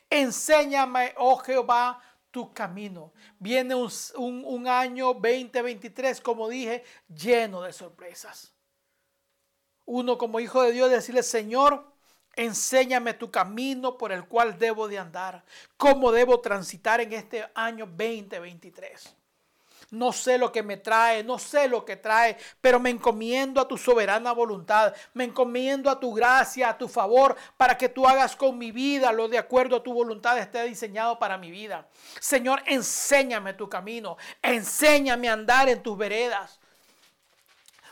Enséñame, 0.09 1.13
oh 1.17 1.35
Jehová, 1.35 2.01
tu 2.31 2.53
camino. 2.53 3.11
Viene 3.37 3.75
un, 3.75 3.91
un, 4.15 4.65
año 4.65 5.07
2023, 5.07 6.21
como 6.21 6.47
dije, 6.47 6.85
lleno 7.09 7.61
de 7.63 7.73
sorpresas. 7.73 8.53
Uno 9.83 10.17
como 10.17 10.39
hijo 10.39 10.61
de 10.61 10.71
Dios 10.71 10.89
decirle, 10.89 11.21
Señor, 11.21 11.85
enséñame 12.33 13.13
tu 13.13 13.29
camino 13.29 13.97
por 13.97 14.13
el 14.13 14.25
cual 14.25 14.57
debo 14.57 14.87
de 14.87 14.99
andar, 14.99 15.43
cómo 15.75 16.13
debo 16.13 16.39
transitar 16.39 17.01
en 17.01 17.11
este 17.11 17.45
año 17.55 17.85
2023. 17.87 19.17
No 19.93 20.11
sé 20.11 20.39
lo 20.39 20.51
que 20.51 20.63
me 20.63 20.77
trae, 20.77 21.23
no 21.23 21.37
sé 21.37 21.67
lo 21.67 21.85
que 21.85 21.97
trae, 21.97 22.35
pero 22.59 22.79
me 22.79 22.89
encomiendo 22.89 23.61
a 23.61 23.67
tu 23.67 23.77
soberana 23.77 24.31
voluntad, 24.31 24.91
me 25.13 25.25
encomiendo 25.25 25.87
a 25.87 25.99
tu 25.99 26.15
gracia, 26.15 26.69
a 26.69 26.77
tu 26.79 26.87
favor, 26.87 27.35
para 27.57 27.77
que 27.77 27.89
tú 27.89 28.07
hagas 28.07 28.35
con 28.35 28.57
mi 28.57 28.71
vida 28.71 29.11
lo 29.11 29.27
de 29.27 29.37
acuerdo 29.37 29.75
a 29.75 29.83
tu 29.83 29.93
voluntad 29.93 30.35
esté 30.39 30.63
diseñado 30.63 31.19
para 31.19 31.37
mi 31.37 31.51
vida. 31.51 31.85
Señor, 32.19 32.63
enséñame 32.65 33.53
tu 33.53 33.69
camino, 33.69 34.17
enséñame 34.41 35.29
a 35.29 35.33
andar 35.33 35.69
en 35.69 35.83
tus 35.83 35.95
veredas. 35.95 36.59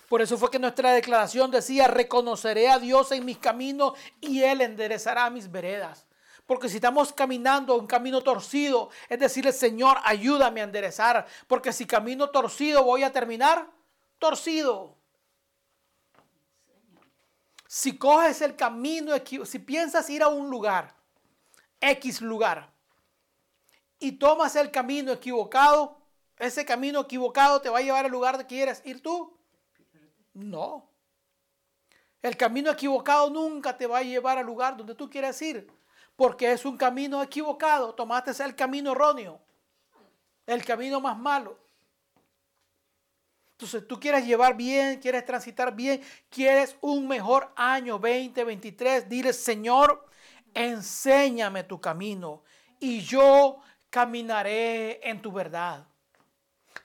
Por 0.10 0.24
eso 0.24 0.40
fue 0.40 0.50
que 0.50 0.58
nuestra 0.58 0.94
declaración 0.94 1.52
decía, 1.52 1.88
reconoceré 1.88 2.68
a 2.70 2.80
Dios 2.80 3.12
en 3.12 3.26
mis 3.26 3.38
caminos 3.38 3.94
y 4.20 4.42
Él 4.42 4.62
enderezará 4.62 5.30
mis 5.30 5.52
veredas. 5.52 6.08
Porque 6.46 6.70
si 6.70 6.76
estamos 6.76 7.14
caminando 7.14 7.78
un 7.78 7.88
camino 7.88 8.22
torcido, 8.22 8.90
es 9.08 9.20
decirle, 9.20 9.54
Señor, 9.54 9.98
ayúdame 10.04 10.62
a 10.62 10.66
enderezar. 10.66 11.26
Porque 11.48 11.72
si 11.72 11.86
camino 11.86 12.30
torcido 12.30 12.84
voy 12.84 13.04
a 13.04 13.12
terminar 13.12 13.70
torcido. 14.18 14.96
Si 17.68 17.98
coges 17.98 18.42
el 18.42 18.56
camino, 18.56 19.14
si 19.46 19.60
piensas 19.60 20.10
ir 20.10 20.24
a 20.24 20.28
un 20.28 20.50
lugar, 20.50 20.94
X 21.80 22.22
lugar, 22.22 22.70
y 23.98 24.14
tomas 24.14 24.56
el 24.56 24.72
camino 24.72 25.12
equivocado, 25.12 25.98
ese 26.38 26.66
camino 26.66 27.02
equivocado 27.02 27.62
te 27.62 27.70
va 27.70 27.78
a 27.78 27.82
llevar 27.82 28.06
al 28.06 28.12
lugar 28.12 28.38
que 28.40 28.48
quieres 28.48 28.82
ir 28.84 29.02
tú. 29.02 29.38
No. 30.34 30.90
El 32.22 32.36
camino 32.36 32.72
equivocado 32.72 33.30
nunca 33.30 33.78
te 33.78 33.88
va 33.88 34.00
a 34.00 34.04
llevar 34.04 34.38
al 34.38 34.46
lugar 34.46 34.76
donde 34.76 34.96
tú 34.96 35.10
quieres 35.10 35.42
ir 35.42 35.72
porque 36.16 36.52
es 36.52 36.66
un 36.66 36.78
camino 36.78 37.22
equivocado. 37.22 37.94
Tomaste 37.94 38.32
el 38.44 38.56
camino 38.56 38.92
erróneo, 38.92 39.40
el 40.46 40.64
camino 40.64 41.00
más 41.00 41.18
malo. 41.18 41.58
Entonces 43.54 43.88
tú 43.88 44.00
quieres 44.00 44.26
llevar 44.26 44.56
bien, 44.56 45.00
quieres 45.00 45.24
transitar 45.24 45.76
bien, 45.76 46.02
quieres 46.30 46.76
un 46.82 47.08
mejor 47.08 47.52
año 47.56 48.00
2023. 48.00 49.08
Dile, 49.08 49.34
Señor, 49.34 50.08
enséñame 50.54 51.64
tu 51.64 51.80
camino 51.80 52.42
y 52.80 53.02
yo 53.02 53.60
caminaré 53.92 55.08
en 55.08 55.22
tu 55.22 55.32
verdad. 55.32 55.86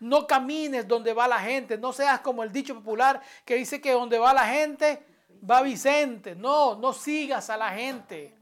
No 0.01 0.27
camines 0.27 0.87
donde 0.87 1.15
va 1.15 1.27
la 1.27 1.39
gente, 1.39 1.79
no 1.79 1.93
seas 1.93 2.21
como 2.21 2.43
el 2.43 2.53
dicho 2.53 2.75
popular 2.75 3.23
que 3.45 3.55
dice 3.55 3.81
que 3.81 3.93
donde 3.93 4.19
va 4.19 4.35
la 4.35 4.47
gente 4.47 5.03
va 5.49 5.63
Vicente. 5.63 6.35
No, 6.35 6.77
no 6.77 6.93
sigas 6.93 7.51
a 7.51 7.57
la 7.57 7.71
gente. 7.71 8.35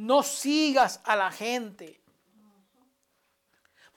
No 0.00 0.22
sigas 0.22 1.02
a 1.04 1.14
la 1.14 1.30
gente. 1.30 2.00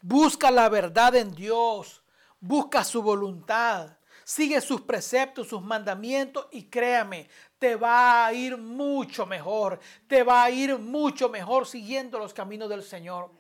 Busca 0.02 0.52
la 0.52 0.68
verdad 0.68 1.16
en 1.16 1.34
Dios. 1.34 2.04
Busca 2.42 2.84
su 2.84 3.02
voluntad. 3.02 3.98
Sigue 4.26 4.60
sus 4.60 4.82
preceptos, 4.82 5.48
sus 5.48 5.62
mandamientos 5.62 6.48
y 6.52 6.64
créame, 6.64 7.30
te 7.58 7.78
va 7.78 8.26
a 8.26 8.34
ir 8.34 8.58
mucho 8.58 9.26
mejor. 9.26 9.80
Te 10.06 10.24
va 10.24 10.44
a 10.44 10.52
ir 10.52 10.78
mucho 10.78 11.30
mejor 11.30 11.66
siguiendo 11.66 12.20
los 12.20 12.34
caminos 12.34 12.68
del 12.68 12.84
Señor. 12.84 13.32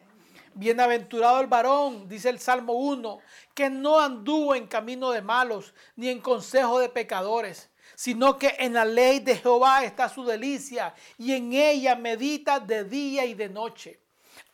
Bienaventurado 0.54 1.42
el 1.42 1.48
varón, 1.48 2.08
dice 2.08 2.30
el 2.30 2.40
Salmo 2.40 2.74
1, 2.74 3.20
que 3.54 3.70
no 3.70 4.00
anduvo 4.00 4.56
en 4.56 4.68
camino 4.68 5.12
de 5.12 5.22
malos, 5.22 5.74
ni 5.98 6.08
en 6.08 6.22
consejo 6.22 6.80
de 6.80 6.88
pecadores, 6.88 7.73
sino 7.96 8.38
que 8.38 8.56
en 8.60 8.74
la 8.74 8.86
ley 8.86 9.20
de 9.20 9.38
Jehová 9.38 9.84
está 9.84 10.10
su 10.10 10.24
delicia 10.26 10.94
y 11.18 11.34
en 11.34 11.54
ella 11.54 11.96
medita 11.96 12.60
de 12.60 12.84
día 12.84 13.26
y 13.26 13.34
de 13.34 13.50
noche. 13.50 14.04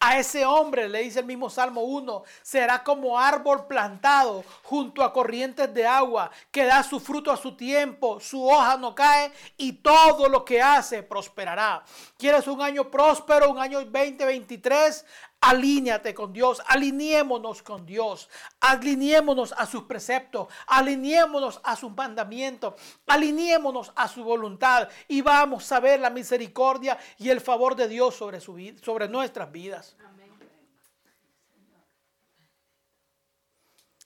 A 0.01 0.17
ese 0.17 0.45
hombre, 0.45 0.87
le 0.87 1.03
dice 1.03 1.19
el 1.19 1.25
mismo 1.25 1.49
Salmo 1.49 1.81
1, 1.81 2.23
será 2.41 2.83
como 2.85 3.19
árbol 3.19 3.67
plantado 3.67 4.45
junto 4.63 5.03
a 5.03 5.11
corrientes 5.11 5.73
de 5.73 5.85
agua, 5.85 6.31
que 6.51 6.63
da 6.63 6.83
su 6.83 7.01
fruto 7.01 7.31
a 7.31 7.37
su 7.37 7.57
tiempo, 7.57 8.17
su 8.21 8.47
hoja 8.47 8.77
no 8.77 8.95
cae 8.95 9.29
y 9.57 9.73
todo 9.73 10.29
lo 10.29 10.45
que 10.45 10.61
hace 10.61 11.03
prosperará. 11.03 11.83
¿Quieres 12.17 12.47
un 12.47 12.61
año 12.61 12.89
próspero, 12.89 13.51
un 13.51 13.59
año 13.59 13.79
2023? 13.79 15.05
Alíñate 15.41 16.13
con 16.13 16.33
Dios, 16.33 16.61
alineémonos 16.67 17.63
con 17.63 17.85
Dios, 17.85 18.29
alineémonos 18.59 19.53
a 19.53 19.65
sus 19.65 19.83
preceptos, 19.83 20.47
alineémonos 20.67 21.61
a 21.63 21.77
sus 21.77 21.95
mandamientos, 21.95 22.73
alineémonos 23.07 23.93
a 23.95 24.09
su 24.09 24.23
voluntad 24.23 24.89
y 25.07 25.21
vamos 25.21 25.71
a 25.71 25.79
ver 25.79 26.01
la 26.01 26.09
misericordia 26.09 26.97
y 27.17 27.29
el 27.29 27.39
favor 27.39 27.75
de 27.75 27.87
Dios 27.87 28.15
sobre, 28.15 28.41
su, 28.41 28.57
sobre 28.83 29.07
nuestras 29.07 29.49
vidas. 29.49 29.95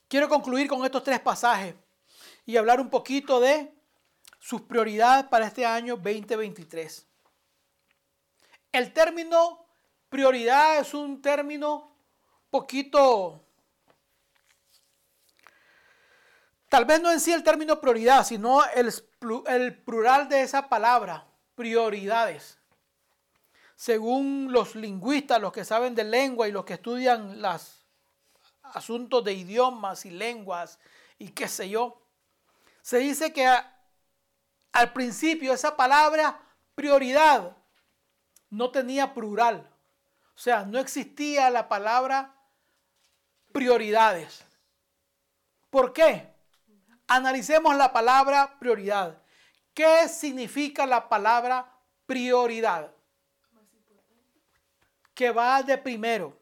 Quiero 0.06 0.28
concluir 0.28 0.68
con 0.68 0.84
estos 0.84 1.02
tres 1.02 1.18
pasajes 1.18 1.74
y 2.46 2.56
hablar 2.56 2.80
un 2.80 2.90
poquito 2.90 3.40
de 3.40 3.74
sus 4.38 4.60
prioridades 4.62 5.24
para 5.24 5.46
este 5.46 5.66
año 5.66 5.96
2023. 5.96 7.08
El 8.70 8.92
término 8.92 9.63
Prioridad 10.14 10.78
es 10.78 10.94
un 10.94 11.20
término 11.20 11.92
poquito, 12.48 13.44
tal 16.68 16.84
vez 16.84 17.02
no 17.02 17.10
en 17.10 17.18
sí 17.18 17.32
el 17.32 17.42
término 17.42 17.80
prioridad, 17.80 18.24
sino 18.24 18.64
el, 18.64 18.94
el 19.48 19.82
plural 19.82 20.28
de 20.28 20.42
esa 20.42 20.68
palabra, 20.68 21.26
prioridades. 21.56 22.60
Según 23.74 24.52
los 24.52 24.76
lingüistas, 24.76 25.40
los 25.40 25.52
que 25.52 25.64
saben 25.64 25.96
de 25.96 26.04
lengua 26.04 26.46
y 26.46 26.52
los 26.52 26.64
que 26.64 26.74
estudian 26.74 27.42
los 27.42 27.84
asuntos 28.62 29.24
de 29.24 29.32
idiomas 29.32 30.06
y 30.06 30.10
lenguas 30.10 30.78
y 31.18 31.30
qué 31.30 31.48
sé 31.48 31.68
yo, 31.68 32.06
se 32.82 32.98
dice 32.98 33.32
que 33.32 33.48
al 34.70 34.92
principio 34.92 35.52
esa 35.52 35.76
palabra 35.76 36.40
prioridad 36.76 37.56
no 38.48 38.70
tenía 38.70 39.12
plural. 39.12 39.72
O 40.36 40.38
sea, 40.38 40.64
no 40.64 40.78
existía 40.80 41.48
la 41.48 41.68
palabra 41.68 42.34
prioridades. 43.52 44.44
¿Por 45.70 45.92
qué? 45.92 46.28
Analicemos 47.06 47.76
la 47.76 47.92
palabra 47.92 48.58
prioridad. 48.58 49.22
¿Qué 49.72 50.08
significa 50.08 50.86
la 50.86 51.08
palabra 51.08 51.72
prioridad? 52.06 52.90
Que 55.14 55.30
va 55.30 55.62
de 55.62 55.78
primero, 55.78 56.36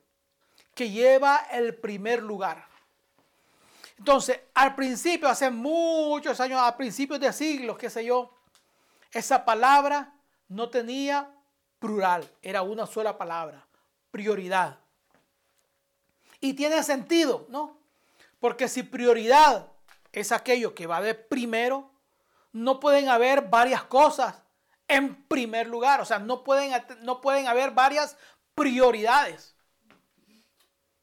que 0.75 0.89
lleva 0.89 1.47
el 1.51 1.75
primer 1.75 2.23
lugar. 2.23 2.67
Entonces, 3.99 4.41
al 4.55 4.75
principio, 4.75 5.29
hace 5.29 5.51
muchos 5.51 6.41
años, 6.41 6.61
a 6.63 6.77
principios 6.77 7.21
de 7.21 7.33
siglos, 7.33 7.77
qué 7.77 7.91
sé 7.91 8.07
yo, 8.07 8.39
esa 9.11 9.45
palabra 9.45 10.15
no 10.49 10.71
tenía 10.71 11.31
plural, 11.79 12.29
era 12.41 12.63
una 12.63 12.87
sola 12.87 13.19
palabra 13.19 13.67
prioridad. 14.13 14.79
Y 16.39 16.55
tiene 16.55 16.85
sentido, 16.85 17.47
¿no? 17.49 17.77
Porque 18.39 18.69
si 18.69 18.85
prioridad 18.85 19.73
es 20.13 20.31
aquello 20.31 20.75
que 20.75 20.87
va 20.87 21.01
de 21.01 21.15
primero, 21.15 21.91
no 22.53 22.79
pueden 22.79 23.09
haber 23.09 23.49
varias 23.49 23.83
cosas 23.83 24.43
en 24.87 25.25
primer 25.25 25.67
lugar. 25.67 26.01
O 26.01 26.05
sea, 26.05 26.21
no 26.21 26.45
pueden, 26.45 26.73
no 27.01 27.21
pueden 27.21 27.49
haber 27.49 27.73
varias 27.73 28.17
prioridades. 28.55 29.55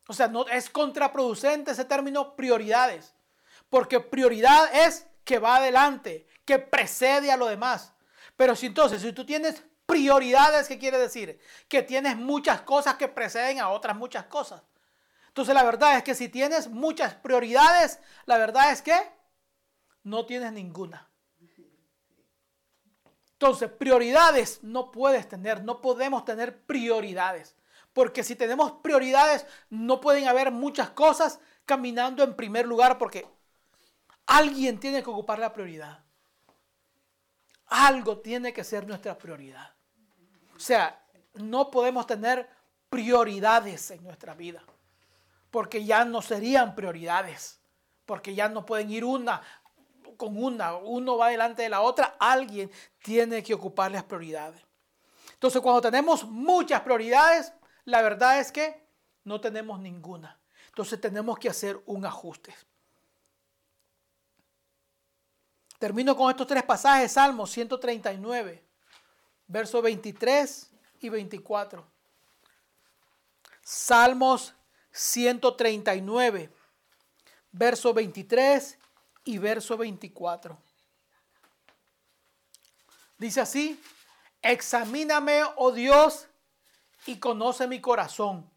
O 0.07 0.14
sea, 0.14 0.28
no, 0.28 0.47
es 0.47 0.70
contraproducente 0.70 1.72
ese 1.72 1.86
término 1.86 2.36
prioridades. 2.36 3.14
Porque 3.70 3.99
prioridad 3.99 4.74
es 4.74 5.07
que 5.24 5.39
va 5.39 5.57
adelante, 5.57 6.28
que 6.45 6.60
precede 6.60 7.32
a 7.32 7.38
lo 7.38 7.47
demás. 7.47 7.93
Pero 8.36 8.55
si 8.55 8.68
entonces, 8.68 9.01
si 9.01 9.14
tú 9.14 9.26
tienes 9.26 9.64
Prioridades, 9.90 10.68
¿qué 10.68 10.78
quiere 10.78 11.00
decir? 11.00 11.40
Que 11.68 11.82
tienes 11.82 12.16
muchas 12.16 12.62
cosas 12.62 12.94
que 12.94 13.08
preceden 13.08 13.60
a 13.60 13.70
otras 13.70 13.98
muchas 13.98 14.26
cosas. 14.26 14.62
Entonces 15.30 15.56
la 15.56 15.64
verdad 15.64 15.98
es 15.98 16.04
que 16.04 16.14
si 16.14 16.30
tienes 16.30 16.70
muchas 16.70 17.16
prioridades, 17.16 18.00
la 18.28 18.38
verdad 18.38 18.72
es 18.72 18.84
que 18.84 18.94
no 20.04 20.28
tienes 20.28 20.54
ninguna. 20.54 21.10
Entonces, 23.32 23.72
prioridades 23.72 24.60
no 24.64 24.92
puedes 24.92 25.28
tener, 25.28 25.64
no 25.64 25.82
podemos 25.82 26.24
tener 26.24 26.62
prioridades. 26.66 27.56
Porque 27.94 28.24
si 28.24 28.36
tenemos 28.36 28.74
prioridades, 28.84 29.48
no 29.70 30.02
pueden 30.02 30.28
haber 30.28 30.52
muchas 30.52 30.90
cosas 30.92 31.40
caminando 31.66 32.22
en 32.22 32.36
primer 32.36 32.68
lugar 32.68 33.00
porque 33.00 33.26
alguien 34.28 34.80
tiene 34.80 35.02
que 35.02 35.10
ocupar 35.10 35.40
la 35.40 35.52
prioridad. 35.52 36.04
Algo 37.68 38.20
tiene 38.20 38.54
que 38.54 38.64
ser 38.64 38.86
nuestra 38.86 39.18
prioridad. 39.18 39.79
O 40.60 40.62
sea, 40.62 41.01
no 41.36 41.72
podemos 41.72 42.05
tener 42.05 42.49
prioridades 42.89 43.91
en 43.91 44.03
nuestra 44.03 44.34
vida 44.34 44.62
porque 45.51 45.86
ya 45.86 46.03
no 46.03 46.22
serían 46.22 46.76
prioridades, 46.76 47.62
porque 48.05 48.36
ya 48.36 48.49
no 48.49 48.66
pueden 48.66 48.91
ir 48.91 49.05
una 49.05 49.41
con 50.18 50.38
una, 50.38 50.76
uno 50.76 51.18
va 51.18 51.30
delante 51.30 51.62
de 51.62 51.70
la 51.70 51.80
otra, 51.80 52.18
alguien 52.20 52.70
tiene 53.01 53.41
que 53.41 53.53
ocupar 53.53 53.89
las 53.89 54.03
prioridades. 54.03 54.62
Entonces, 55.32 55.62
cuando 55.62 55.80
tenemos 55.80 56.26
muchas 56.26 56.82
prioridades, 56.82 57.53
la 57.86 58.01
verdad 58.01 58.41
es 58.41 58.51
que 58.51 58.86
no 59.24 59.39
tenemos 59.39 59.80
ninguna. 59.80 60.38
Entonces 60.68 60.99
tenemos 60.99 61.39
que 61.39 61.47
hacer 61.47 61.82
un 61.86 62.05
ajuste. 62.05 62.53
Termino 65.78 66.18
con 66.18 66.30
estos 66.30 66.47
tres 66.47 66.64
pasajes, 66.64 67.14
Salmos 67.14 67.49
139, 67.51 68.68
versos 69.50 69.82
23 69.82 70.70
y 71.02 71.10
24. 71.10 71.86
Salmos 73.62 74.54
139, 74.91 76.50
verso 77.52 77.93
23 77.93 78.78
y 79.26 79.38
verso 79.38 79.78
24. 79.78 80.58
Dice 83.18 83.41
así, 83.41 83.82
examíname, 84.41 85.41
oh 85.58 85.72
Dios, 85.72 86.28
y 87.06 87.18
conoce 87.18 87.68
mi 87.68 87.82
corazón. 87.82 88.50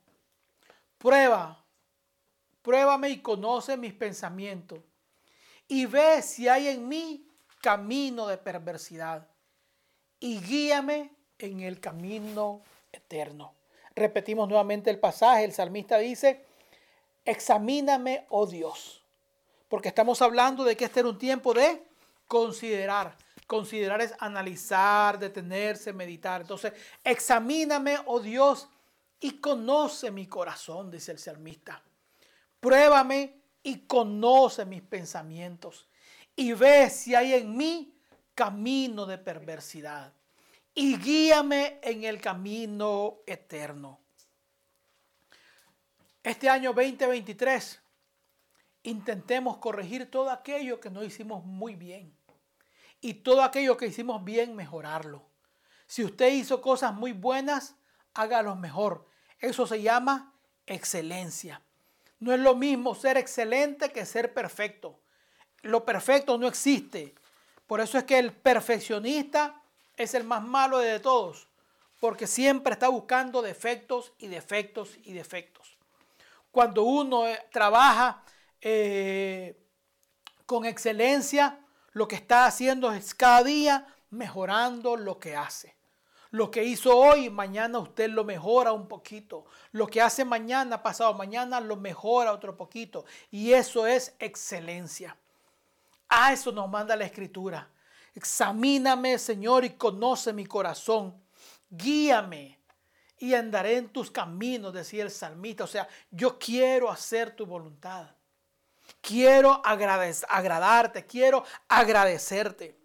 Prueba, 0.98 1.64
pruébame 2.60 3.10
y 3.10 3.20
conoce 3.20 3.76
mis 3.76 3.92
pensamientos. 3.92 4.80
Y 5.66 5.86
ve 5.86 6.22
si 6.22 6.48
hay 6.48 6.68
en 6.68 6.86
mí 6.86 7.26
camino 7.60 8.26
de 8.26 8.36
perversidad. 8.36 9.31
Y 10.22 10.38
guíame 10.38 11.10
en 11.36 11.60
el 11.62 11.80
camino 11.80 12.62
eterno. 12.92 13.54
Repetimos 13.96 14.48
nuevamente 14.48 14.88
el 14.88 15.00
pasaje. 15.00 15.42
El 15.42 15.52
salmista 15.52 15.98
dice, 15.98 16.44
examíname, 17.24 18.26
oh 18.28 18.46
Dios. 18.46 19.02
Porque 19.68 19.88
estamos 19.88 20.22
hablando 20.22 20.62
de 20.62 20.76
que 20.76 20.84
este 20.84 21.00
era 21.00 21.08
un 21.08 21.18
tiempo 21.18 21.52
de 21.52 21.82
considerar. 22.28 23.16
Considerar 23.48 24.00
es 24.00 24.14
analizar, 24.20 25.18
detenerse, 25.18 25.92
meditar. 25.92 26.42
Entonces, 26.42 26.72
examíname, 27.02 27.98
oh 28.06 28.20
Dios, 28.20 28.68
y 29.18 29.40
conoce 29.40 30.12
mi 30.12 30.28
corazón, 30.28 30.88
dice 30.88 31.10
el 31.10 31.18
salmista. 31.18 31.82
Pruébame 32.60 33.40
y 33.64 33.80
conoce 33.88 34.64
mis 34.66 34.82
pensamientos. 34.82 35.88
Y 36.36 36.52
ve 36.52 36.88
si 36.90 37.12
hay 37.16 37.34
en 37.34 37.56
mí 37.56 37.92
camino 38.34 39.06
de 39.06 39.18
perversidad 39.18 40.12
y 40.74 40.96
guíame 40.96 41.80
en 41.82 42.04
el 42.04 42.20
camino 42.20 43.18
eterno. 43.26 44.00
Este 46.22 46.48
año 46.48 46.72
2023 46.72 47.80
intentemos 48.84 49.58
corregir 49.58 50.10
todo 50.10 50.30
aquello 50.30 50.80
que 50.80 50.90
no 50.90 51.02
hicimos 51.02 51.44
muy 51.44 51.74
bien 51.74 52.16
y 53.00 53.14
todo 53.14 53.42
aquello 53.42 53.76
que 53.76 53.86
hicimos 53.86 54.24
bien 54.24 54.54
mejorarlo. 54.54 55.28
Si 55.86 56.04
usted 56.04 56.32
hizo 56.32 56.62
cosas 56.62 56.94
muy 56.94 57.12
buenas, 57.12 57.74
hágalo 58.14 58.56
mejor. 58.56 59.06
Eso 59.40 59.66
se 59.66 59.82
llama 59.82 60.32
excelencia. 60.66 61.60
No 62.20 62.32
es 62.32 62.40
lo 62.40 62.54
mismo 62.54 62.94
ser 62.94 63.16
excelente 63.16 63.90
que 63.90 64.06
ser 64.06 64.32
perfecto. 64.32 65.00
Lo 65.62 65.84
perfecto 65.84 66.38
no 66.38 66.46
existe. 66.46 67.14
Por 67.72 67.80
eso 67.80 67.96
es 67.96 68.04
que 68.04 68.18
el 68.18 68.34
perfeccionista 68.34 69.62
es 69.96 70.12
el 70.12 70.24
más 70.24 70.42
malo 70.42 70.76
de 70.76 71.00
todos, 71.00 71.48
porque 72.00 72.26
siempre 72.26 72.74
está 72.74 72.88
buscando 72.88 73.40
defectos 73.40 74.12
y 74.18 74.26
defectos 74.26 74.98
y 75.04 75.14
defectos. 75.14 75.78
Cuando 76.50 76.82
uno 76.82 77.26
eh, 77.26 77.46
trabaja 77.50 78.24
eh, 78.60 79.58
con 80.44 80.66
excelencia, 80.66 81.60
lo 81.92 82.06
que 82.06 82.16
está 82.16 82.44
haciendo 82.44 82.92
es 82.92 83.14
cada 83.14 83.42
día 83.42 83.86
mejorando 84.10 84.98
lo 84.98 85.18
que 85.18 85.34
hace. 85.34 85.74
Lo 86.30 86.50
que 86.50 86.64
hizo 86.64 86.94
hoy, 86.94 87.30
mañana 87.30 87.78
usted 87.78 88.10
lo 88.10 88.24
mejora 88.24 88.72
un 88.72 88.86
poquito. 88.86 89.46
Lo 89.70 89.86
que 89.86 90.02
hace 90.02 90.26
mañana, 90.26 90.82
pasado 90.82 91.14
mañana, 91.14 91.58
lo 91.58 91.76
mejora 91.76 92.34
otro 92.34 92.54
poquito. 92.54 93.06
Y 93.30 93.54
eso 93.54 93.86
es 93.86 94.14
excelencia. 94.18 95.16
A 96.14 96.30
eso 96.30 96.52
nos 96.52 96.68
manda 96.68 96.94
la 96.94 97.06
escritura. 97.06 97.66
Examíname, 98.14 99.18
Señor, 99.18 99.64
y 99.64 99.70
conoce 99.70 100.34
mi 100.34 100.44
corazón. 100.44 101.18
Guíame 101.70 102.60
y 103.18 103.32
andaré 103.32 103.78
en 103.78 103.88
tus 103.88 104.10
caminos, 104.10 104.74
decía 104.74 105.04
el 105.04 105.10
salmista. 105.10 105.64
O 105.64 105.66
sea, 105.66 105.88
yo 106.10 106.38
quiero 106.38 106.90
hacer 106.90 107.34
tu 107.34 107.46
voluntad. 107.46 108.10
Quiero 109.00 109.62
agradarte, 109.64 111.06
quiero 111.06 111.44
agradecerte. 111.66 112.78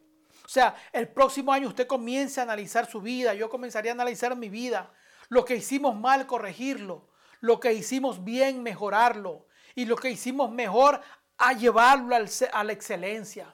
O 0.45 0.49
sea, 0.49 0.73
el 0.93 1.09
próximo 1.09 1.51
año 1.51 1.67
usted 1.67 1.86
comience 1.86 2.39
a 2.39 2.43
analizar 2.43 2.89
su 2.89 3.01
vida, 3.01 3.34
yo 3.34 3.49
comenzaría 3.49 3.91
a 3.91 3.95
analizar 3.95 4.38
mi 4.38 4.47
vida. 4.47 4.89
Lo 5.28 5.43
que 5.43 5.57
hicimos 5.57 5.97
mal, 5.97 6.28
corregirlo. 6.28 7.09
Lo 7.41 7.59
que 7.59 7.73
hicimos 7.73 8.23
bien, 8.23 8.63
mejorarlo. 8.63 9.47
Y 9.75 9.86
lo 9.86 9.95
que 9.95 10.09
hicimos 10.09 10.49
mejor, 10.49 11.01
a 11.38 11.54
llevarlo 11.54 12.16
a 12.16 12.64
la 12.64 12.74
excelencia 12.74 13.54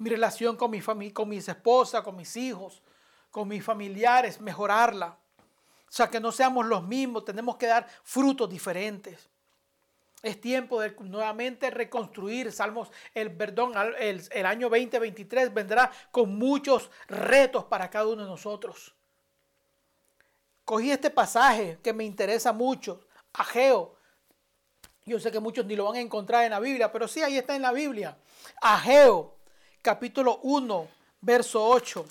mi 0.00 0.08
relación 0.08 0.56
con 0.56 0.70
mi 0.70 1.10
con 1.12 1.28
mis 1.28 1.46
esposas, 1.46 2.02
con 2.02 2.16
mis 2.16 2.34
hijos, 2.34 2.82
con 3.30 3.46
mis 3.46 3.62
familiares, 3.62 4.40
mejorarla. 4.40 5.18
O 5.38 5.92
sea, 5.92 6.08
que 6.08 6.18
no 6.18 6.32
seamos 6.32 6.64
los 6.64 6.82
mismos, 6.82 7.26
tenemos 7.26 7.58
que 7.58 7.66
dar 7.66 7.86
frutos 8.02 8.48
diferentes. 8.48 9.28
Es 10.22 10.40
tiempo 10.40 10.80
de 10.80 10.96
nuevamente 11.00 11.68
reconstruir. 11.68 12.50
Salmos, 12.50 12.90
el 13.12 13.30
perdón, 13.36 13.74
el, 13.98 14.26
el 14.30 14.46
año 14.46 14.70
2023 14.70 15.52
vendrá 15.52 15.92
con 16.10 16.34
muchos 16.34 16.90
retos 17.06 17.64
para 17.64 17.90
cada 17.90 18.06
uno 18.06 18.22
de 18.22 18.28
nosotros. 18.28 18.94
Cogí 20.64 20.90
este 20.90 21.10
pasaje 21.10 21.78
que 21.82 21.92
me 21.92 22.04
interesa 22.04 22.54
mucho, 22.54 23.06
Ageo. 23.34 23.96
Yo 25.06 25.18
sé 25.18 25.32
que 25.32 25.40
muchos 25.40 25.66
ni 25.66 25.76
lo 25.76 25.84
van 25.84 25.96
a 25.96 26.00
encontrar 26.00 26.44
en 26.44 26.50
la 26.50 26.60
Biblia, 26.60 26.92
pero 26.92 27.08
sí, 27.08 27.22
ahí 27.22 27.36
está 27.36 27.56
en 27.56 27.62
la 27.62 27.72
Biblia. 27.72 28.16
Ageo 28.60 29.40
capítulo 29.82 30.40
1, 30.42 30.88
verso 31.20 31.66
8. 31.66 32.06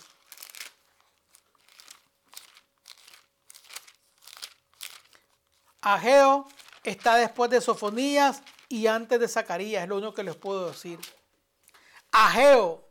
Ageo 5.82 6.48
está 6.84 7.16
después 7.16 7.50
de 7.50 7.62
Sofonías 7.62 8.42
y 8.68 8.88
antes 8.88 9.20
de 9.20 9.28
Zacarías, 9.28 9.84
es 9.84 9.90
lo 9.90 9.98
único 9.98 10.14
que 10.14 10.24
les 10.24 10.36
puedo 10.36 10.70
decir. 10.70 11.00
Ageo, 12.12 12.88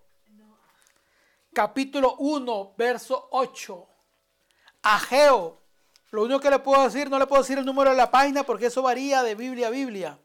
capítulo 1.53 2.15
1, 2.19 2.75
verso 2.77 3.29
8. 3.33 3.89
Ageo, 4.83 5.61
lo 6.11 6.23
único 6.23 6.41
que 6.41 6.51
le 6.51 6.59
puedo 6.59 6.85
decir, 6.85 7.11
no 7.11 7.19
le 7.19 7.27
puedo 7.27 7.43
decir 7.43 7.59
el 7.59 7.67
número 7.67 7.91
de 7.91 7.97
la 7.97 8.11
página 8.11 8.43
porque 8.43 8.67
eso 8.67 8.83
varía 8.83 9.23
de 9.23 9.35
Biblia 9.35 9.67
a 9.67 9.71
Biblia. 9.71 10.19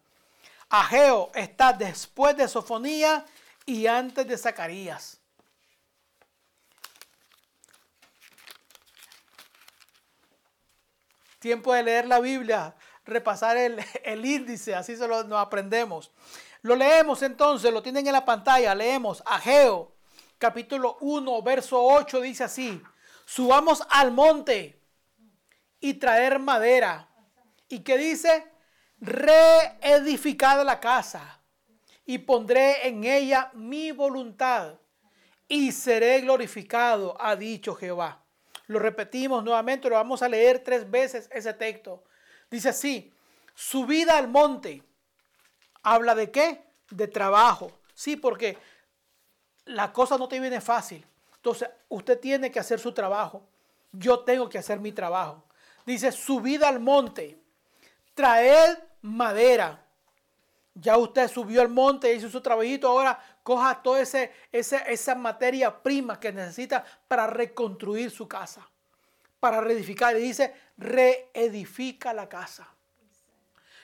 Ageo 0.69 1.31
está 1.35 1.73
después 1.73 2.37
de 2.37 2.47
Sofonías 2.47 3.23
y 3.65 3.87
antes 3.87 4.25
de 4.25 4.37
Zacarías. 4.37 5.19
Tiempo 11.39 11.73
de 11.73 11.83
leer 11.83 12.07
la 12.07 12.21
Biblia, 12.21 12.73
repasar 13.03 13.57
el, 13.57 14.25
índice, 14.25 14.73
así 14.73 14.95
se 14.95 15.05
lo 15.05 15.37
aprendemos. 15.37 16.11
Lo 16.61 16.77
leemos 16.77 17.21
entonces, 17.23 17.73
lo 17.73 17.83
tienen 17.83 18.07
en 18.07 18.13
la 18.13 18.23
pantalla, 18.23 18.73
leemos 18.73 19.21
Ageo, 19.25 19.93
capítulo 20.37 20.97
1, 21.01 21.41
verso 21.41 21.83
8, 21.83 22.21
dice 22.21 22.45
así, 22.45 22.81
subamos 23.25 23.83
al 23.89 24.11
monte 24.11 24.82
y 25.83 25.95
traer 25.95 26.39
madera. 26.39 27.09
¿Y 27.67 27.79
qué 27.79 27.97
dice? 27.97 28.49
Reedificada 29.01 30.63
la 30.63 30.79
casa 30.79 31.41
y 32.05 32.19
pondré 32.19 32.87
en 32.87 33.03
ella 33.03 33.51
mi 33.53 33.91
voluntad 33.91 34.75
y 35.45 35.73
seré 35.73 36.21
glorificado, 36.21 37.17
ha 37.19 37.35
dicho 37.35 37.75
Jehová. 37.75 38.23
Lo 38.67 38.79
repetimos 38.79 39.43
nuevamente, 39.43 39.89
lo 39.89 39.95
vamos 39.95 40.21
a 40.21 40.29
leer 40.29 40.63
tres 40.63 40.89
veces 40.89 41.29
ese 41.33 41.53
texto. 41.53 42.05
Dice 42.49 42.69
así, 42.69 43.13
subida 43.53 44.17
al 44.17 44.29
monte. 44.29 44.83
¿Habla 45.81 46.15
de 46.15 46.31
qué? 46.31 46.63
De 46.91 47.09
trabajo. 47.09 47.73
Sí, 47.93 48.15
porque 48.15 48.57
la 49.65 49.91
cosa 49.91 50.17
no 50.17 50.29
te 50.29 50.39
viene 50.39 50.61
fácil. 50.61 51.05
Entonces, 51.35 51.69
usted 51.89 52.17
tiene 52.21 52.49
que 52.51 52.61
hacer 52.61 52.79
su 52.79 52.93
trabajo. 52.93 53.45
Yo 53.91 54.21
tengo 54.21 54.47
que 54.47 54.59
hacer 54.59 54.79
mi 54.79 54.93
trabajo. 54.93 55.43
Dice, 55.85 56.11
subida 56.11 56.69
al 56.69 56.79
monte, 56.79 57.37
traed 58.13 58.77
madera. 59.01 59.79
Ya 60.75 60.97
usted 60.97 61.27
subió 61.27 61.61
al 61.61 61.69
monte, 61.69 62.13
hizo 62.13 62.29
su 62.29 62.41
trabajito, 62.41 62.87
ahora 62.87 63.19
coja 63.43 63.83
toda 63.83 64.01
ese, 64.01 64.31
esa 64.51 65.15
materia 65.15 65.83
prima 65.83 66.19
que 66.19 66.31
necesita 66.31 66.83
para 67.07 67.27
reconstruir 67.27 68.09
su 68.09 68.27
casa, 68.27 68.67
para 69.39 69.61
reedificar. 69.61 70.15
Dice, 70.15 70.53
reedifica 70.77 72.13
la 72.13 72.27
casa. 72.27 72.67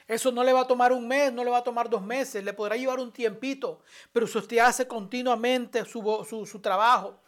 Eso 0.08 0.32
no 0.32 0.44
le 0.44 0.52
va 0.52 0.62
a 0.62 0.68
tomar 0.68 0.92
un 0.92 1.08
mes, 1.08 1.32
no 1.32 1.44
le 1.44 1.52
va 1.52 1.60
a 1.60 1.64
tomar 1.64 1.88
dos 1.88 2.02
meses, 2.02 2.44
le 2.44 2.54
podrá 2.54 2.76
llevar 2.76 3.00
un 3.00 3.12
tiempito, 3.12 3.84
pero 4.12 4.26
si 4.26 4.40
usted 4.40 4.58
hace 4.58 4.88
continuamente 4.88 5.86
su, 5.86 6.26
su, 6.28 6.48
su 6.48 6.60
trabajo, 6.60 7.20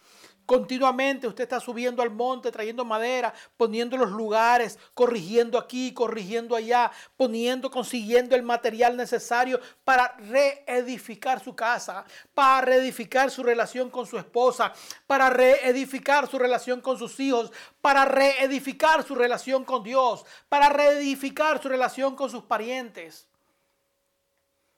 Continuamente 0.45 1.27
usted 1.27 1.43
está 1.43 1.59
subiendo 1.59 2.01
al 2.01 2.09
monte, 2.09 2.51
trayendo 2.51 2.83
madera, 2.83 3.33
poniendo 3.55 3.95
los 3.95 4.11
lugares, 4.11 4.77
corrigiendo 4.93 5.57
aquí, 5.57 5.93
corrigiendo 5.93 6.55
allá, 6.55 6.91
poniendo, 7.15 7.71
consiguiendo 7.71 8.35
el 8.35 8.43
material 8.43 8.97
necesario 8.97 9.61
para 9.83 10.15
reedificar 10.17 11.41
su 11.41 11.55
casa, 11.55 12.03
para 12.33 12.61
reedificar 12.65 13.31
su 13.31 13.43
relación 13.43 13.89
con 13.89 14.05
su 14.05 14.17
esposa, 14.17 14.73
para 15.07 15.29
reedificar 15.29 16.27
su 16.27 16.37
relación 16.37 16.81
con 16.81 16.97
sus 16.97 17.19
hijos, 17.19 17.51
para 17.79 18.05
reedificar 18.05 19.03
su 19.03 19.15
relación 19.15 19.63
con 19.63 19.83
Dios, 19.83 20.25
para 20.49 20.69
reedificar 20.69 21.61
su 21.61 21.69
relación 21.69 22.15
con 22.15 22.29
sus 22.29 22.43
parientes. 22.43 23.27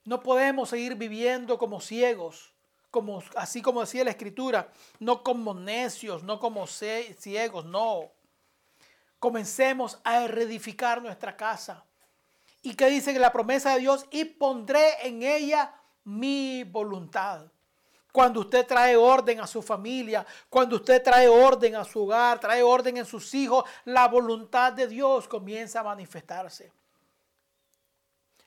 No 0.06 0.22
podemos 0.22 0.70
seguir 0.70 0.96
viviendo 0.96 1.58
como 1.58 1.82
ciegos 1.82 2.53
como, 2.94 3.24
así 3.36 3.60
como 3.60 3.82
decía 3.82 4.04
la 4.04 4.12
escritura, 4.12 4.70
no 5.00 5.24
como 5.24 5.56
necios, 5.56 6.22
no 6.22 6.40
como 6.40 6.68
ciegos, 6.68 7.66
no. 7.66 8.12
Comencemos 9.18 10.00
a 10.04 10.28
reedificar 10.28 11.02
nuestra 11.02 11.36
casa. 11.36 11.84
¿Y 12.62 12.76
qué 12.76 12.86
dice 12.92 13.18
la 13.18 13.34
promesa 13.34 13.74
de 13.74 13.80
Dios? 13.80 14.06
Y 14.12 14.26
pondré 14.26 15.08
en 15.08 15.24
ella 15.24 15.74
mi 16.04 16.64
voluntad. 16.66 17.48
Cuando 18.12 18.42
usted 18.42 18.68
trae 18.68 18.96
orden 18.96 19.40
a 19.40 19.48
su 19.48 19.64
familia, 19.64 20.24
cuando 20.48 20.76
usted 20.76 21.02
trae 21.02 21.28
orden 21.28 21.76
a 21.76 21.84
su 21.84 22.04
hogar, 22.04 22.40
trae 22.40 22.62
orden 22.62 22.98
en 22.98 23.08
sus 23.08 23.34
hijos, 23.34 23.64
la 23.86 24.08
voluntad 24.08 24.72
de 24.72 24.88
Dios 24.88 25.28
comienza 25.28 25.80
a 25.80 25.84
manifestarse. 25.84 26.72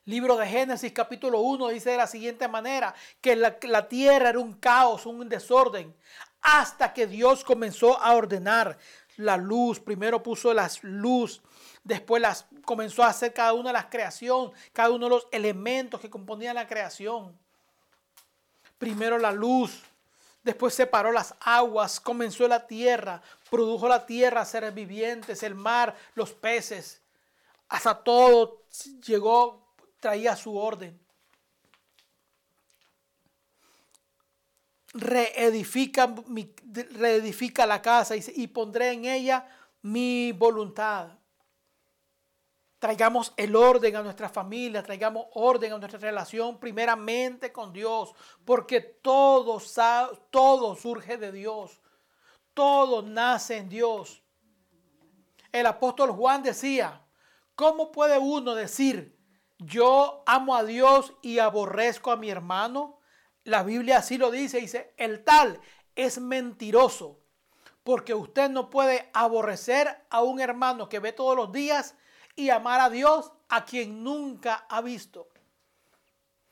Libro 0.07 0.37
de 0.37 0.47
Génesis 0.47 0.93
capítulo 0.93 1.41
1 1.41 1.67
dice 1.67 1.89
de 1.89 1.97
la 1.97 2.07
siguiente 2.07 2.47
manera, 2.47 2.95
que 3.19 3.35
la, 3.35 3.57
la, 3.63 3.89
tierra 3.89 4.29
era 4.29 4.39
un 4.39 4.53
caos, 4.53 5.05
un 5.05 5.27
desorden, 5.27 5.93
hasta 6.41 6.93
que 6.93 7.07
Dios 7.07 7.43
comenzó 7.43 8.01
a 8.01 8.15
ordenar 8.15 8.77
la 9.17 9.35
luz. 9.35 9.81
Primero 9.81 10.23
puso 10.23 10.53
la 10.53 10.71
luz, 10.83 11.41
después 11.83 12.21
las, 12.21 12.45
comenzó 12.63 13.03
a 13.03 13.07
hacer 13.07 13.33
cada 13.33 13.51
una 13.51 13.67
de 13.67 13.73
las 13.73 13.87
creaciones, 13.87 14.57
cada 14.71 14.91
uno 14.91 15.07
de 15.07 15.09
los 15.09 15.27
elementos 15.29 15.99
que 15.99 16.09
componían 16.09 16.55
la 16.55 16.67
creación. 16.67 17.37
Primero 18.77 19.17
la 19.17 19.33
luz, 19.33 19.83
después 20.41 20.73
separó 20.73 21.11
las 21.11 21.35
aguas, 21.41 21.99
comenzó 21.99 22.47
la 22.47 22.65
tierra, 22.65 23.21
produjo 23.49 23.89
la 23.89 24.05
tierra 24.05 24.45
seres 24.45 24.73
vivientes, 24.73 25.43
el 25.43 25.55
mar, 25.55 25.97
los 26.15 26.31
peces, 26.31 27.01
hasta 27.67 27.93
todo 27.93 28.63
llegó 29.05 29.66
traía 29.99 30.35
su 30.35 30.55
orden. 30.55 30.99
Reedifica, 34.93 36.13
reedifica 36.91 37.65
la 37.65 37.81
casa 37.81 38.15
y, 38.15 38.23
y 38.35 38.47
pondré 38.47 38.91
en 38.91 39.05
ella 39.05 39.47
mi 39.81 40.31
voluntad. 40.31 41.09
Traigamos 42.79 43.33
el 43.37 43.55
orden 43.55 43.95
a 43.95 44.03
nuestra 44.03 44.29
familia, 44.29 44.83
traigamos 44.83 45.25
orden 45.33 45.73
a 45.73 45.77
nuestra 45.79 45.99
relación 45.99 46.59
primeramente 46.59 47.51
con 47.51 47.73
Dios, 47.73 48.13
porque 48.45 48.81
todo, 48.81 49.59
todo 50.29 50.75
surge 50.75 51.17
de 51.17 51.31
Dios, 51.31 51.81
todo 52.53 53.01
nace 53.01 53.57
en 53.57 53.69
Dios. 53.69 54.21
El 55.51 55.65
apóstol 55.65 56.11
Juan 56.11 56.43
decía, 56.43 57.01
¿cómo 57.55 57.91
puede 57.91 58.19
uno 58.19 58.53
decir 58.53 59.16
yo 59.59 60.23
amo 60.25 60.55
a 60.55 60.63
Dios 60.63 61.13
y 61.21 61.39
aborrezco 61.39 62.11
a 62.11 62.17
mi 62.17 62.29
hermano. 62.29 62.99
La 63.43 63.63
Biblia 63.63 63.97
así 63.97 64.17
lo 64.17 64.29
dice, 64.29 64.59
dice, 64.59 64.93
el 64.97 65.23
tal 65.23 65.59
es 65.95 66.19
mentiroso, 66.19 67.19
porque 67.83 68.13
usted 68.13 68.49
no 68.49 68.69
puede 68.69 69.09
aborrecer 69.13 70.05
a 70.09 70.21
un 70.21 70.39
hermano 70.39 70.89
que 70.89 70.99
ve 70.99 71.11
todos 71.11 71.35
los 71.35 71.51
días 71.51 71.95
y 72.35 72.49
amar 72.49 72.79
a 72.81 72.89
Dios 72.89 73.31
a 73.49 73.65
quien 73.65 74.03
nunca 74.03 74.65
ha 74.69 74.81
visto. 74.81 75.27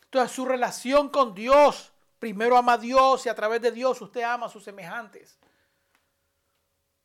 Entonces 0.06 0.36
su 0.36 0.46
relación 0.46 1.10
con 1.10 1.36
Dios, 1.36 1.94
primero 2.20 2.58
ama 2.58 2.74
a 2.74 2.78
Dios 2.78 3.26
y 3.26 3.30
a 3.30 3.36
través 3.36 3.62
de 3.62 3.72
Dios 3.72 4.02
usted 4.02 4.24
ama 4.24 4.48
a 4.48 4.50
sus 4.50 4.64
semejantes. 4.64 5.38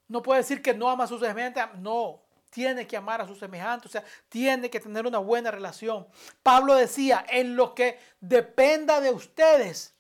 No 0.08 0.22
puede 0.22 0.40
decir 0.40 0.62
que 0.62 0.74
no 0.74 0.88
ama 0.88 1.04
a 1.04 1.08
sus 1.08 1.20
semejantes, 1.20 1.64
no 1.78 2.22
tiene 2.50 2.86
que 2.86 2.96
amar 2.96 3.20
a 3.20 3.26
sus 3.26 3.38
semejantes, 3.38 3.86
o 3.86 3.92
sea, 3.92 4.04
tiene 4.28 4.68
que 4.68 4.80
tener 4.80 5.06
una 5.06 5.18
buena 5.18 5.50
relación. 5.50 6.06
Pablo 6.42 6.74
decía, 6.74 7.24
en 7.28 7.56
lo 7.56 7.74
que 7.74 7.98
dependa 8.20 9.00
de 9.00 9.10
ustedes, 9.10 9.94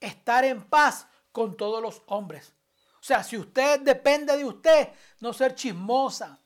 estar 0.00 0.44
en 0.44 0.62
paz 0.62 1.06
con 1.30 1.56
todos 1.56 1.82
los 1.82 2.02
hombres. 2.06 2.54
O 2.94 3.02
sea, 3.02 3.22
si 3.22 3.36
usted 3.36 3.80
depende 3.80 4.36
de 4.36 4.44
usted, 4.44 4.88
no 5.20 5.32
ser 5.32 5.54
chismosa, 5.54 6.38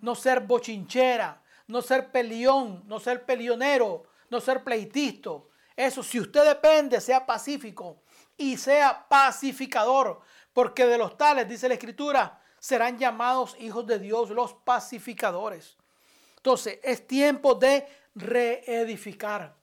no 0.00 0.14
ser 0.14 0.40
bochinchera, 0.40 1.42
no 1.66 1.82
ser 1.82 2.10
peleón, 2.10 2.84
no 2.86 3.00
ser 3.00 3.24
pelionero, 3.24 4.04
no 4.30 4.40
ser 4.40 4.62
pleitista. 4.62 5.30
Eso, 5.76 6.02
si 6.02 6.20
usted 6.20 6.44
depende, 6.44 7.00
sea 7.00 7.24
pacífico 7.24 8.02
y 8.36 8.56
sea 8.56 9.06
pacificador, 9.08 10.20
porque 10.52 10.86
de 10.86 10.98
los 10.98 11.16
tales, 11.16 11.48
dice 11.48 11.68
la 11.68 11.74
escritura, 11.74 12.40
serán 12.58 12.98
llamados 12.98 13.56
hijos 13.58 13.86
de 13.86 13.98
Dios, 13.98 14.30
los 14.30 14.54
pacificadores. 14.54 15.76
Entonces, 16.36 16.78
es 16.82 17.06
tiempo 17.06 17.54
de 17.54 17.86
reedificar. 18.14 19.56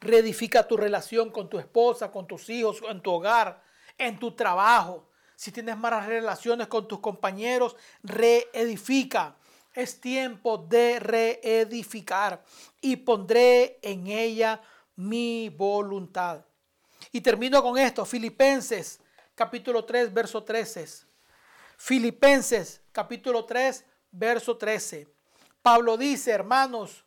Reedifica 0.00 0.66
tu 0.66 0.76
relación 0.76 1.30
con 1.30 1.48
tu 1.48 1.58
esposa, 1.58 2.10
con 2.10 2.26
tus 2.26 2.48
hijos, 2.50 2.82
en 2.88 3.00
tu 3.00 3.12
hogar, 3.12 3.62
en 3.96 4.18
tu 4.18 4.32
trabajo. 4.32 5.08
Si 5.36 5.50
tienes 5.50 5.76
malas 5.76 6.06
relaciones 6.06 6.66
con 6.66 6.86
tus 6.86 7.00
compañeros, 7.00 7.76
reedifica. 8.02 9.36
Es 9.72 10.00
tiempo 10.00 10.58
de 10.58 11.00
reedificar 11.00 12.44
y 12.80 12.96
pondré 12.96 13.78
en 13.82 14.06
ella 14.06 14.60
mi 14.94 15.48
voluntad. 15.48 16.44
Y 17.10 17.20
termino 17.20 17.62
con 17.62 17.76
esto, 17.78 18.04
Filipenses 18.04 19.00
capítulo 19.34 19.84
3, 19.84 20.12
verso 20.12 20.44
13. 20.44 21.13
Filipenses 21.76 22.82
capítulo 22.92 23.44
3, 23.44 23.84
verso 24.12 24.56
13. 24.56 25.08
Pablo 25.62 25.96
dice, 25.96 26.30
hermanos, 26.30 27.04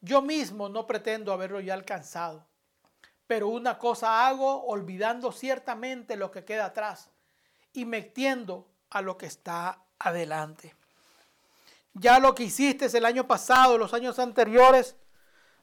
yo 0.00 0.22
mismo 0.22 0.68
no 0.68 0.86
pretendo 0.86 1.32
haberlo 1.32 1.60
ya 1.60 1.74
alcanzado, 1.74 2.46
pero 3.26 3.48
una 3.48 3.78
cosa 3.78 4.26
hago 4.26 4.64
olvidando 4.66 5.32
ciertamente 5.32 6.16
lo 6.16 6.30
que 6.30 6.44
queda 6.44 6.66
atrás 6.66 7.10
y 7.72 7.84
metiendo 7.84 8.68
a 8.90 9.02
lo 9.02 9.18
que 9.18 9.26
está 9.26 9.82
adelante. 9.98 10.74
Ya 11.94 12.20
lo 12.20 12.34
que 12.34 12.44
hiciste 12.44 12.86
el 12.96 13.04
año 13.04 13.26
pasado, 13.26 13.76
los 13.76 13.92
años 13.92 14.18
anteriores, 14.18 14.94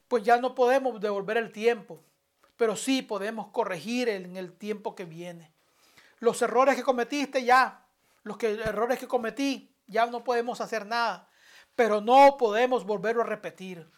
pues 0.08 0.22
ya 0.22 0.36
no 0.38 0.54
podemos 0.54 1.00
devolver 1.00 1.38
el 1.38 1.50
tiempo, 1.50 2.02
pero 2.56 2.76
sí 2.76 3.02
podemos 3.02 3.48
corregir 3.48 4.08
en 4.08 4.36
el 4.36 4.52
tiempo 4.52 4.94
que 4.94 5.04
viene. 5.04 5.50
Los 6.18 6.42
errores 6.42 6.76
que 6.76 6.82
cometiste 6.82 7.42
ya 7.42 7.85
los 8.26 8.42
errores 8.42 8.98
que 8.98 9.06
cometí, 9.06 9.72
ya 9.86 10.04
no 10.06 10.24
podemos 10.24 10.60
hacer 10.60 10.84
nada, 10.84 11.30
pero 11.76 12.00
no 12.00 12.36
podemos 12.36 12.84
volverlo 12.84 13.22
a 13.22 13.26
repetir. 13.26 13.88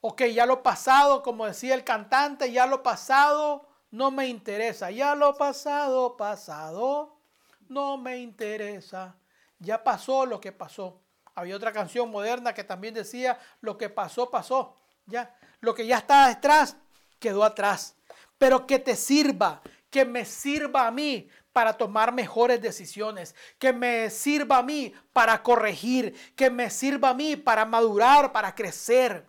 Ok, 0.00 0.24
ya 0.24 0.46
lo 0.46 0.64
pasado, 0.64 1.22
como 1.22 1.46
decía 1.46 1.74
el 1.76 1.84
cantante, 1.84 2.50
ya 2.50 2.66
lo 2.66 2.82
pasado 2.82 3.68
no 3.92 4.10
me 4.10 4.26
interesa. 4.26 4.90
Ya 4.90 5.14
lo 5.14 5.36
pasado, 5.36 6.16
pasado, 6.16 7.20
no 7.68 7.96
me 7.96 8.18
interesa. 8.18 9.16
Ya 9.60 9.84
pasó 9.84 10.26
lo 10.26 10.40
que 10.40 10.50
pasó. 10.50 11.00
Había 11.36 11.54
otra 11.54 11.72
canción 11.72 12.10
moderna 12.10 12.52
que 12.52 12.64
también 12.64 12.94
decía, 12.94 13.38
lo 13.60 13.78
que 13.78 13.88
pasó, 13.90 14.28
pasó. 14.28 14.76
Ya, 15.06 15.38
lo 15.60 15.72
que 15.72 15.86
ya 15.86 15.98
está 15.98 16.26
atrás, 16.26 16.76
quedó 17.20 17.44
atrás. 17.44 17.94
Pero 18.38 18.66
que 18.66 18.80
te 18.80 18.96
sirva, 18.96 19.62
que 19.88 20.04
me 20.04 20.24
sirva 20.24 20.88
a 20.88 20.90
mí 20.90 21.28
para 21.58 21.72
tomar 21.72 22.12
mejores 22.12 22.62
decisiones, 22.62 23.34
que 23.58 23.72
me 23.72 24.10
sirva 24.10 24.58
a 24.58 24.62
mí 24.62 24.94
para 25.12 25.42
corregir, 25.42 26.14
que 26.36 26.50
me 26.50 26.70
sirva 26.70 27.08
a 27.08 27.14
mí 27.14 27.34
para 27.34 27.64
madurar, 27.64 28.30
para 28.30 28.54
crecer. 28.54 29.26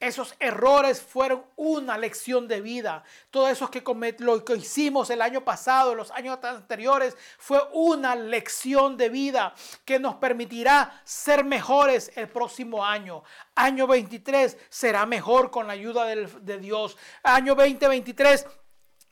Esos 0.00 0.34
errores 0.40 1.00
fueron 1.00 1.44
una 1.54 1.96
lección 1.96 2.48
de 2.48 2.60
vida. 2.60 3.04
Todo 3.30 3.48
eso 3.48 3.70
que 3.70 3.80
lo 4.18 4.44
que 4.44 4.56
hicimos 4.56 5.08
el 5.10 5.22
año 5.22 5.44
pasado, 5.44 5.94
los 5.94 6.10
años 6.10 6.36
anteriores, 6.42 7.16
fue 7.38 7.60
una 7.72 8.16
lección 8.16 8.96
de 8.96 9.08
vida 9.08 9.54
que 9.84 10.00
nos 10.00 10.16
permitirá 10.16 11.00
ser 11.04 11.44
mejores 11.44 12.10
el 12.16 12.28
próximo 12.28 12.84
año. 12.84 13.22
Año 13.54 13.86
23 13.86 14.56
será 14.68 15.06
mejor 15.06 15.52
con 15.52 15.68
la 15.68 15.74
ayuda 15.74 16.06
de 16.06 16.58
Dios. 16.58 16.96
Año 17.22 17.54
2023 17.54 18.46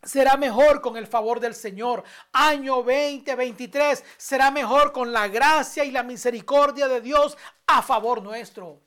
será 0.05 0.37
mejor 0.37 0.81
con 0.81 0.97
el 0.97 1.07
favor 1.07 1.41
del 1.41 1.55
Señor. 1.55 2.05
Año 2.33 2.77
2023 2.77 4.05
será 4.17 4.51
mejor 4.51 4.93
con 4.93 5.13
la 5.13 5.29
gracia 5.29 5.85
y 5.85 5.91
la 5.91 6.03
misericordia 6.03 6.89
de 6.89 7.01
Dios 7.01 7.37
a 7.67 7.83
favor 7.83 8.23
nuestro. 8.23 8.81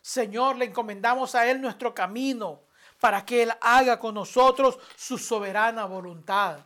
Señor, 0.00 0.56
le 0.56 0.66
encomendamos 0.66 1.34
a 1.34 1.48
Él 1.48 1.60
nuestro 1.60 1.94
camino 1.94 2.62
para 2.98 3.24
que 3.24 3.44
Él 3.44 3.52
haga 3.60 3.98
con 3.98 4.14
nosotros 4.14 4.78
su 4.96 5.18
soberana 5.18 5.84
voluntad. 5.84 6.58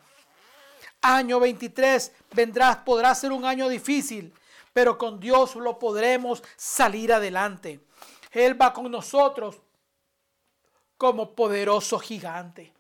Año 1.03 1.39
23 1.39 2.13
vendrá, 2.33 2.85
podrá 2.85 3.15
ser 3.15 3.33
un 3.33 3.45
año 3.45 3.69
difícil, 3.69 4.33
pero 4.73 4.99
con 4.99 5.21
Dios 5.21 5.55
lo 5.55 5.79
podremos 5.79 6.43
salir 6.57 7.13
adelante. 7.13 7.81
Él 8.33 8.61
va 8.61 8.73
con 8.73 8.91
nosotros 8.91 9.61
como 10.97 11.35
poderoso 11.35 11.99
gigante. 11.99 12.73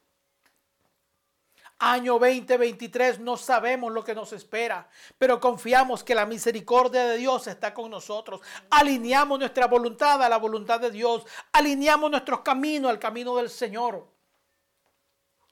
Año 1.78 2.18
2023 2.18 3.20
no 3.20 3.36
sabemos 3.36 3.92
lo 3.92 4.02
que 4.02 4.14
nos 4.14 4.32
espera, 4.32 4.88
pero 5.18 5.38
confiamos 5.38 6.02
que 6.02 6.14
la 6.14 6.24
misericordia 6.24 7.04
de 7.04 7.18
Dios 7.18 7.46
está 7.48 7.74
con 7.74 7.90
nosotros. 7.90 8.40
Alineamos 8.70 9.38
nuestra 9.38 9.66
voluntad 9.66 10.22
a 10.22 10.28
la 10.30 10.38
voluntad 10.38 10.80
de 10.80 10.90
Dios. 10.90 11.26
Alineamos 11.52 12.10
nuestros 12.10 12.40
caminos 12.40 12.90
al 12.90 12.98
camino 12.98 13.36
del 13.36 13.50
Señor. 13.50 14.08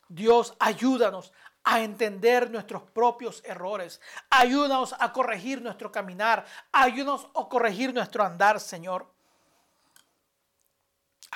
Dios, 0.09 0.55
ayúdanos 0.59 1.31
a 1.63 1.83
entender 1.83 2.51
nuestros 2.51 2.83
propios 2.85 3.43
errores. 3.45 4.01
Ayúdanos 4.31 4.95
a 4.99 5.13
corregir 5.13 5.61
nuestro 5.61 5.93
caminar. 5.93 6.47
Ayúdanos 6.73 7.29
a 7.35 7.49
corregir 7.51 7.93
nuestro 7.93 8.25
andar, 8.25 8.61
Señor. 8.61 9.14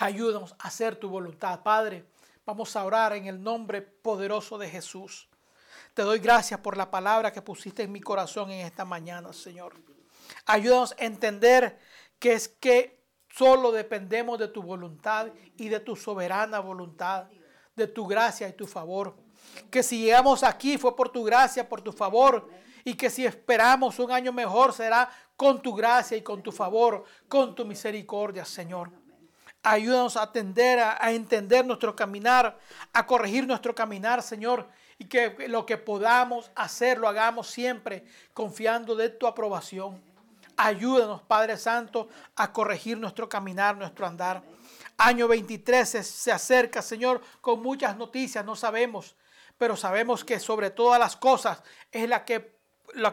Ayúdanos 0.01 0.55
a 0.61 0.69
hacer 0.69 0.95
tu 0.95 1.09
voluntad, 1.09 1.61
Padre. 1.65 2.05
Vamos 2.47 2.77
a 2.77 2.85
orar 2.85 3.15
en 3.15 3.27
el 3.27 3.43
nombre 3.43 3.83
poderoso 3.83 4.57
de 4.57 4.71
Jesús. 4.71 5.29
Te 5.93 6.03
doy 6.03 6.21
gracias 6.21 6.61
por 6.61 6.77
la 6.77 6.89
palabra 6.89 7.33
que 7.33 7.43
pusiste 7.43 7.83
en 7.83 7.91
mi 7.91 8.01
corazón 8.01 8.53
en 8.53 8.65
esta 8.65 8.85
mañana, 8.85 9.33
Señor. 9.33 9.75
Ayúdanos 10.47 10.93
a 10.93 11.05
entender 11.05 11.81
que 12.21 12.35
es 12.35 12.47
que 12.47 13.03
solo 13.29 13.73
dependemos 13.73 14.39
de 14.39 14.47
tu 14.47 14.63
voluntad 14.63 15.33
y 15.57 15.69
de 15.69 15.81
tu 15.81 15.97
soberana 15.97 16.61
voluntad, 16.61 17.25
de 17.75 17.89
tu 17.89 18.07
gracia 18.07 18.49
y 18.49 18.53
tu 18.53 18.69
favor. 18.69 19.17
Que 19.69 19.83
si 19.83 20.01
llegamos 20.01 20.45
aquí 20.45 20.79
fue 20.79 20.95
por 20.95 21.09
tu 21.09 21.25
gracia, 21.25 21.69
por 21.69 21.83
tu 21.83 21.93
favor, 21.93 22.49
y 22.85 22.95
que 22.95 23.11
si 23.11 23.27
esperamos 23.27 23.99
un 23.99 24.13
año 24.13 24.33
mejor 24.33 24.73
será 24.73 25.11
con 25.35 25.61
tu 25.61 25.75
gracia 25.75 26.17
y 26.17 26.23
con 26.23 26.41
tu 26.41 26.53
favor, 26.53 27.03
con 27.29 27.57
tu 27.57 27.65
misericordia, 27.65 28.45
Señor. 28.45 28.93
Ayúdanos 29.71 30.17
a 30.17 30.23
atender, 30.23 30.81
a, 30.81 31.13
entender 31.13 31.67
nuestro 31.67 31.95
caminar, 31.95 32.59
a 32.95 33.07
corregir 33.07 33.47
nuestro 33.47 33.75
caminar, 33.75 34.23
Señor. 34.23 34.67
Y 34.97 35.05
que 35.05 35.47
lo 35.47 35.67
que 35.67 35.77
podamos 35.77 36.51
hacer 36.55 36.97
lo 36.97 37.07
hagamos 37.07 37.49
siempre 37.49 38.07
confiando 38.33 38.97
de 38.97 39.11
tu 39.11 39.27
aprobación. 39.27 40.03
Ayúdanos, 40.57 41.21
Padre 41.21 41.59
Santo, 41.59 42.09
a 42.35 42.51
corregir 42.51 42.97
nuestro 42.97 43.29
caminar, 43.29 43.77
nuestro 43.77 44.07
andar. 44.07 44.43
Año 44.97 45.29
23 45.29 45.87
se, 45.87 46.33
acerca, 46.33 46.81
Señor, 46.81 47.21
con 47.43 47.63
muchas 47.63 47.95
noticias, 47.95 48.43
no 48.47 48.57
sabemos, 48.57 49.17
pero 49.59 49.77
sabemos 49.77 50.25
que 50.25 50.41
sobre 50.41 50.71
todas 50.71 50.99
las 50.99 51.15
cosas 51.15 51.63
es 51.93 52.09
la 52.09 52.25
que, 52.25 52.57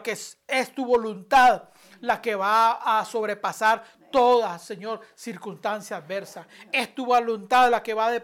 que 0.02 0.18
es 0.48 0.74
tu 0.74 0.86
voluntad 0.86 1.64
la 2.00 2.20
que 2.20 2.34
va 2.34 2.98
a 2.98 3.04
sobrepasar 3.04 3.84
toda, 4.10 4.58
Señor, 4.58 5.00
circunstancia 5.14 5.96
adversa. 5.96 6.46
Es 6.72 6.94
tu 6.94 7.06
voluntad 7.06 7.70
la 7.70 7.82
que 7.82 7.94
va 7.94 8.14
a 8.14 8.20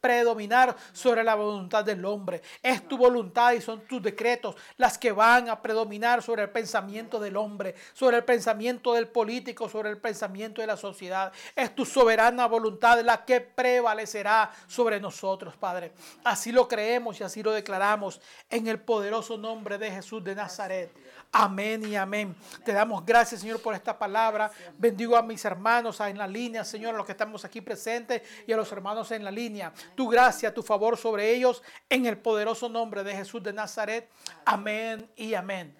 predominar 0.00 0.76
sobre 0.92 1.24
la 1.24 1.34
voluntad 1.34 1.84
del 1.84 2.04
hombre. 2.04 2.42
Es 2.62 2.86
tu 2.86 2.96
voluntad 2.96 3.52
y 3.52 3.60
son 3.60 3.80
tus 3.82 4.02
decretos 4.02 4.56
las 4.76 4.98
que 4.98 5.12
van 5.12 5.48
a 5.48 5.60
predominar 5.60 6.22
sobre 6.22 6.42
el 6.42 6.50
pensamiento 6.50 7.18
del 7.18 7.36
hombre, 7.36 7.74
sobre 7.92 8.18
el 8.18 8.24
pensamiento 8.24 8.94
del 8.94 9.08
político, 9.08 9.68
sobre 9.68 9.90
el 9.90 9.98
pensamiento 9.98 10.60
de 10.60 10.66
la 10.66 10.76
sociedad. 10.76 11.32
Es 11.54 11.74
tu 11.74 11.84
soberana 11.84 12.46
voluntad 12.46 13.00
la 13.02 13.24
que 13.24 13.40
prevalecerá 13.40 14.50
sobre 14.66 15.00
nosotros, 15.00 15.56
Padre. 15.56 15.92
Así 16.24 16.52
lo 16.52 16.68
creemos 16.68 17.20
y 17.20 17.24
así 17.24 17.42
lo 17.42 17.52
declaramos 17.52 18.20
en 18.50 18.66
el 18.66 18.80
poderoso 18.80 19.36
nombre 19.36 19.78
de 19.78 19.90
Jesús 19.90 20.22
de 20.24 20.34
Nazaret. 20.34 20.90
Amén 21.34 21.82
y 21.88 21.96
amén. 21.96 22.36
Te 22.62 22.74
damos 22.74 23.06
gracias, 23.06 23.40
Señor, 23.40 23.62
por 23.62 23.74
esta 23.74 23.98
palabra. 23.98 24.50
Bendigo 24.76 25.16
a 25.16 25.22
mis 25.22 25.42
hermanos 25.46 25.98
en 26.00 26.18
la 26.18 26.26
línea, 26.26 26.62
Señor, 26.62 26.94
a 26.94 26.98
los 26.98 27.06
que 27.06 27.12
estamos 27.12 27.42
aquí 27.46 27.62
presentes 27.62 28.20
y 28.46 28.52
a 28.52 28.56
los 28.56 28.70
hermanos 28.70 29.10
en 29.12 29.24
la 29.24 29.30
línea. 29.30 29.72
Tu 29.94 30.06
gracia, 30.06 30.52
tu 30.52 30.62
favor 30.62 30.98
sobre 30.98 31.34
ellos, 31.34 31.62
en 31.88 32.04
el 32.04 32.18
poderoso 32.18 32.68
nombre 32.68 33.02
de 33.02 33.16
Jesús 33.16 33.42
de 33.42 33.54
Nazaret. 33.54 34.10
Amén 34.44 35.08
y 35.16 35.32
amén. 35.32 35.74